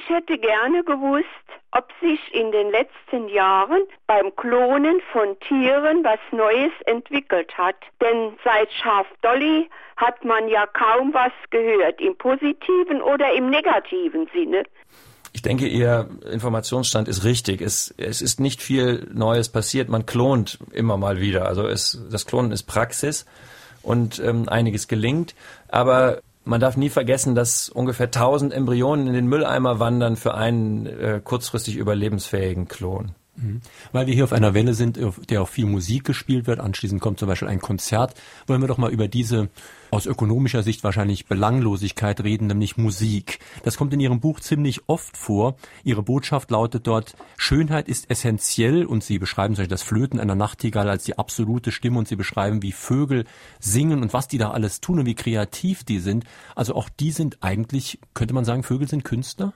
Ich 0.09 0.15
hätte 0.15 0.39
gerne 0.39 0.83
gewusst, 0.83 1.25
ob 1.71 1.87
sich 2.01 2.19
in 2.33 2.51
den 2.51 2.71
letzten 2.71 3.27
Jahren 3.29 3.81
beim 4.07 4.35
Klonen 4.35 5.01
von 5.13 5.39
Tieren 5.47 6.03
was 6.03 6.19
Neues 6.31 6.71
entwickelt 6.85 7.55
hat. 7.55 7.75
Denn 8.01 8.33
seit 8.43 8.71
Schaf 8.73 9.05
Dolly 9.21 9.69
hat 9.97 10.25
man 10.25 10.47
ja 10.47 10.65
kaum 10.65 11.13
was 11.13 11.31
gehört, 11.51 12.01
im 12.01 12.17
positiven 12.17 13.03
oder 13.03 13.31
im 13.33 13.51
negativen 13.51 14.27
Sinne. 14.33 14.63
Ich 15.31 15.43
denke, 15.43 15.67
Ihr 15.67 16.09
Informationsstand 16.31 17.07
ist 17.07 17.23
richtig. 17.23 17.61
Es, 17.61 17.93
es 17.97 18.23
ist 18.23 18.39
nicht 18.39 18.63
viel 18.63 19.07
Neues 19.13 19.49
passiert. 19.49 19.89
Man 19.89 20.07
klont 20.07 20.57
immer 20.71 20.97
mal 20.97 21.19
wieder. 21.19 21.45
Also 21.45 21.67
es, 21.67 22.03
das 22.09 22.25
Klonen 22.25 22.51
ist 22.51 22.63
Praxis 22.63 23.27
und 23.83 24.19
ähm, 24.19 24.49
einiges 24.49 24.87
gelingt. 24.87 25.35
Aber 25.67 26.21
man 26.49 26.59
darf 26.59 26.77
nie 26.77 26.89
vergessen, 26.89 27.35
dass 27.35 27.69
ungefähr 27.69 28.07
1000 28.07 28.53
Embryonen 28.53 29.07
in 29.07 29.13
den 29.13 29.27
Mülleimer 29.27 29.79
wandern 29.79 30.15
für 30.15 30.33
einen 30.33 30.87
äh, 30.87 31.21
kurzfristig 31.23 31.77
überlebensfähigen 31.77 32.67
Klon. 32.67 33.11
Mhm. 33.41 33.61
Weil 33.91 34.07
wir 34.07 34.13
hier 34.13 34.23
auf 34.23 34.33
einer 34.33 34.53
Welle 34.53 34.73
sind, 34.73 35.01
auf 35.01 35.19
der 35.27 35.41
auch 35.41 35.49
viel 35.49 35.65
Musik 35.65 36.03
gespielt 36.03 36.47
wird. 36.47 36.59
Anschließend 36.59 37.01
kommt 37.01 37.19
zum 37.19 37.27
Beispiel 37.27 37.47
ein 37.47 37.59
Konzert. 37.59 38.15
Wollen 38.47 38.61
wir 38.61 38.67
doch 38.67 38.77
mal 38.77 38.91
über 38.91 39.07
diese 39.07 39.49
aus 39.91 40.05
ökonomischer 40.05 40.61
Sicht 40.61 40.83
wahrscheinlich 40.83 41.25
Belanglosigkeit 41.25 42.21
reden, 42.23 42.47
nämlich 42.47 42.77
Musik. 42.77 43.39
Das 43.63 43.77
kommt 43.77 43.93
in 43.93 43.99
Ihrem 43.99 44.19
Buch 44.19 44.39
ziemlich 44.39 44.81
oft 44.87 45.17
vor. 45.17 45.55
Ihre 45.83 46.03
Botschaft 46.03 46.51
lautet 46.51 46.85
dort, 46.85 47.15
Schönheit 47.37 47.87
ist 47.87 48.09
essentiell 48.09 48.85
und 48.85 49.03
Sie 49.03 49.17
beschreiben 49.17 49.55
zum 49.55 49.63
Beispiel 49.63 49.75
das 49.75 49.83
Flöten 49.83 50.19
einer 50.19 50.35
Nachtigall 50.35 50.89
als 50.89 51.05
die 51.05 51.17
absolute 51.17 51.71
Stimme 51.71 51.97
und 51.97 52.07
Sie 52.07 52.15
beschreiben, 52.15 52.61
wie 52.61 52.71
Vögel 52.71 53.25
singen 53.59 54.01
und 54.01 54.13
was 54.13 54.27
die 54.27 54.37
da 54.37 54.51
alles 54.51 54.81
tun 54.81 54.99
und 54.99 55.05
wie 55.05 55.15
kreativ 55.15 55.83
die 55.83 55.99
sind. 55.99 56.25
Also 56.55 56.75
auch 56.75 56.89
die 56.89 57.11
sind 57.11 57.39
eigentlich, 57.41 57.99
könnte 58.13 58.33
man 58.33 58.45
sagen, 58.45 58.63
Vögel 58.63 58.87
sind 58.87 59.03
Künstler? 59.03 59.53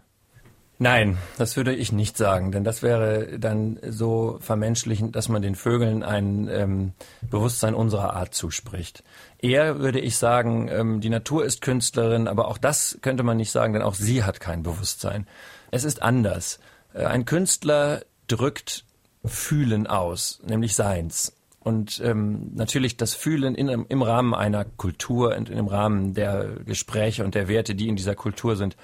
Nein, 0.83 1.17
das 1.37 1.55
würde 1.55 1.73
ich 1.73 1.93
nicht 1.93 2.17
sagen, 2.17 2.51
denn 2.51 2.65
das 2.65 2.83
wäre 2.83 3.39
dann 3.39 3.79
so 3.87 4.37
vermenschlichend, 4.41 5.15
dass 5.15 5.29
man 5.29 5.41
den 5.41 5.55
Vögeln 5.55 6.03
ein 6.03 6.49
ähm, 6.51 6.91
Bewusstsein 7.21 7.73
unserer 7.73 8.17
Art 8.17 8.35
zuspricht. 8.35 9.01
Eher 9.39 9.79
würde 9.79 10.01
ich 10.01 10.17
sagen, 10.17 10.67
ähm, 10.67 10.99
die 10.99 11.09
Natur 11.09 11.45
ist 11.45 11.61
Künstlerin, 11.61 12.27
aber 12.27 12.49
auch 12.49 12.57
das 12.57 12.97
könnte 13.01 13.23
man 13.23 13.37
nicht 13.37 13.51
sagen, 13.51 13.71
denn 13.71 13.81
auch 13.81 13.93
sie 13.93 14.25
hat 14.25 14.41
kein 14.41 14.61
Bewusstsein. 14.61 15.25
Es 15.71 15.85
ist 15.85 16.01
anders. 16.01 16.59
Äh, 16.93 17.05
ein 17.05 17.23
Künstler 17.23 18.01
drückt 18.27 18.83
Fühlen 19.23 19.87
aus, 19.87 20.41
nämlich 20.45 20.75
Seins. 20.75 21.31
Und 21.61 22.01
ähm, 22.03 22.51
natürlich 22.55 22.97
das 22.97 23.13
Fühlen 23.13 23.55
in, 23.55 23.69
im 23.69 24.01
Rahmen 24.01 24.33
einer 24.33 24.65
Kultur 24.65 25.37
und 25.37 25.49
im 25.49 25.67
Rahmen 25.67 26.13
der 26.13 26.57
Gespräche 26.65 27.23
und 27.23 27.35
der 27.35 27.47
Werte, 27.47 27.73
die 27.73 27.87
in 27.87 27.95
dieser 27.95 28.15
Kultur 28.15 28.57
sind, 28.57 28.75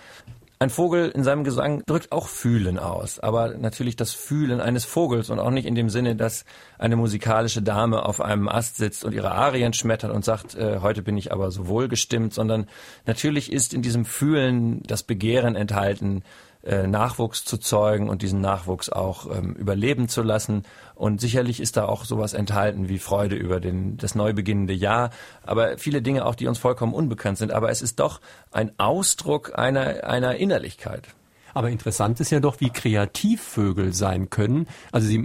ein 0.61 0.69
Vogel 0.69 1.09
in 1.09 1.23
seinem 1.23 1.45
Gesang 1.45 1.83
drückt 1.85 2.11
auch 2.11 2.27
Fühlen 2.27 2.77
aus, 2.77 3.17
aber 3.19 3.55
natürlich 3.57 3.95
das 3.95 4.11
Fühlen 4.11 4.59
eines 4.59 4.83
Vogels 4.83 5.29
und 5.29 5.39
auch 5.39 5.51
nicht 5.51 5.65
in 5.65 5.73
dem 5.73 5.89
Sinne, 5.89 6.17
dass 6.17 6.43
eine 6.77 6.97
musikalische 6.97 7.61
Dame 7.61 8.03
auf 8.03 8.19
einem 8.19 8.49
Ast 8.49 8.75
sitzt 8.75 9.05
und 9.05 9.13
ihre 9.13 9.31
Arien 9.31 9.71
schmettert 9.71 10.11
und 10.11 10.25
sagt, 10.25 10.55
äh, 10.55 10.79
heute 10.81 11.01
bin 11.01 11.15
ich 11.15 11.31
aber 11.31 11.49
so 11.51 11.67
wohlgestimmt, 11.67 12.33
sondern 12.33 12.67
natürlich 13.05 13.53
ist 13.53 13.73
in 13.73 13.81
diesem 13.81 14.03
Fühlen 14.03 14.83
das 14.83 15.03
Begehren 15.03 15.55
enthalten, 15.55 16.23
äh, 16.69 16.85
Nachwuchs 16.85 17.45
zu 17.45 17.57
zeugen 17.57 18.09
und 18.09 18.21
diesen 18.21 18.41
Nachwuchs 18.41 18.89
auch 18.89 19.25
ähm, 19.35 19.53
überleben 19.55 20.07
zu 20.07 20.21
lassen. 20.21 20.63
Und 20.93 21.19
sicherlich 21.19 21.59
ist 21.59 21.77
da 21.77 21.85
auch 21.85 22.05
sowas 22.05 22.33
enthalten 22.33 22.89
wie 22.89 22.99
Freude 22.99 23.35
über 23.35 23.59
den, 23.59 23.97
das 23.97 24.13
neu 24.13 24.33
beginnende 24.33 24.73
Jahr, 24.73 25.09
aber 25.41 25.79
viele 25.79 26.03
Dinge 26.03 26.25
auch, 26.27 26.35
die 26.35 26.45
uns 26.45 26.59
vollkommen 26.59 26.93
unbekannt 26.93 27.39
sind. 27.39 27.51
Aber 27.51 27.71
es 27.71 27.81
ist 27.81 27.99
doch 27.99 28.21
ein 28.51 28.71
Ausdruck 28.77 29.57
einer, 29.57 30.03
einer 30.03 30.35
Innerlichkeit. 30.35 31.07
Aber 31.55 31.71
interessant 31.71 32.19
ist 32.19 32.29
ja 32.29 32.39
doch, 32.39 32.59
wie 32.59 32.69
kreativ 32.69 33.41
Vögel 33.41 33.91
sein 33.93 34.29
können. 34.29 34.67
Also 34.91 35.07
sie 35.07 35.17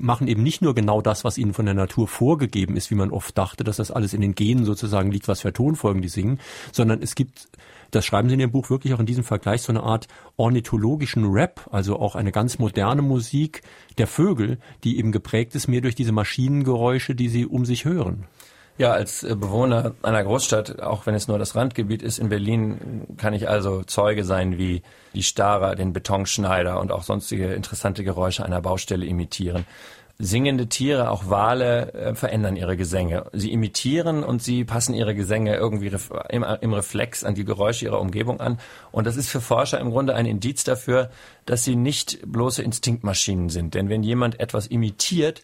machen 0.00 0.28
eben 0.28 0.42
nicht 0.42 0.62
nur 0.62 0.74
genau 0.74 1.02
das, 1.02 1.24
was 1.24 1.36
ihnen 1.36 1.52
von 1.52 1.66
der 1.66 1.74
Natur 1.74 2.08
vorgegeben 2.08 2.74
ist, 2.74 2.90
wie 2.90 2.94
man 2.94 3.10
oft 3.10 3.36
dachte, 3.36 3.64
dass 3.64 3.76
das 3.76 3.90
alles 3.90 4.14
in 4.14 4.22
den 4.22 4.34
Genen 4.34 4.64
sozusagen 4.64 5.10
liegt, 5.10 5.28
was 5.28 5.42
für 5.42 5.52
Tonfolgen 5.52 6.00
die 6.00 6.08
singen, 6.08 6.40
sondern 6.72 7.02
es 7.02 7.14
gibt 7.14 7.48
das 7.90 8.04
schreiben 8.04 8.28
Sie 8.28 8.34
in 8.34 8.40
Ihrem 8.40 8.52
Buch 8.52 8.70
wirklich 8.70 8.94
auch 8.94 9.00
in 9.00 9.06
diesem 9.06 9.24
Vergleich 9.24 9.62
so 9.62 9.72
eine 9.72 9.82
Art 9.82 10.08
ornithologischen 10.36 11.24
Rap, 11.30 11.68
also 11.70 11.98
auch 11.98 12.14
eine 12.14 12.32
ganz 12.32 12.58
moderne 12.58 13.02
Musik 13.02 13.62
der 13.98 14.06
Vögel, 14.06 14.58
die 14.84 14.98
eben 14.98 15.12
geprägt 15.12 15.54
ist 15.54 15.68
mehr 15.68 15.80
durch 15.80 15.94
diese 15.94 16.12
Maschinengeräusche, 16.12 17.14
die 17.14 17.28
Sie 17.28 17.46
um 17.46 17.64
sich 17.64 17.84
hören. 17.84 18.26
Ja, 18.78 18.92
als 18.92 19.22
äh, 19.22 19.34
Bewohner 19.34 19.94
einer 20.02 20.22
Großstadt, 20.22 20.82
auch 20.82 21.06
wenn 21.06 21.14
es 21.14 21.28
nur 21.28 21.38
das 21.38 21.56
Randgebiet 21.56 22.02
ist 22.02 22.18
in 22.18 22.28
Berlin, 22.28 23.06
kann 23.16 23.32
ich 23.32 23.48
also 23.48 23.82
Zeuge 23.84 24.22
sein, 24.24 24.58
wie 24.58 24.82
die 25.14 25.22
Starer 25.22 25.76
den 25.76 25.94
Betonschneider 25.94 26.78
und 26.78 26.92
auch 26.92 27.02
sonstige 27.02 27.54
interessante 27.54 28.04
Geräusche 28.04 28.44
einer 28.44 28.60
Baustelle 28.60 29.06
imitieren 29.06 29.64
singende 30.18 30.68
Tiere, 30.68 31.10
auch 31.10 31.28
Wale, 31.28 31.92
äh, 31.92 32.14
verändern 32.14 32.56
ihre 32.56 32.76
Gesänge. 32.76 33.26
Sie 33.32 33.52
imitieren 33.52 34.24
und 34.24 34.42
sie 34.42 34.64
passen 34.64 34.94
ihre 34.94 35.14
Gesänge 35.14 35.56
irgendwie 35.56 35.88
ref 35.88 36.10
im, 36.30 36.44
im, 36.60 36.72
Reflex 36.72 37.22
an 37.22 37.34
die 37.34 37.44
Geräusche 37.44 37.84
ihrer 37.84 38.00
Umgebung 38.00 38.40
an. 38.40 38.58
Und 38.92 39.06
das 39.06 39.16
ist 39.16 39.28
für 39.28 39.40
Forscher 39.40 39.78
im 39.78 39.90
Grunde 39.90 40.14
ein 40.14 40.26
Indiz 40.26 40.64
dafür, 40.64 41.10
dass 41.44 41.64
sie 41.64 41.76
nicht 41.76 42.20
bloße 42.26 42.62
Instinktmaschinen 42.62 43.50
sind. 43.50 43.74
Denn 43.74 43.88
wenn 43.88 44.02
jemand 44.02 44.40
etwas 44.40 44.66
imitiert, 44.66 45.42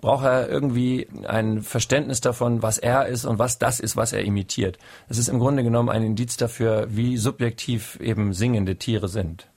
braucht 0.00 0.24
er 0.24 0.48
irgendwie 0.48 1.06
ein 1.26 1.62
Verständnis 1.62 2.22
davon, 2.22 2.62
was 2.62 2.78
er 2.78 3.06
ist 3.06 3.26
und 3.26 3.38
was 3.38 3.58
das 3.58 3.78
ist, 3.78 3.96
was 3.96 4.14
er 4.14 4.22
imitiert. 4.22 4.78
Das 5.08 5.18
ist 5.18 5.28
im 5.28 5.38
Grunde 5.38 5.62
genommen 5.62 5.90
ein 5.90 6.02
Indiz 6.02 6.38
dafür, 6.38 6.86
wie 6.88 7.18
subjektiv 7.18 8.00
eben 8.00 8.32
singende 8.32 8.76
Tiere 8.76 9.08
sind 9.08 9.48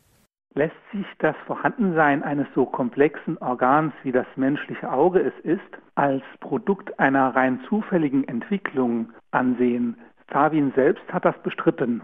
lässt 0.58 0.76
sich 0.92 1.06
das 1.20 1.36
Vorhandensein 1.46 2.24
eines 2.24 2.48
so 2.56 2.66
komplexen 2.66 3.38
Organs 3.38 3.94
wie 4.04 4.12
das 4.12 4.26
menschliche 4.36 4.92
Auge 4.92 5.20
es 5.20 5.46
ist, 5.46 5.62
als 5.96 6.24
Produkt 6.40 7.00
einer 7.00 7.36
rein 7.36 7.62
zufälligen 7.70 8.28
Entwicklung 8.28 9.10
ansehen. 9.32 9.98
Darwin 10.30 10.74
selbst 10.76 11.04
hat 11.14 11.26
das 11.26 11.36
bestritten. 11.44 12.02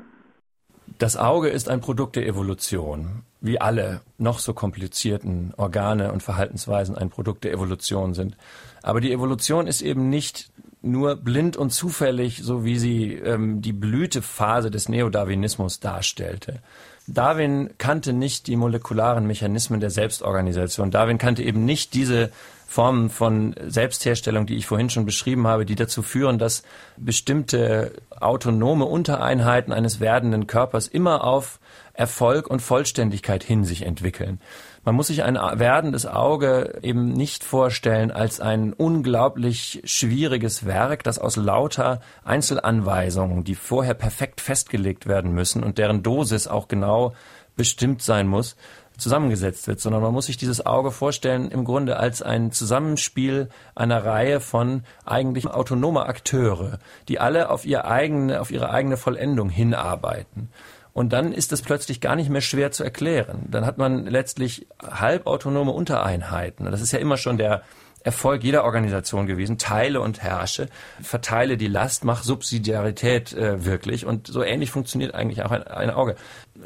Das 0.99 1.17
Auge 1.17 1.49
ist 1.49 1.67
ein 1.69 1.81
Produkt 1.81 2.15
der 2.15 2.27
Evolution, 2.27 3.23
wie 3.41 3.59
alle 3.59 4.01
noch 4.17 4.37
so 4.39 4.53
komplizierten 4.53 5.53
Organe 5.57 6.11
und 6.11 6.21
Verhaltensweisen 6.21 6.95
ein 6.95 7.09
Produkt 7.09 7.43
der 7.45 7.53
Evolution 7.53 8.13
sind. 8.13 8.37
Aber 8.83 9.01
die 9.01 9.11
Evolution 9.11 9.65
ist 9.65 9.81
eben 9.81 10.09
nicht 10.09 10.51
nur 10.83 11.15
blind 11.15 11.57
und 11.57 11.71
zufällig, 11.71 12.43
so 12.43 12.65
wie 12.65 12.77
sie 12.77 13.13
ähm, 13.13 13.61
die 13.61 13.73
Blütephase 13.73 14.69
des 14.69 14.89
Neodarwinismus 14.89 15.79
darstellte. 15.79 16.59
Darwin 17.07 17.71
kannte 17.77 18.13
nicht 18.13 18.47
die 18.47 18.55
molekularen 18.55 19.27
Mechanismen 19.27 19.79
der 19.79 19.89
Selbstorganisation. 19.89 20.91
Darwin 20.91 21.17
kannte 21.17 21.43
eben 21.43 21.65
nicht 21.65 21.93
diese 21.93 22.31
Formen 22.65 23.09
von 23.09 23.55
Selbstherstellung, 23.67 24.47
die 24.47 24.55
ich 24.55 24.65
vorhin 24.65 24.89
schon 24.89 25.05
beschrieben 25.05 25.45
habe, 25.45 25.65
die 25.65 25.75
dazu 25.75 26.01
führen, 26.01 26.39
dass 26.39 26.63
bestimmte 26.97 27.91
autonome 28.09 28.85
Untereinheiten 28.85 29.71
eines 29.71 29.99
werdenden 29.99 30.47
Körpers 30.47 30.87
immer 30.87 31.23
auf 31.23 31.59
Erfolg 31.93 32.47
und 32.47 32.61
Vollständigkeit 32.61 33.43
hin 33.43 33.63
sich 33.63 33.85
entwickeln. 33.85 34.39
Man 34.85 34.95
muss 34.95 35.07
sich 35.07 35.23
ein 35.23 35.35
werdendes 35.35 36.05
Auge 36.05 36.77
eben 36.81 37.13
nicht 37.13 37.45
vorstellen 37.45 38.11
als 38.11 38.41
ein 38.41 38.73
unglaublich 38.73 39.81
schwieriges 39.85 40.65
Werk, 40.65 41.03
das 41.03 41.19
aus 41.19 41.37
lauter 41.37 42.01
Einzelanweisungen, 42.25 43.45
die 43.45 43.55
vorher 43.55 43.93
perfekt 43.93 44.41
festgelegt 44.41 45.07
werden 45.07 45.33
müssen 45.33 45.63
und 45.63 45.77
deren 45.77 46.03
Dosis 46.03 46.47
auch 46.47 46.67
genau 46.67 47.13
bestimmt 47.55 48.01
sein 48.01 48.27
muss, 48.27 48.57
zusammengesetzt 48.97 49.67
wird, 49.67 49.79
sondern 49.79 50.01
man 50.01 50.13
muss 50.13 50.27
sich 50.27 50.37
dieses 50.37 50.65
Auge 50.65 50.91
vorstellen 50.91 51.49
im 51.49 51.65
Grunde 51.65 51.97
als 51.97 52.21
ein 52.21 52.51
Zusammenspiel 52.51 53.49
einer 53.75 54.05
Reihe 54.05 54.39
von 54.39 54.83
eigentlich 55.05 55.47
autonomer 55.47 56.07
Akteure, 56.07 56.79
die 57.07 57.19
alle 57.19 57.49
auf 57.49 57.65
ihre 57.65 57.85
eigene, 57.85 58.39
auf 58.39 58.51
ihre 58.51 58.69
eigene 58.69 58.97
Vollendung 58.97 59.49
hinarbeiten. 59.49 60.49
Und 60.93 61.11
dann 61.11 61.33
ist 61.33 61.51
es 61.51 61.63
plötzlich 61.63 62.01
gar 62.01 62.15
nicht 62.15 62.29
mehr 62.29 62.41
schwer 62.41 62.71
zu 62.71 62.83
erklären. 62.83 63.47
Dann 63.49 63.65
hat 63.65 63.77
man 63.79 64.05
letztlich 64.05 64.67
halbautonome 64.81 65.71
Untereinheiten. 65.71 66.65
Das 66.65 66.81
ist 66.81 66.91
ja 66.91 66.99
immer 66.99 67.17
schon 67.17 67.37
der 67.37 67.63
Erfolg 68.03 68.43
jeder 68.43 68.63
Organisation 68.63 69.27
gewesen. 69.27 69.57
Teile 69.57 70.01
und 70.01 70.21
herrsche, 70.21 70.67
verteile 71.01 71.57
die 71.57 71.67
Last, 71.67 72.03
mach 72.03 72.23
Subsidiarität 72.23 73.33
äh, 73.33 73.65
wirklich. 73.65 74.05
Und 74.05 74.27
so 74.27 74.43
ähnlich 74.43 74.71
funktioniert 74.71 75.13
eigentlich 75.15 75.43
auch 75.43 75.51
ein, 75.51 75.63
ein 75.63 75.89
Auge. 75.89 76.15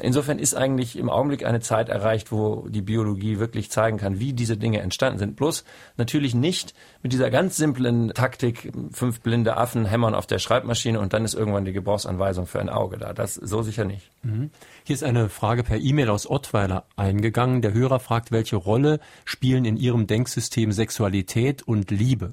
insofern 0.00 0.38
ist 0.38 0.54
eigentlich 0.54 0.98
im 0.98 1.08
Augenblick 1.08 1.46
eine 1.46 1.60
Zeit 1.60 1.88
erreicht, 1.88 2.32
wo 2.32 2.68
die 2.68 2.82
Biologie 2.82 3.38
wirklich 3.38 3.70
zeigen 3.70 3.98
kann, 3.98 4.18
wie 4.18 4.32
diese 4.32 4.56
Dinge 4.56 4.80
entstanden 4.80 5.18
sind. 5.18 5.36
Bloß 5.36 5.64
natürlich 5.96 6.34
nicht 6.34 6.74
mit 7.02 7.12
dieser 7.12 7.30
ganz 7.30 7.56
simplen 7.56 8.10
Taktik, 8.10 8.72
fünf 8.92 9.20
blinde 9.20 9.56
Affen 9.56 9.86
hämmern 9.86 10.14
auf 10.14 10.26
der 10.26 10.38
Schreibmaschine 10.38 10.98
und 10.98 11.12
dann 11.12 11.24
ist 11.24 11.34
irgendwann 11.34 11.64
die 11.64 11.72
Gebrauchsanweisung 11.72 12.46
für 12.46 12.60
ein 12.60 12.68
Auge 12.68 12.98
da. 12.98 13.12
Das 13.12 13.34
so 13.34 13.62
sicher 13.62 13.84
nicht. 13.84 14.10
Mhm. 14.22 14.50
Hier 14.88 14.94
ist 14.94 15.04
eine 15.04 15.28
Frage 15.28 15.64
per 15.64 15.76
E-Mail 15.76 16.08
aus 16.08 16.30
Ottweiler 16.30 16.86
eingegangen. 16.96 17.60
Der 17.60 17.74
Hörer 17.74 18.00
fragt, 18.00 18.32
welche 18.32 18.56
Rolle 18.56 19.00
spielen 19.26 19.66
in 19.66 19.76
Ihrem 19.76 20.06
Denksystem 20.06 20.72
Sexualität 20.72 21.62
und 21.62 21.90
Liebe? 21.90 22.32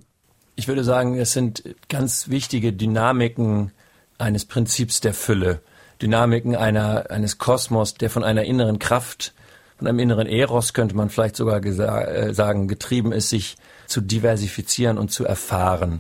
Ich 0.56 0.70
würde 0.70 0.86
sagen, 0.86 1.20
es 1.20 1.34
sind 1.34 1.76
ganz 1.90 2.30
wichtige 2.30 2.72
Dynamiken 2.72 3.74
eines 4.18 4.46
Prinzips 4.46 5.02
der 5.02 5.14
Fülle. 5.14 5.60
Dynamiken 6.02 6.56
einer, 6.56 7.12
eines 7.12 7.40
Kosmos, 7.40 7.96
der 7.96 8.10
von 8.10 8.24
einer 8.24 8.46
inneren 8.46 8.80
Kraft, 8.80 9.34
von 9.78 9.88
einem 9.88 10.00
inneren 10.00 10.28
Eros 10.28 10.74
könnte 10.74 10.96
man 10.96 11.10
vielleicht 11.10 11.36
sogar 11.36 11.62
äh, 11.62 12.34
sagen, 12.34 12.70
getrieben 12.70 13.12
ist, 13.12 13.32
sich 13.32 13.58
zu 13.86 14.00
diversifizieren 14.00 14.98
und 14.98 15.12
zu 15.12 15.26
erfahren. 15.26 16.00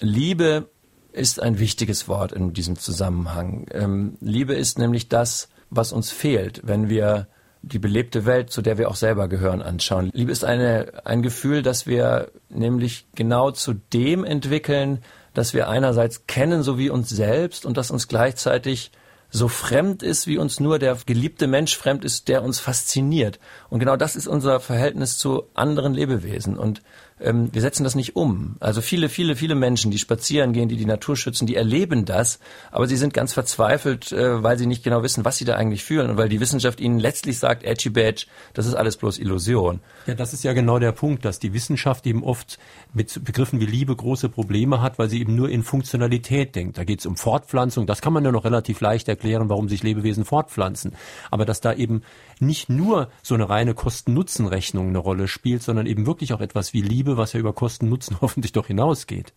Liebe 0.00 0.68
ist 1.12 1.40
ein 1.40 1.58
wichtiges 1.58 2.08
Wort 2.08 2.32
in 2.32 2.52
diesem 2.52 2.78
Zusammenhang. 2.78 3.68
Ähm, 3.70 4.18
Liebe 4.20 4.52
ist 4.52 4.78
nämlich 4.78 5.08
das, 5.08 5.48
was 5.76 5.92
uns 5.92 6.10
fehlt, 6.10 6.60
wenn 6.64 6.88
wir 6.88 7.28
die 7.62 7.78
belebte 7.78 8.26
Welt, 8.26 8.50
zu 8.50 8.62
der 8.62 8.78
wir 8.78 8.90
auch 8.90 8.96
selber 8.96 9.28
gehören, 9.28 9.62
anschauen. 9.62 10.10
Liebe 10.12 10.32
ist 10.32 10.44
eine, 10.44 10.92
ein 11.04 11.22
Gefühl, 11.22 11.62
das 11.62 11.86
wir 11.86 12.30
nämlich 12.50 13.06
genau 13.14 13.50
zu 13.50 13.74
dem 13.74 14.24
entwickeln, 14.24 14.98
dass 15.32 15.54
wir 15.54 15.68
einerseits 15.68 16.26
kennen, 16.26 16.62
so 16.62 16.78
wie 16.78 16.90
uns 16.90 17.08
selbst 17.08 17.64
und 17.64 17.76
das 17.76 17.90
uns 17.90 18.06
gleichzeitig 18.08 18.92
so 19.30 19.48
fremd 19.48 20.02
ist, 20.04 20.28
wie 20.28 20.38
uns 20.38 20.60
nur 20.60 20.78
der 20.78 20.96
geliebte 21.06 21.48
Mensch 21.48 21.76
fremd 21.76 22.04
ist, 22.04 22.28
der 22.28 22.44
uns 22.44 22.60
fasziniert. 22.60 23.40
Und 23.68 23.80
genau 23.80 23.96
das 23.96 24.14
ist 24.14 24.28
unser 24.28 24.60
Verhältnis 24.60 25.18
zu 25.18 25.44
anderen 25.54 25.92
Lebewesen. 25.92 26.56
Und 26.56 26.82
ähm, 27.20 27.50
wir 27.52 27.60
setzen 27.60 27.84
das 27.84 27.94
nicht 27.94 28.16
um. 28.16 28.56
Also 28.60 28.80
viele, 28.80 29.08
viele, 29.08 29.36
viele 29.36 29.54
Menschen, 29.54 29.90
die 29.90 29.98
spazieren 29.98 30.52
gehen, 30.52 30.68
die 30.68 30.76
die 30.76 30.84
Natur 30.84 31.16
schützen, 31.16 31.46
die 31.46 31.54
erleben 31.54 32.04
das, 32.04 32.40
aber 32.72 32.88
sie 32.88 32.96
sind 32.96 33.14
ganz 33.14 33.32
verzweifelt, 33.32 34.10
äh, 34.12 34.42
weil 34.42 34.58
sie 34.58 34.66
nicht 34.66 34.82
genau 34.82 35.02
wissen, 35.02 35.24
was 35.24 35.36
sie 35.36 35.44
da 35.44 35.54
eigentlich 35.54 35.84
fühlen 35.84 36.10
und 36.10 36.16
weil 36.16 36.28
die 36.28 36.40
Wissenschaft 36.40 36.80
ihnen 36.80 36.98
letztlich 36.98 37.38
sagt, 37.38 37.62
edgy 37.62 37.90
badge, 37.90 38.26
das 38.52 38.66
ist 38.66 38.74
alles 38.74 38.96
bloß 38.96 39.18
Illusion. 39.18 39.80
Ja, 40.06 40.14
das 40.14 40.32
ist 40.32 40.42
ja 40.42 40.52
genau 40.52 40.78
der 40.78 40.92
Punkt, 40.92 41.24
dass 41.24 41.38
die 41.38 41.52
Wissenschaft 41.52 42.06
eben 42.06 42.24
oft 42.24 42.58
mit 42.92 43.24
Begriffen 43.24 43.60
wie 43.60 43.66
Liebe 43.66 43.94
große 43.94 44.28
Probleme 44.28 44.82
hat, 44.82 44.98
weil 44.98 45.08
sie 45.08 45.20
eben 45.20 45.36
nur 45.36 45.48
in 45.48 45.62
Funktionalität 45.62 46.56
denkt. 46.56 46.78
Da 46.78 46.84
geht 46.84 46.98
es 47.00 47.06
um 47.06 47.16
Fortpflanzung, 47.16 47.86
das 47.86 48.00
kann 48.00 48.12
man 48.12 48.24
ja 48.24 48.32
noch 48.32 48.44
relativ 48.44 48.80
leicht 48.80 49.08
erklären, 49.08 49.48
warum 49.48 49.68
sich 49.68 49.82
Lebewesen 49.82 50.24
fortpflanzen. 50.24 50.94
Aber 51.30 51.44
dass 51.44 51.60
da 51.60 51.72
eben 51.72 52.02
nicht 52.40 52.68
nur 52.68 53.10
so 53.22 53.34
eine 53.34 53.48
reine 53.48 53.74
Kosten-Nutzen-Rechnung 53.74 54.88
eine 54.88 54.98
Rolle 54.98 55.28
spielt, 55.28 55.62
sondern 55.62 55.86
eben 55.86 56.06
wirklich 56.06 56.32
auch 56.32 56.40
etwas 56.40 56.72
wie 56.72 56.82
Liebe, 56.82 57.16
was 57.16 57.32
ja 57.32 57.40
über 57.40 57.52
Kosten-Nutzen 57.52 58.18
hoffentlich 58.20 58.52
doch 58.52 58.66
hinausgeht. 58.66 59.32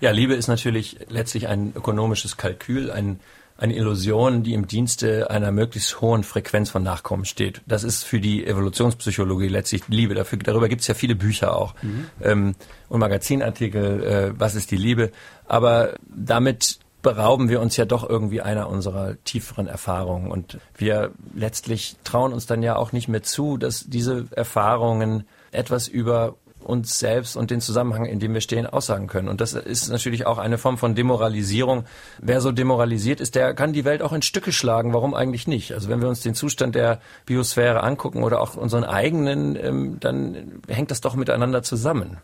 Ja, 0.00 0.10
Liebe 0.10 0.34
ist 0.34 0.48
natürlich 0.48 0.98
letztlich 1.08 1.48
ein 1.48 1.72
ökonomisches 1.74 2.36
Kalkül, 2.36 2.90
ein, 2.90 3.20
eine 3.56 3.74
Illusion, 3.76 4.42
die 4.42 4.54
im 4.54 4.66
Dienste 4.66 5.30
einer 5.30 5.52
möglichst 5.52 6.00
hohen 6.00 6.24
Frequenz 6.24 6.70
von 6.70 6.82
Nachkommen 6.82 7.24
steht. 7.24 7.62
Das 7.66 7.84
ist 7.84 8.04
für 8.04 8.20
die 8.20 8.46
Evolutionspsychologie 8.46 9.48
letztlich 9.48 9.82
Liebe. 9.88 10.14
Dafür, 10.14 10.38
darüber 10.38 10.68
gibt 10.68 10.82
es 10.82 10.86
ja 10.88 10.94
viele 10.94 11.14
Bücher 11.14 11.56
auch 11.56 11.74
mhm. 11.82 12.06
ähm, 12.22 12.54
und 12.88 13.00
Magazinartikel, 13.00 14.02
äh, 14.02 14.32
was 14.38 14.54
ist 14.54 14.70
die 14.70 14.76
Liebe. 14.76 15.10
Aber 15.46 15.94
damit 16.06 16.78
berauben 17.04 17.48
wir 17.48 17.60
uns 17.60 17.76
ja 17.76 17.84
doch 17.84 18.08
irgendwie 18.08 18.40
einer 18.40 18.68
unserer 18.68 19.22
tieferen 19.22 19.68
Erfahrungen. 19.68 20.32
Und 20.32 20.58
wir 20.74 21.12
letztlich 21.34 21.96
trauen 22.02 22.32
uns 22.32 22.46
dann 22.46 22.62
ja 22.64 22.74
auch 22.74 22.90
nicht 22.90 23.06
mehr 23.06 23.22
zu, 23.22 23.58
dass 23.58 23.84
diese 23.86 24.26
Erfahrungen 24.32 25.28
etwas 25.52 25.86
über 25.86 26.34
uns 26.64 26.98
selbst 26.98 27.36
und 27.36 27.50
den 27.50 27.60
Zusammenhang, 27.60 28.06
in 28.06 28.20
dem 28.20 28.32
wir 28.32 28.40
stehen, 28.40 28.66
aussagen 28.66 29.06
können. 29.06 29.28
Und 29.28 29.42
das 29.42 29.52
ist 29.52 29.90
natürlich 29.90 30.26
auch 30.26 30.38
eine 30.38 30.56
Form 30.56 30.78
von 30.78 30.94
Demoralisierung. 30.94 31.84
Wer 32.20 32.40
so 32.40 32.52
demoralisiert 32.52 33.20
ist, 33.20 33.34
der 33.34 33.52
kann 33.52 33.74
die 33.74 33.84
Welt 33.84 34.00
auch 34.00 34.14
in 34.14 34.22
Stücke 34.22 34.50
schlagen. 34.50 34.94
Warum 34.94 35.12
eigentlich 35.12 35.46
nicht? 35.46 35.72
Also 35.72 35.90
wenn 35.90 36.00
wir 36.00 36.08
uns 36.08 36.22
den 36.22 36.34
Zustand 36.34 36.74
der 36.74 37.00
Biosphäre 37.26 37.82
angucken 37.82 38.22
oder 38.22 38.40
auch 38.40 38.56
unseren 38.56 38.84
eigenen, 38.84 39.56
ähm, 39.56 40.00
dann 40.00 40.62
hängt 40.68 40.90
das 40.90 41.02
doch 41.02 41.14
miteinander 41.14 41.62
zusammen. 41.62 42.16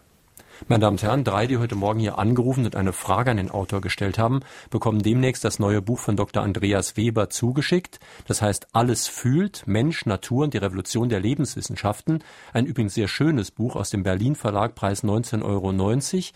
Meine 0.69 0.83
Damen 0.83 0.95
und 0.95 1.03
Herren, 1.03 1.25
drei, 1.25 1.47
die 1.47 1.57
heute 1.57 1.75
Morgen 1.75 2.01
hier 2.01 2.19
angerufen 2.19 2.67
und 2.67 2.77
eine 2.77 2.93
Frage 2.93 3.31
an 3.31 3.39
den 3.39 3.51
Autor 3.51 3.81
gestellt 3.81 4.19
haben, 4.19 4.41
bekommen 4.69 5.03
demnächst 5.03 5.43
das 5.43 5.59
neue 5.59 5.81
Buch 5.81 5.99
von 5.99 6.17
Dr. 6.17 6.43
Andreas 6.43 6.97
Weber 6.97 7.31
zugeschickt. 7.31 7.99
Das 8.27 8.43
heißt 8.43 8.69
Alles 8.75 9.09
fühlt, 9.09 9.67
Mensch, 9.67 10.05
Natur 10.05 10.45
und 10.45 10.55
die 10.55 10.59
Revolution 10.59 11.09
der 11.09 11.21
Lebenswissenschaften. 11.21 12.23
Ein 12.53 12.67
übrigens 12.67 12.95
sehr 12.95 13.09
schönes 13.09 13.51
Buch 13.51 13.75
aus 13.75 13.89
dem 13.91 14.03
Berlin 14.03 14.35
Verlag, 14.35 14.75
Preis 14.75 15.03
19,90 15.03 15.45
Euro. 15.45 16.33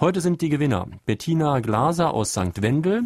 Heute 0.00 0.20
sind 0.20 0.42
die 0.42 0.48
Gewinner 0.48 0.88
Bettina 1.06 1.60
Glaser 1.60 2.12
aus 2.14 2.32
St. 2.32 2.60
Wendel, 2.60 3.04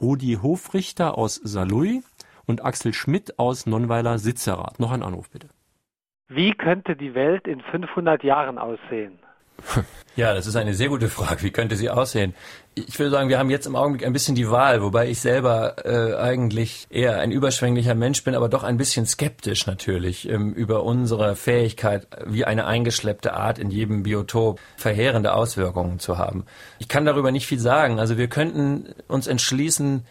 Rudi 0.00 0.38
Hofrichter 0.40 1.18
aus 1.18 1.40
Saarlouis 1.42 2.04
und 2.46 2.64
Axel 2.64 2.94
Schmidt 2.94 3.38
aus 3.38 3.66
Nonnweiler 3.66 4.18
Sitzerath. 4.18 4.78
Noch 4.78 4.92
ein 4.92 5.02
Anruf 5.02 5.30
bitte. 5.30 5.48
Wie 6.28 6.52
könnte 6.52 6.94
die 6.94 7.14
Welt 7.14 7.48
in 7.48 7.60
500 7.60 8.22
Jahren 8.22 8.58
aussehen? 8.58 9.18
Ja, 10.16 10.32
das 10.32 10.46
ist 10.46 10.54
eine 10.54 10.74
sehr 10.74 10.90
gute 10.90 11.08
Frage. 11.08 11.42
Wie 11.42 11.50
könnte 11.50 11.74
sie 11.74 11.90
aussehen? 11.90 12.34
Ich 12.76 12.96
würde 13.00 13.10
sagen, 13.10 13.28
wir 13.28 13.38
haben 13.38 13.50
jetzt 13.50 13.66
im 13.66 13.74
Augenblick 13.74 14.06
ein 14.06 14.12
bisschen 14.12 14.36
die 14.36 14.48
Wahl, 14.48 14.80
wobei 14.80 15.08
ich 15.08 15.20
selber 15.20 15.84
äh, 15.84 16.14
eigentlich 16.14 16.86
eher 16.88 17.18
ein 17.18 17.32
überschwänglicher 17.32 17.96
Mensch 17.96 18.22
bin, 18.22 18.36
aber 18.36 18.48
doch 18.48 18.62
ein 18.62 18.76
bisschen 18.76 19.06
skeptisch 19.06 19.66
natürlich 19.66 20.28
ähm, 20.28 20.52
über 20.52 20.84
unsere 20.84 21.34
Fähigkeit, 21.34 22.06
wie 22.26 22.44
eine 22.44 22.66
eingeschleppte 22.66 23.34
Art 23.34 23.58
in 23.58 23.70
jedem 23.70 24.04
Biotop 24.04 24.60
verheerende 24.76 25.34
Auswirkungen 25.34 25.98
zu 25.98 26.16
haben. 26.16 26.44
Ich 26.78 26.86
kann 26.86 27.04
darüber 27.04 27.32
nicht 27.32 27.46
viel 27.48 27.60
sagen. 27.60 27.98
Also 27.98 28.16
wir 28.16 28.28
könnten 28.28 28.94
uns 29.08 29.26
entschließen, 29.26 30.06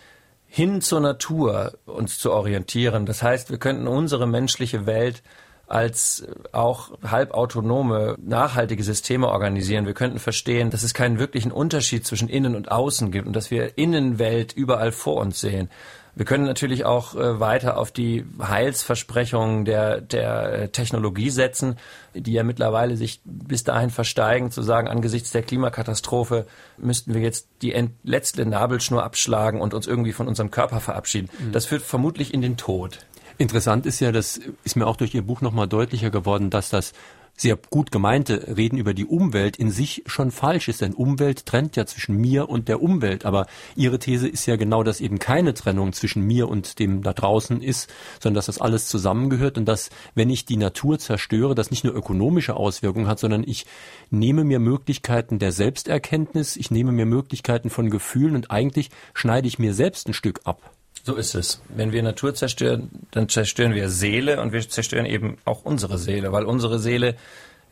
hin 0.47 0.81
zur 0.81 0.99
Natur 0.99 1.77
uns 1.85 2.19
zu 2.19 2.31
orientieren. 2.31 3.05
Das 3.05 3.23
heißt, 3.23 3.51
wir 3.51 3.57
könnten 3.57 3.87
unsere 3.87 4.27
menschliche 4.27 4.85
Welt 4.85 5.23
als 5.73 6.25
auch 6.51 6.91
halbautonome, 7.03 8.15
nachhaltige 8.23 8.83
Systeme 8.83 9.27
organisieren. 9.27 9.87
Wir 9.87 9.95
könnten 9.95 10.19
verstehen, 10.19 10.69
dass 10.69 10.83
es 10.83 10.93
keinen 10.93 11.17
wirklichen 11.17 11.51
Unterschied 11.51 12.05
zwischen 12.05 12.29
Innen 12.29 12.55
und 12.55 12.71
Außen 12.71 13.11
gibt 13.11 13.25
und 13.25 13.35
dass 13.35 13.49
wir 13.49 13.77
Innenwelt 13.77 14.53
überall 14.53 14.91
vor 14.91 15.17
uns 15.17 15.41
sehen. 15.41 15.69
Wir 16.15 16.25
können 16.25 16.45
natürlich 16.45 16.85
auch 16.85 17.15
äh, 17.15 17.39
weiter 17.39 17.79
auf 17.79 17.91
die 17.91 18.23
Heilsversprechungen 18.39 19.65
der, 19.65 19.99
der 19.99 20.53
äh, 20.53 20.69
Technologie 20.69 21.31
setzen, 21.31 21.77
die 22.13 22.33
ja 22.33 22.43
mittlerweile 22.43 22.95
sich 22.95 23.21
bis 23.25 23.63
dahin 23.63 23.89
versteigen, 23.89 24.51
zu 24.51 24.61
sagen, 24.61 24.87
angesichts 24.87 25.31
der 25.31 25.41
Klimakatastrophe 25.41 26.45
müssten 26.77 27.15
wir 27.15 27.21
jetzt 27.21 27.47
die 27.63 27.73
letzte 28.03 28.45
Nabelschnur 28.45 29.03
abschlagen 29.03 29.59
und 29.59 29.73
uns 29.73 29.87
irgendwie 29.87 30.13
von 30.13 30.27
unserem 30.27 30.51
Körper 30.51 30.79
verabschieden. 30.81 31.29
Mhm. 31.39 31.51
Das 31.51 31.65
führt 31.65 31.81
vermutlich 31.81 32.31
in 32.31 32.43
den 32.43 32.57
Tod. 32.57 32.99
Interessant 33.37 33.85
ist 33.85 33.99
ja, 33.99 34.11
das 34.11 34.39
ist 34.63 34.75
mir 34.75 34.87
auch 34.87 34.97
durch 34.97 35.13
Ihr 35.13 35.23
Buch 35.23 35.41
nochmal 35.41 35.67
deutlicher 35.67 36.09
geworden, 36.09 36.49
dass 36.49 36.69
das 36.69 36.93
sehr 37.35 37.57
gut 37.69 37.91
gemeinte 37.91 38.55
Reden 38.55 38.77
über 38.77 38.93
die 38.93 39.05
Umwelt 39.05 39.57
in 39.57 39.71
sich 39.71 40.03
schon 40.05 40.31
falsch 40.31 40.67
ist. 40.67 40.81
Denn 40.81 40.93
Umwelt 40.93 41.45
trennt 41.45 41.75
ja 41.75 41.85
zwischen 41.85 42.15
mir 42.17 42.47
und 42.47 42.67
der 42.67 42.81
Umwelt. 42.81 43.25
Aber 43.25 43.47
Ihre 43.75 43.99
These 43.99 44.27
ist 44.27 44.45
ja 44.45 44.55
genau, 44.55 44.83
dass 44.83 45.01
eben 45.01 45.19
keine 45.19 45.53
Trennung 45.53 45.93
zwischen 45.93 46.23
mir 46.23 46.47
und 46.47 46.79
dem 46.79 47.01
da 47.01 47.13
draußen 47.13 47.61
ist, 47.61 47.91
sondern 48.19 48.35
dass 48.35 48.45
das 48.45 48.61
alles 48.61 48.87
zusammengehört 48.87 49.57
und 49.57 49.65
dass, 49.65 49.89
wenn 50.13 50.29
ich 50.29 50.45
die 50.45 50.57
Natur 50.57 50.99
zerstöre, 50.99 51.55
das 51.55 51.71
nicht 51.71 51.83
nur 51.83 51.95
ökonomische 51.95 52.55
Auswirkungen 52.55 53.07
hat, 53.07 53.19
sondern 53.19 53.43
ich 53.43 53.65
nehme 54.11 54.43
mir 54.43 54.59
Möglichkeiten 54.59 55.39
der 55.39 55.51
Selbsterkenntnis, 55.51 56.55
ich 56.55 56.69
nehme 56.69 56.91
mir 56.91 57.05
Möglichkeiten 57.05 57.69
von 57.69 57.89
Gefühlen 57.89 58.35
und 58.35 58.51
eigentlich 58.51 58.91
schneide 59.13 59.47
ich 59.47 59.57
mir 59.57 59.73
selbst 59.73 60.07
ein 60.07 60.13
Stück 60.13 60.41
ab. 60.43 60.72
So 61.05 61.15
ist 61.15 61.35
es. 61.35 61.61
Wenn 61.67 61.91
wir 61.91 62.01
Natur 62.01 62.33
zerstören, 62.33 62.89
dann 63.11 63.27
zerstören 63.27 63.73
wir 63.73 63.89
Seele 63.89 64.41
und 64.41 64.53
wir 64.53 64.61
zerstören 64.61 65.05
eben 65.05 65.37
auch 65.43 65.65
unsere 65.65 65.97
Seele, 65.97 66.31
weil 66.31 66.45
unsere 66.45 66.79
Seele 66.79 67.15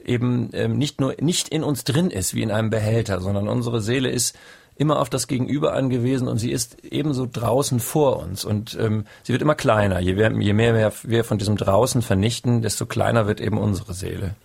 eben 0.04 0.50
ähm, 0.52 0.78
nicht 0.78 1.00
nur 1.00 1.16
nicht 1.22 1.48
in 1.48 1.64
uns 1.64 1.86
drin 1.86 2.10
ist 2.10 2.36
wie 2.36 2.42
in 2.42 2.52
einem 2.52 2.70
Behälter, 2.70 3.22
sondern 3.22 3.48
unsere 3.48 3.80
Seele 3.80 4.10
ist 4.10 4.38
immer 4.76 5.00
auf 5.00 5.10
das 5.10 5.30
Gegenüber 5.30 5.74
angewiesen 5.74 6.28
und 6.28 6.40
sie 6.40 6.52
ist 6.52 6.84
ebenso 6.84 7.26
draußen 7.26 7.80
vor 7.80 8.20
uns 8.20 8.44
und 8.44 8.78
ähm, 8.78 9.06
sie 9.24 9.32
wird 9.32 9.42
immer 9.42 9.56
kleiner. 9.56 10.00
Je 10.00 10.14
je 10.14 10.54
mehr 10.54 10.92
wir 11.04 11.24
von 11.24 11.38
diesem 11.38 11.56
draußen 11.56 12.02
vernichten, 12.02 12.62
desto 12.62 12.86
kleiner 12.86 13.28
wird 13.28 13.40
eben 13.40 13.58
unsere 13.58 13.94
Seele. 13.94 14.36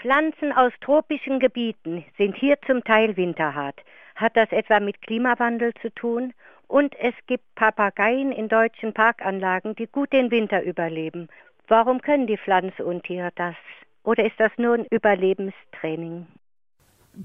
Pflanzen 0.00 0.52
aus 0.52 0.72
tropischen 0.80 1.40
Gebieten 1.40 2.04
sind 2.18 2.36
hier 2.36 2.56
zum 2.68 2.84
Teil 2.84 3.16
winterhart. 3.16 3.80
Hat 4.14 4.36
das 4.36 4.50
etwa 4.52 4.78
mit 4.78 5.02
Klimawandel 5.02 5.72
zu 5.82 5.90
tun? 5.90 6.32
Und 6.68 6.94
es 6.98 7.14
gibt 7.26 7.44
Papageien 7.54 8.32
in 8.32 8.48
deutschen 8.48 8.92
Parkanlagen, 8.92 9.74
die 9.76 9.86
gut 9.86 10.12
den 10.12 10.30
Winter 10.30 10.62
überleben. 10.62 11.28
Warum 11.68 12.00
können 12.00 12.26
die 12.26 12.38
Pflanzen 12.38 12.82
und 12.82 13.04
Tiere 13.04 13.30
das? 13.34 13.54
Oder 14.02 14.24
ist 14.24 14.38
das 14.38 14.52
nur 14.56 14.74
ein 14.74 14.86
Überlebenstraining? 14.90 16.26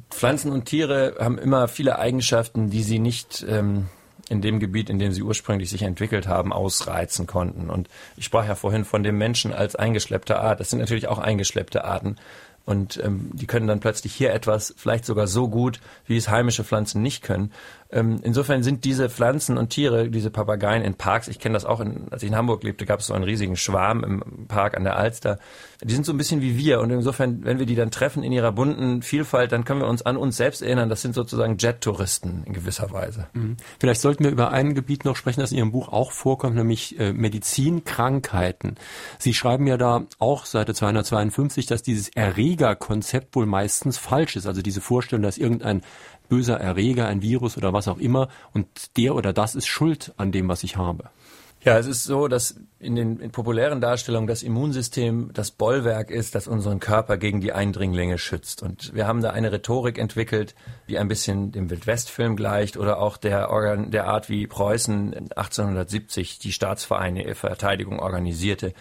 Pflanzen 0.09 0.51
und 0.51 0.65
Tiere 0.65 1.15
haben 1.19 1.37
immer 1.37 1.67
viele 1.67 1.99
Eigenschaften, 1.99 2.69
die 2.69 2.81
sie 2.81 2.99
nicht 2.99 3.45
ähm, 3.47 3.87
in 4.29 4.41
dem 4.41 4.59
Gebiet, 4.59 4.89
in 4.89 4.97
dem 4.97 5.11
sie 5.11 5.21
ursprünglich 5.21 5.69
sich 5.69 5.81
entwickelt 5.81 6.27
haben, 6.27 6.53
ausreizen 6.53 7.27
konnten. 7.27 7.69
Und 7.69 7.89
ich 8.15 8.25
sprach 8.25 8.47
ja 8.47 8.55
vorhin 8.55 8.85
von 8.85 9.03
dem 9.03 9.17
Menschen 9.17 9.53
als 9.53 9.75
eingeschleppte 9.75 10.39
Art. 10.39 10.59
Das 10.59 10.69
sind 10.69 10.79
natürlich 10.79 11.07
auch 11.07 11.19
eingeschleppte 11.19 11.83
Arten. 11.83 12.15
Und 12.63 13.01
ähm, 13.03 13.31
die 13.33 13.47
können 13.47 13.67
dann 13.67 13.79
plötzlich 13.79 14.13
hier 14.13 14.33
etwas, 14.33 14.73
vielleicht 14.77 15.05
sogar 15.05 15.27
so 15.27 15.49
gut, 15.49 15.81
wie 16.05 16.15
es 16.15 16.29
heimische 16.29 16.63
Pflanzen 16.63 17.01
nicht 17.01 17.23
können. 17.23 17.51
Ähm, 17.91 18.19
insofern 18.23 18.63
sind 18.63 18.85
diese 18.85 19.09
Pflanzen 19.09 19.57
und 19.57 19.69
Tiere, 19.69 20.09
diese 20.09 20.31
Papageien 20.31 20.83
in 20.83 20.95
Parks, 20.95 21.27
ich 21.27 21.39
kenne 21.39 21.53
das 21.53 21.65
auch, 21.65 21.81
in, 21.81 22.07
als 22.09 22.23
ich 22.23 22.29
in 22.29 22.35
Hamburg 22.35 22.63
lebte, 22.63 22.85
gab 22.85 23.01
es 23.01 23.07
so 23.07 23.13
einen 23.13 23.25
riesigen 23.25 23.57
Schwarm 23.57 24.03
im 24.03 24.47
Park 24.47 24.77
an 24.77 24.83
der 24.83 24.95
Alster. 24.95 25.39
Die 25.83 25.93
sind 25.93 26.05
so 26.05 26.13
ein 26.13 26.17
bisschen 26.17 26.41
wie 26.41 26.57
wir. 26.57 26.79
Und 26.79 26.91
insofern, 26.91 27.43
wenn 27.43 27.59
wir 27.59 27.65
die 27.65 27.75
dann 27.75 27.91
treffen 27.91 28.23
in 28.23 28.31
ihrer 28.31 28.51
bunten 28.51 29.01
Vielfalt, 29.01 29.51
dann 29.51 29.65
können 29.65 29.81
wir 29.81 29.87
uns 29.87 30.03
an 30.03 30.15
uns 30.15 30.37
selbst 30.37 30.61
erinnern. 30.61 30.89
Das 30.89 31.01
sind 31.01 31.15
sozusagen 31.15 31.57
Jet-Touristen 31.57 32.43
in 32.45 32.53
gewisser 32.53 32.91
Weise. 32.91 33.27
Mhm. 33.33 33.57
Vielleicht 33.79 34.01
sollten 34.01 34.23
wir 34.23 34.31
über 34.31 34.51
ein 34.51 34.75
Gebiet 34.75 35.05
noch 35.05 35.15
sprechen, 35.15 35.41
das 35.41 35.51
in 35.51 35.57
Ihrem 35.57 35.71
Buch 35.71 35.89
auch 35.89 36.11
vorkommt, 36.11 36.55
nämlich 36.55 36.99
äh, 36.99 37.13
Medizinkrankheiten. 37.13 38.75
Sie 39.17 39.33
schreiben 39.33 39.65
ja 39.65 39.77
da 39.77 40.05
auch 40.19 40.45
Seite 40.45 40.73
252, 40.73 41.65
dass 41.65 41.81
dieses 41.81 42.09
Erregerkonzept 42.09 43.35
wohl 43.35 43.47
meistens 43.47 43.97
falsch 43.97 44.35
ist. 44.35 44.45
Also 44.45 44.61
diese 44.61 44.81
Vorstellung, 44.81 45.23
dass 45.23 45.37
irgendein 45.37 45.81
böser 46.31 46.57
Erreger, 46.57 47.07
ein 47.07 47.21
Virus 47.21 47.57
oder 47.57 47.73
was 47.73 47.89
auch 47.89 47.97
immer 47.97 48.29
und 48.53 48.95
der 48.95 49.15
oder 49.15 49.33
das 49.33 49.53
ist 49.53 49.67
schuld 49.67 50.13
an 50.15 50.31
dem, 50.31 50.47
was 50.47 50.63
ich 50.63 50.77
habe. 50.77 51.09
Ja, 51.63 51.77
es 51.77 51.87
ist 51.87 52.05
so, 52.05 52.29
dass 52.29 52.55
in 52.79 52.95
den 52.95 53.19
in 53.19 53.31
populären 53.31 53.81
Darstellungen 53.81 54.27
das 54.27 54.41
Immunsystem 54.41 55.29
das 55.33 55.51
Bollwerk 55.51 56.09
ist, 56.09 56.33
das 56.33 56.47
unseren 56.47 56.79
Körper 56.79 57.17
gegen 57.17 57.41
die 57.41 57.51
Eindringlinge 57.51 58.17
schützt. 58.17 58.63
Und 58.63 58.95
wir 58.95 59.05
haben 59.07 59.21
da 59.21 59.31
eine 59.31 59.51
Rhetorik 59.51 59.99
entwickelt, 59.99 60.55
die 60.87 60.97
ein 60.97 61.09
bisschen 61.09 61.51
dem 61.51 61.69
Wildwestfilm 61.69 62.37
gleicht 62.37 62.77
oder 62.77 62.97
auch 62.97 63.17
der, 63.17 63.51
Organ, 63.51 63.91
der 63.91 64.07
Art, 64.07 64.29
wie 64.29 64.47
Preußen 64.47 65.13
1870 65.35 66.39
die 66.39 66.53
Staatsvereine 66.53 67.35
Verteidigung 67.35 67.99
organisierte. 67.99 68.73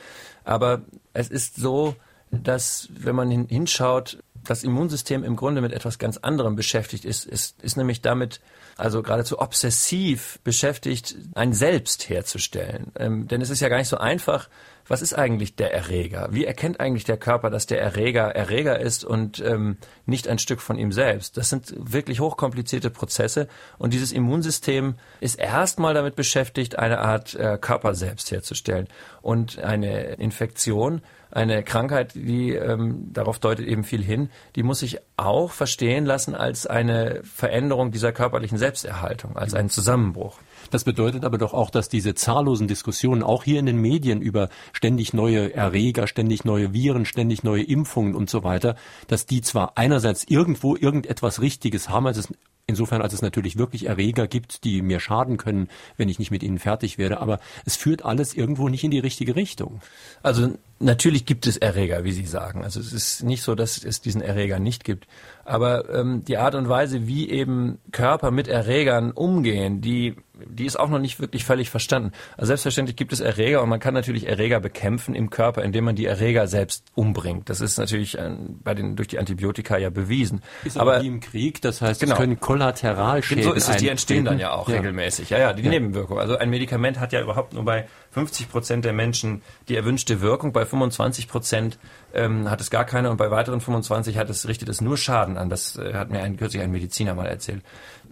Aber 0.44 0.82
es 1.12 1.28
ist 1.28 1.56
so, 1.56 1.96
dass 2.30 2.88
wenn 2.96 3.16
man 3.16 3.30
hinschaut, 3.30 4.22
das 4.44 4.64
Immunsystem 4.64 5.24
im 5.24 5.36
Grunde 5.36 5.60
mit 5.60 5.72
etwas 5.72 5.98
ganz 5.98 6.16
anderem 6.16 6.56
beschäftigt 6.56 7.04
ist, 7.04 7.26
ist, 7.26 7.60
ist 7.62 7.76
nämlich 7.76 8.02
damit, 8.02 8.40
also 8.76 9.02
geradezu 9.02 9.40
obsessiv 9.40 10.38
beschäftigt, 10.44 11.16
ein 11.34 11.52
Selbst 11.52 12.08
herzustellen. 12.08 12.92
Ähm, 12.96 13.28
denn 13.28 13.40
es 13.40 13.50
ist 13.50 13.60
ja 13.60 13.68
gar 13.68 13.78
nicht 13.78 13.88
so 13.88 13.98
einfach, 13.98 14.48
was 14.90 15.02
ist 15.02 15.14
eigentlich 15.14 15.54
der 15.54 15.72
Erreger? 15.72 16.28
Wie 16.32 16.44
erkennt 16.44 16.80
eigentlich 16.80 17.04
der 17.04 17.16
Körper, 17.16 17.48
dass 17.48 17.66
der 17.66 17.80
Erreger 17.80 18.34
Erreger 18.34 18.80
ist 18.80 19.04
und 19.04 19.38
ähm, 19.38 19.76
nicht 20.04 20.26
ein 20.26 20.40
Stück 20.40 20.60
von 20.60 20.76
ihm 20.76 20.90
selbst? 20.90 21.36
Das 21.36 21.48
sind 21.48 21.72
wirklich 21.76 22.18
hochkomplizierte 22.18 22.90
Prozesse 22.90 23.46
und 23.78 23.94
dieses 23.94 24.10
Immunsystem 24.10 24.96
ist 25.20 25.38
erstmal 25.38 25.94
damit 25.94 26.16
beschäftigt, 26.16 26.76
eine 26.76 26.98
Art 26.98 27.36
äh, 27.36 27.56
Körper 27.60 27.94
selbst 27.94 28.32
herzustellen. 28.32 28.88
Und 29.22 29.60
eine 29.60 30.14
Infektion 30.14 31.02
eine 31.30 31.62
Krankheit, 31.62 32.14
die 32.14 32.54
ähm, 32.54 33.12
darauf 33.12 33.38
deutet 33.38 33.66
eben 33.66 33.84
viel 33.84 34.02
hin, 34.02 34.30
die 34.56 34.62
muss 34.62 34.80
sich 34.80 34.98
auch 35.16 35.52
verstehen 35.52 36.04
lassen 36.04 36.34
als 36.34 36.66
eine 36.66 37.20
Veränderung 37.22 37.92
dieser 37.92 38.12
körperlichen 38.12 38.58
Selbsterhaltung, 38.58 39.36
als 39.36 39.54
einen 39.54 39.68
Zusammenbruch. 39.68 40.38
Das 40.70 40.84
bedeutet 40.84 41.24
aber 41.24 41.38
doch 41.38 41.52
auch, 41.52 41.70
dass 41.70 41.88
diese 41.88 42.14
zahllosen 42.14 42.68
Diskussionen 42.68 43.22
auch 43.22 43.44
hier 43.44 43.58
in 43.58 43.66
den 43.66 43.76
Medien 43.76 44.22
über 44.22 44.48
ständig 44.72 45.12
neue 45.12 45.54
Erreger, 45.54 46.06
ständig 46.06 46.44
neue 46.44 46.72
Viren, 46.72 47.04
ständig 47.04 47.42
neue 47.42 47.62
Impfungen 47.62 48.14
und 48.14 48.30
so 48.30 48.44
weiter, 48.44 48.76
dass 49.08 49.26
die 49.26 49.42
zwar 49.42 49.76
einerseits 49.76 50.24
irgendwo 50.24 50.76
irgendetwas 50.76 51.40
Richtiges 51.40 51.88
haben, 51.88 52.06
also 52.06 52.20
es 52.20 52.28
Insofern, 52.70 53.02
als 53.02 53.12
es 53.12 53.20
natürlich 53.20 53.58
wirklich 53.58 53.86
Erreger 53.86 54.28
gibt, 54.28 54.62
die 54.62 54.80
mir 54.80 55.00
schaden 55.00 55.38
können, 55.38 55.68
wenn 55.96 56.08
ich 56.08 56.20
nicht 56.20 56.30
mit 56.30 56.44
ihnen 56.44 56.60
fertig 56.60 56.98
werde. 56.98 57.18
Aber 57.18 57.40
es 57.64 57.74
führt 57.74 58.04
alles 58.04 58.32
irgendwo 58.32 58.68
nicht 58.68 58.84
in 58.84 58.92
die 58.92 59.00
richtige 59.00 59.34
Richtung. 59.34 59.80
Also 60.22 60.52
natürlich 60.80 61.26
gibt 61.26 61.46
es 61.46 61.56
Erreger, 61.56 62.04
wie 62.04 62.12
Sie 62.12 62.26
sagen. 62.26 62.64
Also 62.64 62.80
es 62.80 62.92
ist 62.92 63.22
nicht 63.22 63.42
so, 63.42 63.54
dass 63.54 63.84
es 63.84 64.00
diesen 64.00 64.20
Erreger 64.20 64.58
nicht 64.58 64.82
gibt. 64.84 65.06
Aber 65.44 65.88
ähm, 65.90 66.24
die 66.24 66.38
Art 66.38 66.54
und 66.54 66.68
Weise, 66.68 67.06
wie 67.06 67.30
eben 67.30 67.78
Körper 67.92 68.30
mit 68.30 68.48
Erregern 68.48 69.12
umgehen, 69.12 69.80
die 69.80 70.16
die 70.46 70.66
ist 70.66 70.78
auch 70.78 70.88
noch 70.88 70.98
nicht 70.98 71.20
wirklich 71.20 71.44
völlig 71.44 71.70
verstanden. 71.70 72.12
Also 72.36 72.48
selbstverständlich 72.48 72.96
gibt 72.96 73.12
es 73.12 73.20
Erreger 73.20 73.62
und 73.62 73.68
man 73.68 73.80
kann 73.80 73.94
natürlich 73.94 74.26
Erreger 74.26 74.60
bekämpfen 74.60 75.14
im 75.14 75.30
Körper, 75.30 75.62
indem 75.62 75.84
man 75.84 75.96
die 75.96 76.06
Erreger 76.06 76.46
selbst 76.46 76.84
umbringt. 76.94 77.48
Das 77.48 77.60
ist 77.60 77.78
natürlich 77.78 78.16
bei 78.64 78.74
den, 78.74 78.96
durch 78.96 79.08
die 79.08 79.18
Antibiotika 79.18 79.76
ja 79.78 79.90
bewiesen. 79.90 80.42
Ist 80.64 80.78
aber, 80.78 80.94
aber 80.94 81.02
wie 81.02 81.08
im 81.08 81.20
Krieg, 81.20 81.60
das 81.62 81.80
heißt, 81.80 82.00
genau. 82.00 82.14
es 82.14 82.18
können 82.18 82.40
Kollateralschäden 82.40 83.44
So 83.44 83.52
ist 83.52 83.68
es, 83.68 83.76
die 83.76 83.88
entstehen 83.88 84.24
dann 84.24 84.38
ja 84.38 84.52
auch 84.52 84.68
ja. 84.68 84.76
regelmäßig. 84.76 85.30
Ja, 85.30 85.38
ja, 85.38 85.52
die 85.52 85.62
ja. 85.62 85.70
Nebenwirkung. 85.70 86.18
Also 86.18 86.36
ein 86.36 86.50
Medikament 86.50 86.98
hat 86.98 87.12
ja 87.12 87.20
überhaupt 87.20 87.52
nur 87.52 87.64
bei 87.64 87.86
50 88.12 88.48
Prozent 88.48 88.84
der 88.84 88.92
Menschen 88.92 89.42
die 89.68 89.76
erwünschte 89.76 90.20
Wirkung, 90.20 90.52
bei 90.52 90.66
25 90.66 91.28
Prozent 91.28 91.78
ähm, 92.12 92.50
hat 92.50 92.60
es 92.60 92.70
gar 92.70 92.84
keine 92.84 93.10
und 93.10 93.16
bei 93.16 93.30
weiteren 93.30 93.60
25 93.60 94.16
hat 94.16 94.30
es, 94.30 94.48
richtet 94.48 94.68
es 94.68 94.80
nur 94.80 94.96
Schaden 94.96 95.36
an. 95.36 95.48
Das 95.48 95.76
äh, 95.76 95.94
hat 95.94 96.10
mir 96.10 96.20
ein, 96.20 96.36
kürzlich 96.36 96.62
ein 96.62 96.72
Mediziner 96.72 97.14
mal 97.14 97.26
erzählt. 97.26 97.62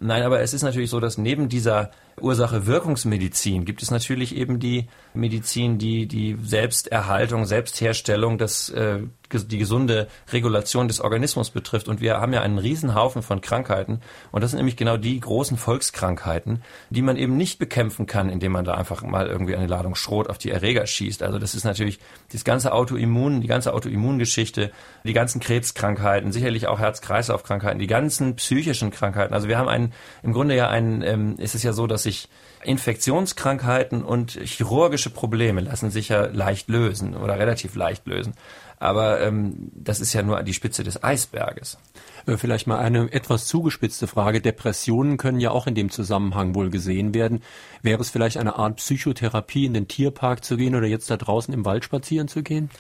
Nein, 0.01 0.23
aber 0.23 0.41
es 0.41 0.55
ist 0.55 0.63
natürlich 0.63 0.91
so, 0.91 1.01
dass 1.01 1.19
neben 1.19 1.49
dieser 1.49 1.91
Ursache-Wirkungsmedizin 2.21 3.65
gibt 3.65 3.83
es 3.83 3.91
natürlich 3.91 4.37
eben 4.37 4.61
die 4.61 4.87
Medizin, 5.19 5.79
die 5.79 6.07
die 6.07 6.39
Selbsterhaltung, 6.43 7.45
Selbstherstellung, 7.45 8.39
das, 8.39 8.71
äh, 8.71 9.01
die 9.33 9.59
gesunde 9.59 10.09
Regulation 10.33 10.89
des 10.89 11.01
Organismus 11.01 11.51
betrifft. 11.51 11.89
Und 11.89 12.01
wir 12.01 12.19
haben 12.19 12.33
ja 12.33 12.41
einen 12.41 12.59
Riesenhaufen 12.59 13.23
von 13.23 13.41
Krankheiten. 13.41 14.01
Und 14.31 14.43
das 14.43 14.53
sind 14.53 14.59
nämlich 14.59 14.77
genau 14.77 14.97
die 14.97 15.21
großen 15.21 15.59
Volkskrankheiten, 15.59 16.62
die 16.91 17.03
man 17.03 17.16
eben 17.16 17.37
nicht 17.37 17.59
bekämpfen 17.59 18.07
kann, 18.07 18.31
indem 18.31 18.53
man 18.53 18.64
da 18.64 18.75
einfach 18.75 19.03
mal 19.03 19.27
irgendwie 19.27 19.57
eine 19.57 19.66
Ladung 19.66 19.95
Schrot 19.95 20.31
auf 20.31 20.39
die 20.39 20.51
Erreger 20.51 20.87
schießt. 20.87 21.23
Also 21.23 21.39
das 21.39 21.55
ist 21.55 21.64
natürlich 21.64 21.99
das 22.33 22.45
ganze 22.45 22.73
Autoimmun, 22.73 23.41
die 23.41 23.49
ganze 23.49 23.75
Autoimmungeschichte, 23.75 24.71
die 25.05 25.12
ganzen 25.12 25.41
Krebskrankheiten, 25.41 26.33
sicherlich 26.33 26.66
auch 26.69 26.79
Herz-Kreislauf-Krankheiten, 26.79 27.79
die 27.79 27.87
ganzen 27.87 28.37
psychischen 28.37 28.91
Krankheiten. 28.91 29.35
Also 29.35 29.49
wir 29.49 29.59
haben 29.59 29.69
einen, 29.69 29.93
im 30.23 30.33
Grunde 30.33 30.55
ja 30.57 30.69
einen, 30.69 31.03
ähm, 31.03 31.37
ist 31.39 31.55
es 31.55 31.62
ja 31.62 31.73
so, 31.73 31.87
dass 31.87 32.05
sich 32.05 32.29
Infektionskrankheiten 32.65 34.03
und 34.03 34.33
chirurgische 34.33 35.11
Probleme 35.11 35.61
lassen 35.61 35.91
sich 35.91 36.09
ja 36.09 36.27
leicht 36.27 36.69
lösen 36.69 37.17
oder 37.17 37.39
relativ 37.39 37.75
leicht 37.75 38.07
lösen. 38.07 38.35
Aber 38.81 39.21
ähm, 39.21 39.71
das 39.75 40.01
ist 40.01 40.13
ja 40.13 40.23
nur 40.23 40.43
die 40.43 40.55
Spitze 40.55 40.85
des 40.85 41.03
Eisberges. 41.03 41.79
Äh, 42.27 42.37
vielleicht 42.37 42.67
mal 42.67 42.79
eine 42.79 43.13
etwas 43.13 43.47
zugespitzte 43.47 44.07
Frage. 44.07 44.41
Depressionen 44.41 45.17
können 45.17 45.41
ja 45.41 45.51
auch 45.51 45.67
in 45.67 45.75
dem 45.75 45.91
Zusammenhang 45.91 46.55
wohl 46.55 46.71
gesehen 46.71 47.13
werden. 47.13 47.43
Wäre 47.83 48.01
es 48.01 48.11
vielleicht 48.11 48.37
eine 48.37 48.57
Art 48.57 48.77
Psychotherapie, 48.77 49.65
in 49.65 49.75
den 49.75 49.89
Tierpark 49.89 50.45
zu 50.45 50.57
gehen 50.57 50.77
oder 50.77 50.87
jetzt 50.87 51.11
da 51.11 51.17
draußen 51.17 51.53
im 51.53 51.65
Wald 51.65 51.85
spazieren 51.85 52.29
zu 52.29 52.43
gehen? 52.43 52.71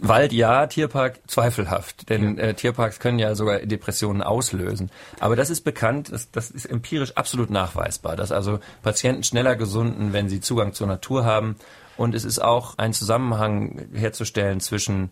Wald 0.00 0.32
ja, 0.32 0.66
Tierpark 0.66 1.20
zweifelhaft, 1.26 2.10
denn 2.10 2.38
äh, 2.38 2.54
Tierparks 2.54 2.98
können 2.98 3.18
ja 3.18 3.34
sogar 3.34 3.60
Depressionen 3.60 4.22
auslösen. 4.22 4.90
Aber 5.20 5.36
das 5.36 5.50
ist 5.50 5.62
bekannt, 5.62 6.12
das, 6.12 6.30
das 6.30 6.50
ist 6.50 6.66
empirisch 6.66 7.12
absolut 7.16 7.50
nachweisbar, 7.50 8.16
dass 8.16 8.32
also 8.32 8.58
Patienten 8.82 9.22
schneller 9.22 9.56
gesunden, 9.56 10.12
wenn 10.12 10.28
sie 10.28 10.40
Zugang 10.40 10.74
zur 10.74 10.86
Natur 10.86 11.24
haben. 11.24 11.56
Und 11.96 12.14
es 12.14 12.24
ist 12.24 12.40
auch 12.40 12.76
ein 12.76 12.92
Zusammenhang 12.92 13.88
herzustellen 13.94 14.60
zwischen 14.60 15.10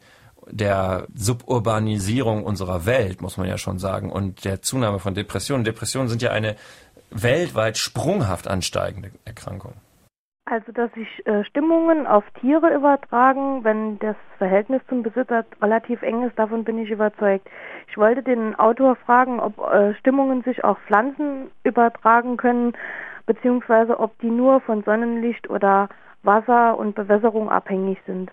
der 0.50 1.06
Suburbanisierung 1.14 2.44
unserer 2.44 2.84
Welt, 2.84 3.22
muss 3.22 3.38
man 3.38 3.48
ja 3.48 3.56
schon 3.56 3.78
sagen, 3.78 4.12
und 4.12 4.44
der 4.44 4.60
Zunahme 4.60 4.98
von 4.98 5.14
Depressionen. 5.14 5.64
Depressionen 5.64 6.08
sind 6.08 6.20
ja 6.20 6.30
eine 6.30 6.56
weltweit 7.10 7.78
sprunghaft 7.78 8.46
ansteigende 8.48 9.10
Erkrankung. 9.24 9.72
Also, 10.46 10.72
dass 10.72 10.92
sich 10.92 11.08
äh, 11.26 11.42
Stimmungen 11.44 12.06
auf 12.06 12.22
Tiere 12.38 12.74
übertragen, 12.74 13.64
wenn 13.64 13.98
das 14.00 14.16
Verhältnis 14.36 14.82
zum 14.90 15.02
Besitzer 15.02 15.46
relativ 15.62 16.02
eng 16.02 16.22
ist, 16.22 16.38
davon 16.38 16.64
bin 16.64 16.76
ich 16.76 16.90
überzeugt. 16.90 17.48
Ich 17.88 17.96
wollte 17.96 18.22
den 18.22 18.54
Autor 18.56 18.96
fragen, 18.96 19.40
ob 19.40 19.58
äh, 19.58 19.94
Stimmungen 19.94 20.42
sich 20.42 20.62
auf 20.62 20.76
Pflanzen 20.86 21.50
übertragen 21.62 22.36
können, 22.36 22.74
beziehungsweise 23.24 23.98
ob 23.98 24.18
die 24.20 24.30
nur 24.30 24.60
von 24.60 24.84
Sonnenlicht 24.84 25.48
oder 25.48 25.88
Wasser 26.22 26.76
und 26.76 26.94
Bewässerung 26.94 27.48
abhängig 27.48 27.98
sind. 28.06 28.30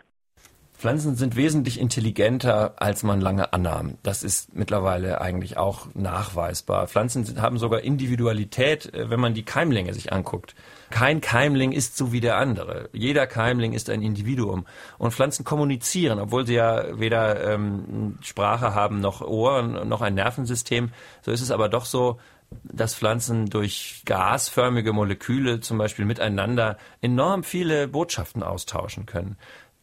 Pflanzen 0.74 1.16
sind 1.16 1.38
wesentlich 1.38 1.80
intelligenter, 1.80 2.74
als 2.78 3.04
man 3.04 3.22
lange 3.22 3.54
annahm. 3.54 4.00
Das 4.04 4.24
ist 4.24 4.54
mittlerweile 4.54 5.22
eigentlich 5.22 5.56
auch 5.56 5.86
nachweisbar. 5.94 6.88
Pflanzen 6.88 7.42
haben 7.42 7.58
sogar 7.58 7.82
Individualität, 7.82 8.94
äh, 8.94 9.10
wenn 9.10 9.22
man 9.22 9.34
die 9.34 9.46
Keimlinge 9.46 9.94
sich 9.94 10.12
anguckt. 10.12 10.56
Kein 10.92 11.22
Keimling 11.22 11.72
ist 11.72 11.98
so 11.98 12.12
wie 12.12 12.20
der 12.20 12.38
andere. 12.38 12.90
Jeder 12.94 13.26
Keimling 13.26 13.74
ist 13.74 13.90
ein 13.90 14.02
Individuum. 14.02 14.66
Und 14.98 15.14
Pflanzen 15.14 15.44
kommunizieren, 15.44 16.20
obwohl 16.20 16.46
sie 16.46 16.56
ja 16.56 17.00
weder 17.00 17.54
ähm, 17.54 18.18
Sprache 18.22 18.76
haben 18.76 19.00
noch 19.00 19.22
Ohren 19.22 19.88
noch 19.88 20.02
ein 20.02 20.14
Nervensystem. 20.14 20.92
So 21.24 21.32
ist 21.32 21.42
es 21.42 21.52
aber 21.52 21.70
doch 21.70 21.86
so, 21.86 22.20
dass 22.64 22.96
Pflanzen 22.96 23.48
durch 23.48 24.04
gasförmige 24.06 24.94
Moleküle 24.94 25.62
zum 25.62 25.78
Beispiel 25.78 26.06
miteinander 26.06 26.78
enorm 27.02 27.44
viele 27.44 27.88
Botschaften 27.88 28.44
austauschen 28.44 29.06
können. 29.06 29.38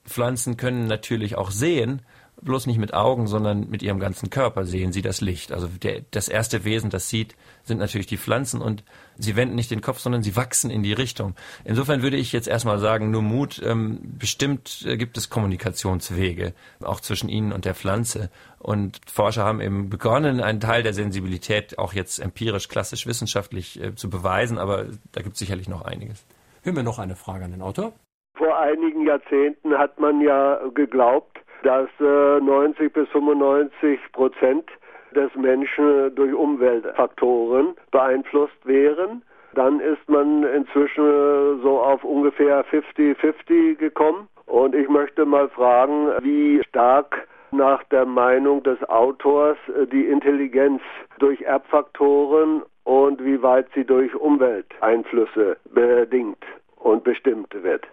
Pflanzen 0.05 0.57
können 0.57 0.87
natürlich 0.87 1.37
auch 1.37 1.51
sehen 1.51 2.03
bloß 2.43 2.67
nicht 2.67 2.79
mit 2.79 2.95
Augen, 2.95 3.27
sondern 3.27 3.69
mit 3.69 3.83
ihrem 3.83 3.99
ganzen 3.99 4.31
Körper 4.31 4.65
sehen 4.65 4.93
sie 4.93 5.03
das 5.03 5.21
Licht. 5.21 5.53
Also 5.53 5.69
der, 5.69 6.03
das 6.11 6.29
erste 6.29 6.65
Wesen, 6.65 6.91
das 6.91 7.09
sieht, 7.09 7.35
sind 7.65 7.79
natürlich 7.79 8.07
die 8.07 8.19
Pflanzen 8.19 8.61
und 8.61 8.85
sie 9.19 9.37
wenden 9.37 9.55
nicht 9.55 9.71
den 9.71 9.81
Kopf, 9.81 9.99
sondern 9.99 10.23
sie 10.23 10.37
wachsen 10.37 10.71
in 10.71 10.83
die 10.83 10.93
Richtung. 10.93 11.35
Insofern 11.65 12.03
würde 12.03 12.17
ich 12.17 12.33
jetzt 12.33 12.49
erstmal 12.49 12.79
sagen, 12.79 13.11
nur 13.11 13.23
Mut, 13.23 13.61
ähm, 13.65 14.01
bestimmt 14.19 14.85
äh, 14.87 14.97
gibt 14.97 15.19
es 15.19 15.29
Kommunikationswege, 15.29 16.55
auch 16.83 17.01
zwischen 17.01 17.29
ihnen 17.29 17.53
und 17.53 17.65
der 17.65 17.75
Pflanze. 17.75 18.31
Und 18.59 19.01
Forscher 19.11 19.45
haben 19.45 19.61
eben 19.61 19.91
begonnen, 19.91 20.41
einen 20.41 20.61
Teil 20.61 20.83
der 20.83 20.95
Sensibilität 20.95 21.79
auch 21.79 21.93
jetzt 21.93 22.19
empirisch, 22.19 22.69
klassisch, 22.69 23.07
wissenschaftlich 23.07 23.83
äh, 23.83 23.95
zu 23.95 24.09
beweisen, 24.09 24.59
aber 24.59 24.87
da 25.13 25.23
gibt 25.23 25.35
es 25.35 25.39
sicherlich 25.39 25.69
noch 25.69 25.83
einiges. 25.83 26.25
Hören 26.63 26.77
wir 26.77 26.83
noch 26.83 26.99
eine 26.99 27.17
Frage 27.17 27.45
an 27.45 27.51
den 27.53 27.63
Autor. 27.63 27.93
Vor 28.37 28.59
einigen 28.59 29.07
Jahrzehnten 29.07 29.77
hat 29.77 29.99
man 29.99 30.21
ja 30.21 30.61
geglaubt, 30.75 31.39
dass 31.63 31.89
äh, 32.01 32.41
90 32.41 32.93
bis 32.93 33.09
95 33.09 33.99
Prozent 34.13 34.71
des 35.15 35.35
Menschen 35.35 36.15
durch 36.15 36.35
Umweltfaktoren 36.35 37.75
beeinflusst 37.91 38.65
wären. 38.65 39.23
Dann 39.55 39.81
ist 39.81 40.09
man 40.09 40.45
inzwischen 40.45 41.63
so 41.63 41.81
auf 41.81 42.05
ungefähr 42.05 42.65
50-50 42.67 43.77
gekommen. 43.77 44.29
Und 44.47 44.75
ich 44.75 44.89
möchte 44.89 45.25
mal 45.25 45.49
fragen, 45.49 46.09
wie 46.23 46.63
stark 46.69 47.29
nach 47.51 47.83
der 47.85 48.05
Meinung 48.05 48.63
des 48.63 48.83
Autors 48.89 49.57
die 49.93 50.07
Intelligenz 50.07 50.83
durch 51.19 51.41
Erbfaktoren 51.43 52.63
und 52.85 53.23
wie 53.25 53.43
weit 53.43 53.67
sie 53.75 53.85
durch 53.85 54.15
Umwelteinflüsse 54.15 55.57
bedingt 55.73 56.43
und 56.77 57.05
bestimmt 57.05 57.53
wird. 57.63 57.87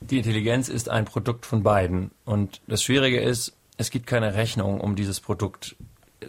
Die 0.00 0.18
Intelligenz 0.18 0.68
ist 0.68 0.88
ein 0.90 1.04
Produkt 1.04 1.46
von 1.46 1.62
beiden. 1.62 2.10
Und 2.24 2.62
das 2.68 2.82
Schwierige 2.82 3.20
ist, 3.20 3.56
es 3.78 3.90
gibt 3.90 4.06
keine 4.06 4.34
Rechnung, 4.34 4.80
um 4.80 4.94
dieses 4.94 5.20
Produkt 5.20 5.76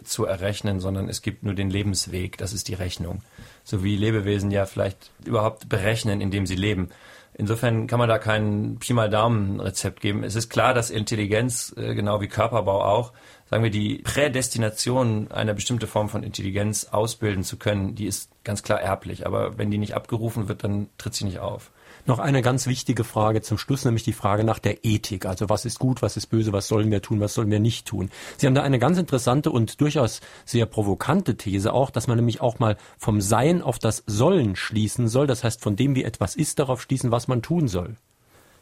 zu 0.04 0.24
errechnen, 0.24 0.80
sondern 0.80 1.08
es 1.08 1.22
gibt 1.22 1.42
nur 1.42 1.54
den 1.54 1.70
Lebensweg. 1.70 2.38
Das 2.38 2.52
ist 2.52 2.68
die 2.68 2.74
Rechnung. 2.74 3.22
So 3.64 3.82
wie 3.84 3.96
Lebewesen 3.96 4.50
ja 4.50 4.66
vielleicht 4.66 5.10
überhaupt 5.24 5.68
berechnen, 5.68 6.20
indem 6.20 6.46
sie 6.46 6.56
leben. 6.56 6.90
Insofern 7.34 7.86
kann 7.86 7.98
man 7.98 8.08
da 8.08 8.18
kein 8.18 8.76
Pi 8.80 8.92
mal 8.92 9.08
Daumen 9.08 9.60
Rezept 9.60 10.00
geben. 10.00 10.24
Es 10.24 10.34
ist 10.34 10.50
klar, 10.50 10.74
dass 10.74 10.90
Intelligenz, 10.90 11.74
äh, 11.76 11.94
genau 11.94 12.20
wie 12.20 12.28
Körperbau 12.28 12.84
auch, 12.84 13.12
sagen 13.48 13.62
wir, 13.62 13.70
die 13.70 13.98
Prädestination, 13.98 15.30
eine 15.30 15.54
bestimmte 15.54 15.86
Form 15.86 16.08
von 16.08 16.22
Intelligenz 16.22 16.86
ausbilden 16.90 17.42
zu 17.42 17.56
können, 17.56 17.94
die 17.94 18.06
ist 18.06 18.30
ganz 18.44 18.62
klar 18.62 18.80
erblich. 18.80 19.26
Aber 19.26 19.58
wenn 19.58 19.70
die 19.70 19.78
nicht 19.78 19.94
abgerufen 19.94 20.48
wird, 20.48 20.64
dann 20.64 20.88
tritt 20.98 21.14
sie 21.14 21.24
nicht 21.24 21.38
auf. 21.38 21.70
Noch 22.10 22.18
eine 22.18 22.42
ganz 22.42 22.66
wichtige 22.66 23.04
Frage 23.04 23.40
zum 23.40 23.56
Schluss, 23.56 23.84
nämlich 23.84 24.02
die 24.02 24.12
Frage 24.12 24.42
nach 24.42 24.58
der 24.58 24.84
Ethik. 24.84 25.26
Also 25.26 25.48
was 25.48 25.64
ist 25.64 25.78
gut, 25.78 26.02
was 26.02 26.16
ist 26.16 26.26
böse, 26.26 26.52
was 26.52 26.66
sollen 26.66 26.90
wir 26.90 27.02
tun, 27.02 27.20
was 27.20 27.34
sollen 27.34 27.52
wir 27.52 27.60
nicht 27.60 27.86
tun. 27.86 28.10
Sie 28.36 28.48
haben 28.48 28.54
da 28.56 28.64
eine 28.64 28.80
ganz 28.80 28.98
interessante 28.98 29.52
und 29.52 29.80
durchaus 29.80 30.20
sehr 30.44 30.66
provokante 30.66 31.36
These 31.36 31.72
auch, 31.72 31.88
dass 31.90 32.08
man 32.08 32.16
nämlich 32.16 32.40
auch 32.40 32.58
mal 32.58 32.76
vom 32.98 33.20
Sein 33.20 33.62
auf 33.62 33.78
das 33.78 34.02
Sollen 34.08 34.56
schließen 34.56 35.06
soll. 35.06 35.28
Das 35.28 35.44
heißt, 35.44 35.60
von 35.60 35.76
dem, 35.76 35.94
wie 35.94 36.02
etwas 36.02 36.34
ist, 36.34 36.58
darauf 36.58 36.82
schließen, 36.82 37.12
was 37.12 37.28
man 37.28 37.42
tun 37.42 37.68
soll. 37.68 37.94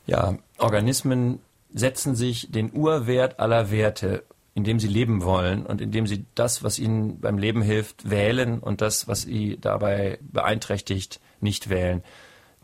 Ja, 0.06 0.36
Organismen 0.58 1.40
setzen 1.72 2.16
sich 2.16 2.50
den 2.50 2.70
Urwert 2.74 3.40
aller 3.40 3.70
Werte 3.70 4.24
indem 4.54 4.80
sie 4.80 4.88
leben 4.88 5.22
wollen 5.22 5.64
und 5.64 5.80
indem 5.80 6.08
sie 6.08 6.24
das, 6.34 6.64
was 6.64 6.80
ihnen 6.80 7.20
beim 7.20 7.38
Leben 7.38 7.62
hilft, 7.62 8.10
wählen 8.10 8.58
und 8.58 8.80
das, 8.80 9.06
was 9.06 9.22
sie 9.22 9.56
dabei 9.58 10.18
beeinträchtigt, 10.20 11.20
nicht 11.40 11.70
wählen. 11.70 12.02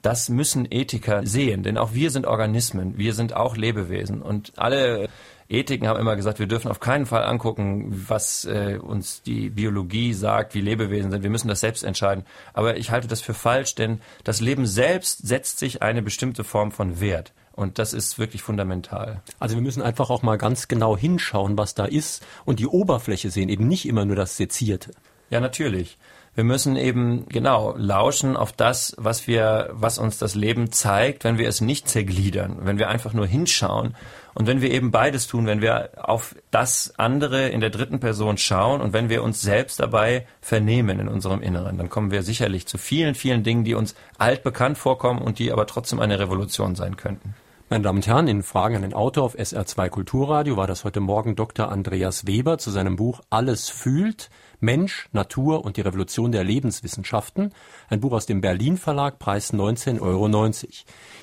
Das 0.05 0.28
müssen 0.28 0.68
Ethiker 0.70 1.24
sehen, 1.24 1.62
denn 1.62 1.78
auch 1.78 1.94
wir 1.94 2.11
sind 2.11 2.26
Organismen, 2.26 2.98
wir 2.98 3.14
sind 3.14 3.34
auch 3.34 3.57
Lebewesen 3.57 4.20
und 4.20 4.52
alle 4.57 5.09
Ethiken 5.48 5.88
haben 5.88 5.98
immer 5.98 6.14
gesagt, 6.14 6.38
wir 6.38 6.46
dürfen 6.46 6.70
auf 6.70 6.78
keinen 6.78 7.07
Fall 7.07 7.24
angucken, 7.24 7.86
was 8.07 8.44
äh, 8.44 8.78
uns 8.78 9.22
die 9.22 9.48
Biologie 9.48 10.12
sagt, 10.12 10.55
wie 10.55 10.61
Lebewesen 10.61 11.11
sind. 11.11 11.22
Wir 11.22 11.30
müssen 11.30 11.48
das 11.48 11.61
selbst 11.61 11.84
entscheiden. 11.84 12.24
Aber 12.52 12.76
ich 12.76 12.90
halte 12.90 13.09
das 13.09 13.22
für 13.22 13.32
falsch, 13.32 13.76
denn 13.76 14.02
das 14.24 14.42
Leben 14.42 14.66
selbst 14.66 15.26
setzt 15.26 15.59
sich 15.59 15.80
eine 15.80 16.02
bestimmte 16.02 16.44
Form 16.44 16.70
von 16.70 17.00
Wert. 17.00 17.32
Und 17.52 17.78
das 17.78 17.94
ist 17.94 18.18
wirklich 18.18 18.42
fundamental. 18.42 19.22
Also 19.38 19.55
wir 19.55 19.62
müssen 19.62 19.82
einfach 19.82 20.11
auch 20.11 20.22
mal 20.22 20.36
ganz 20.36 20.68
genau 20.68 20.98
hinschauen, 20.98 21.57
was 21.57 21.74
da 21.74 21.86
ist 21.86 22.22
und 22.44 22.59
die 22.59 22.66
Oberfläche 22.66 23.30
sehen, 23.30 23.48
eben 23.48 23.68
nicht 23.68 23.88
immer 23.88 24.05
nur 24.05 24.16
das 24.16 24.36
Sezierte. 24.36 24.90
Ja, 25.30 25.40
natürlich. 25.40 25.96
Wir 26.37 26.43
müssen 26.43 26.76
eben 26.76 27.26
genau 27.28 27.76
lauschen 27.76 28.37
auf 28.37 28.53
das, 28.53 28.97
was 28.99 29.28
wir, 29.28 29.70
was 29.72 29.99
uns 29.99 30.18
das 30.18 30.35
Leben 30.35 30.72
zeigt, 30.72 31.22
wenn 31.22 31.39
wir 31.39 31.49
es 31.49 31.61
nicht 31.61 31.89
zergliedern, 31.89 32.59
wenn 32.62 32.78
wir 32.78 32.89
einfach 32.89 33.12
nur 33.12 33.26
hinschauen 33.26 33.95
und 34.35 34.49
wenn 34.49 34.61
wir 34.61 34.72
eben 34.72 34.91
beides 34.91 35.28
tun, 35.28 35.47
wenn 35.47 35.62
wir 35.62 35.91
auf 35.97 36.35
das 36.51 36.95
andere 36.97 37.51
in 37.51 37.61
der 37.61 37.70
dritten 37.70 38.01
Person 38.01 38.37
schauen 38.37 38.80
und 38.80 38.93
wenn 38.93 39.09
wir 39.09 39.22
uns 39.22 39.43
selbst 39.43 39.78
dabei 39.78 40.26
vernehmen 40.41 40.99
in 40.99 41.07
unserem 41.07 41.41
Inneren, 41.41 41.78
dann 41.78 41.89
kommen 41.89 42.11
wir 42.11 42.24
sicherlich 42.24 42.66
zu 42.66 42.78
vielen, 42.78 43.14
vielen 43.14 43.45
Dingen, 43.45 43.62
die 43.62 43.74
uns 43.74 43.95
altbekannt 44.18 44.76
vorkommen 44.76 45.22
und 45.22 45.39
die 45.39 45.53
aber 45.53 45.68
trotzdem 45.68 46.01
eine 46.01 46.18
Revolution 46.18 46.74
sein 46.74 46.97
könnten. 46.97 47.37
Meine 47.70 47.85
Damen 47.85 47.99
und 47.99 48.07
Herren, 48.09 48.26
in 48.26 48.43
Fragen 48.43 48.76
an 48.76 48.82
den 48.82 48.93
Autor 48.93 49.24
auf 49.24 49.39
SR2 49.39 49.89
Kulturradio 49.89 50.57
war 50.57 50.66
das 50.66 50.85
heute 50.85 51.01
Morgen 51.01 51.37
Dr. 51.37 51.70
Andreas 51.70 52.26
Weber 52.26 52.59
zu 52.59 52.72
seinem 52.72 52.97
Buch 52.97 53.20
Alles 53.30 53.68
fühlt, 53.68 54.30
Mensch, 54.64 55.08
Natur 55.12 55.64
und 55.64 55.76
die 55.76 55.82
Revolution 55.82 56.32
der 56.32 56.44
Lebenswissenschaften, 56.44 57.52
ein 57.95 58.01
Buch 58.01 58.12
aus 58.12 58.26
dem 58.26 58.40
Berlin 58.40 58.76
Verlag, 58.76 59.18
Preis 59.18 59.53
19,90 59.53 60.01
Euro. 60.01 60.51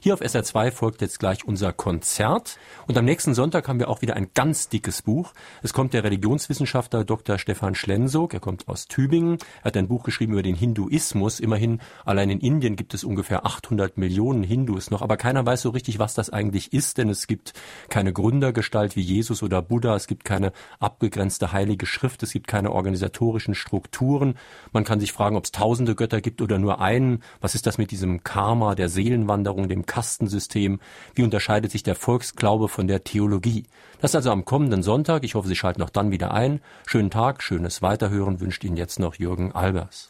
Hier 0.01 0.13
auf 0.13 0.22
SR2 0.22 0.72
folgt 0.72 1.01
jetzt 1.01 1.19
gleich 1.19 1.45
unser 1.45 1.74
Konzert 1.74 2.57
und 2.88 2.97
am 2.97 3.05
nächsten 3.05 3.34
Sonntag 3.34 3.67
haben 3.67 3.80
wir 3.80 3.89
auch 3.89 4.01
wieder 4.01 4.15
ein 4.15 4.30
ganz 4.34 4.69
dickes 4.69 5.01
Buch. 5.01 5.34
Es 5.61 5.74
kommt 5.74 5.93
der 5.93 6.03
Religionswissenschaftler 6.03 7.03
Dr. 7.03 7.38
Stefan 7.38 7.76
Schlensog, 7.76 8.34
er 8.34 8.39
kommt 8.39 8.67
aus 8.67 8.88
Tübingen, 8.88 9.38
er 9.61 9.65
hat 9.65 9.78
ein 9.78 9.88
Buch 9.88 10.03
geschrieben 10.03 10.34
über 10.34 10.43
den 10.43 10.55
Hinduismus. 10.55 11.39
Immerhin, 11.39 11.80
allein 12.05 12.30
in 12.30 12.39
Indien 12.39 12.76
gibt 12.76 12.93
es 12.93 13.03
ungefähr 13.03 13.45
800 13.45 13.97
Millionen 13.97 14.43
Hindus 14.43 14.91
noch, 14.91 15.01
aber 15.01 15.17
keiner 15.17 15.45
weiß 15.45 15.61
so 15.61 15.69
richtig, 15.69 15.99
was 15.99 16.13
das 16.13 16.30
eigentlich 16.30 16.74
ist, 16.74 16.97
denn 16.97 17.09
es 17.09 17.28
gibt 17.28 17.53
keine 17.89 18.13
Gründergestalt 18.13 18.95
wie 18.95 19.01
Jesus 19.01 19.43
oder 19.43 19.61
Buddha, 19.61 19.95
es 19.95 20.07
gibt 20.07 20.24
keine 20.24 20.53
abgegrenzte 20.80 21.51
heilige 21.51 21.86
Schrift, 21.86 22.24
es 22.24 22.32
gibt 22.32 22.47
keine 22.47 22.72
Organisatoren 22.72 23.22
historischen 23.22 23.55
Strukturen. 23.55 24.36
Man 24.74 24.84
kann 24.84 24.99
sich 24.99 25.11
fragen, 25.11 25.36
ob 25.36 25.45
es 25.45 25.51
tausende 25.51 25.95
Götter 25.95 26.22
gibt 26.22 26.41
oder 26.41 26.57
nur 26.62 26.80
einen. 26.80 27.22
Was 27.41 27.55
ist 27.55 27.68
das 27.68 27.78
mit 27.78 27.91
diesem 27.91 28.24
Karma, 28.24 28.76
der 28.76 28.89
Seelenwanderung, 28.89 29.68
dem 29.68 29.86
Kastensystem? 29.86 30.80
Wie 31.14 31.24
unterscheidet 31.24 31.72
sich 31.72 31.84
der 31.84 31.95
Volksglaube 31.95 32.70
von 32.70 32.88
der 32.88 33.03
Theologie? 33.03 33.66
Das 33.99 34.16
also 34.16 34.32
am 34.32 34.45
kommenden 34.45 34.82
Sonntag. 34.82 35.24
Ich 35.24 35.36
hoffe, 35.36 35.47
Sie 35.47 35.55
schalten 35.55 35.84
auch 35.84 35.89
dann 35.89 36.12
wieder 36.12 36.34
ein. 36.34 36.62
Schönen 36.88 37.12
Tag, 37.12 37.43
schönes 37.43 37.82
Weiterhören 37.82 38.39
wünscht 38.39 38.64
Ihnen 38.64 38.78
jetzt 38.78 38.99
noch 38.99 39.16
Jürgen 39.16 39.51
Albers. 39.51 40.09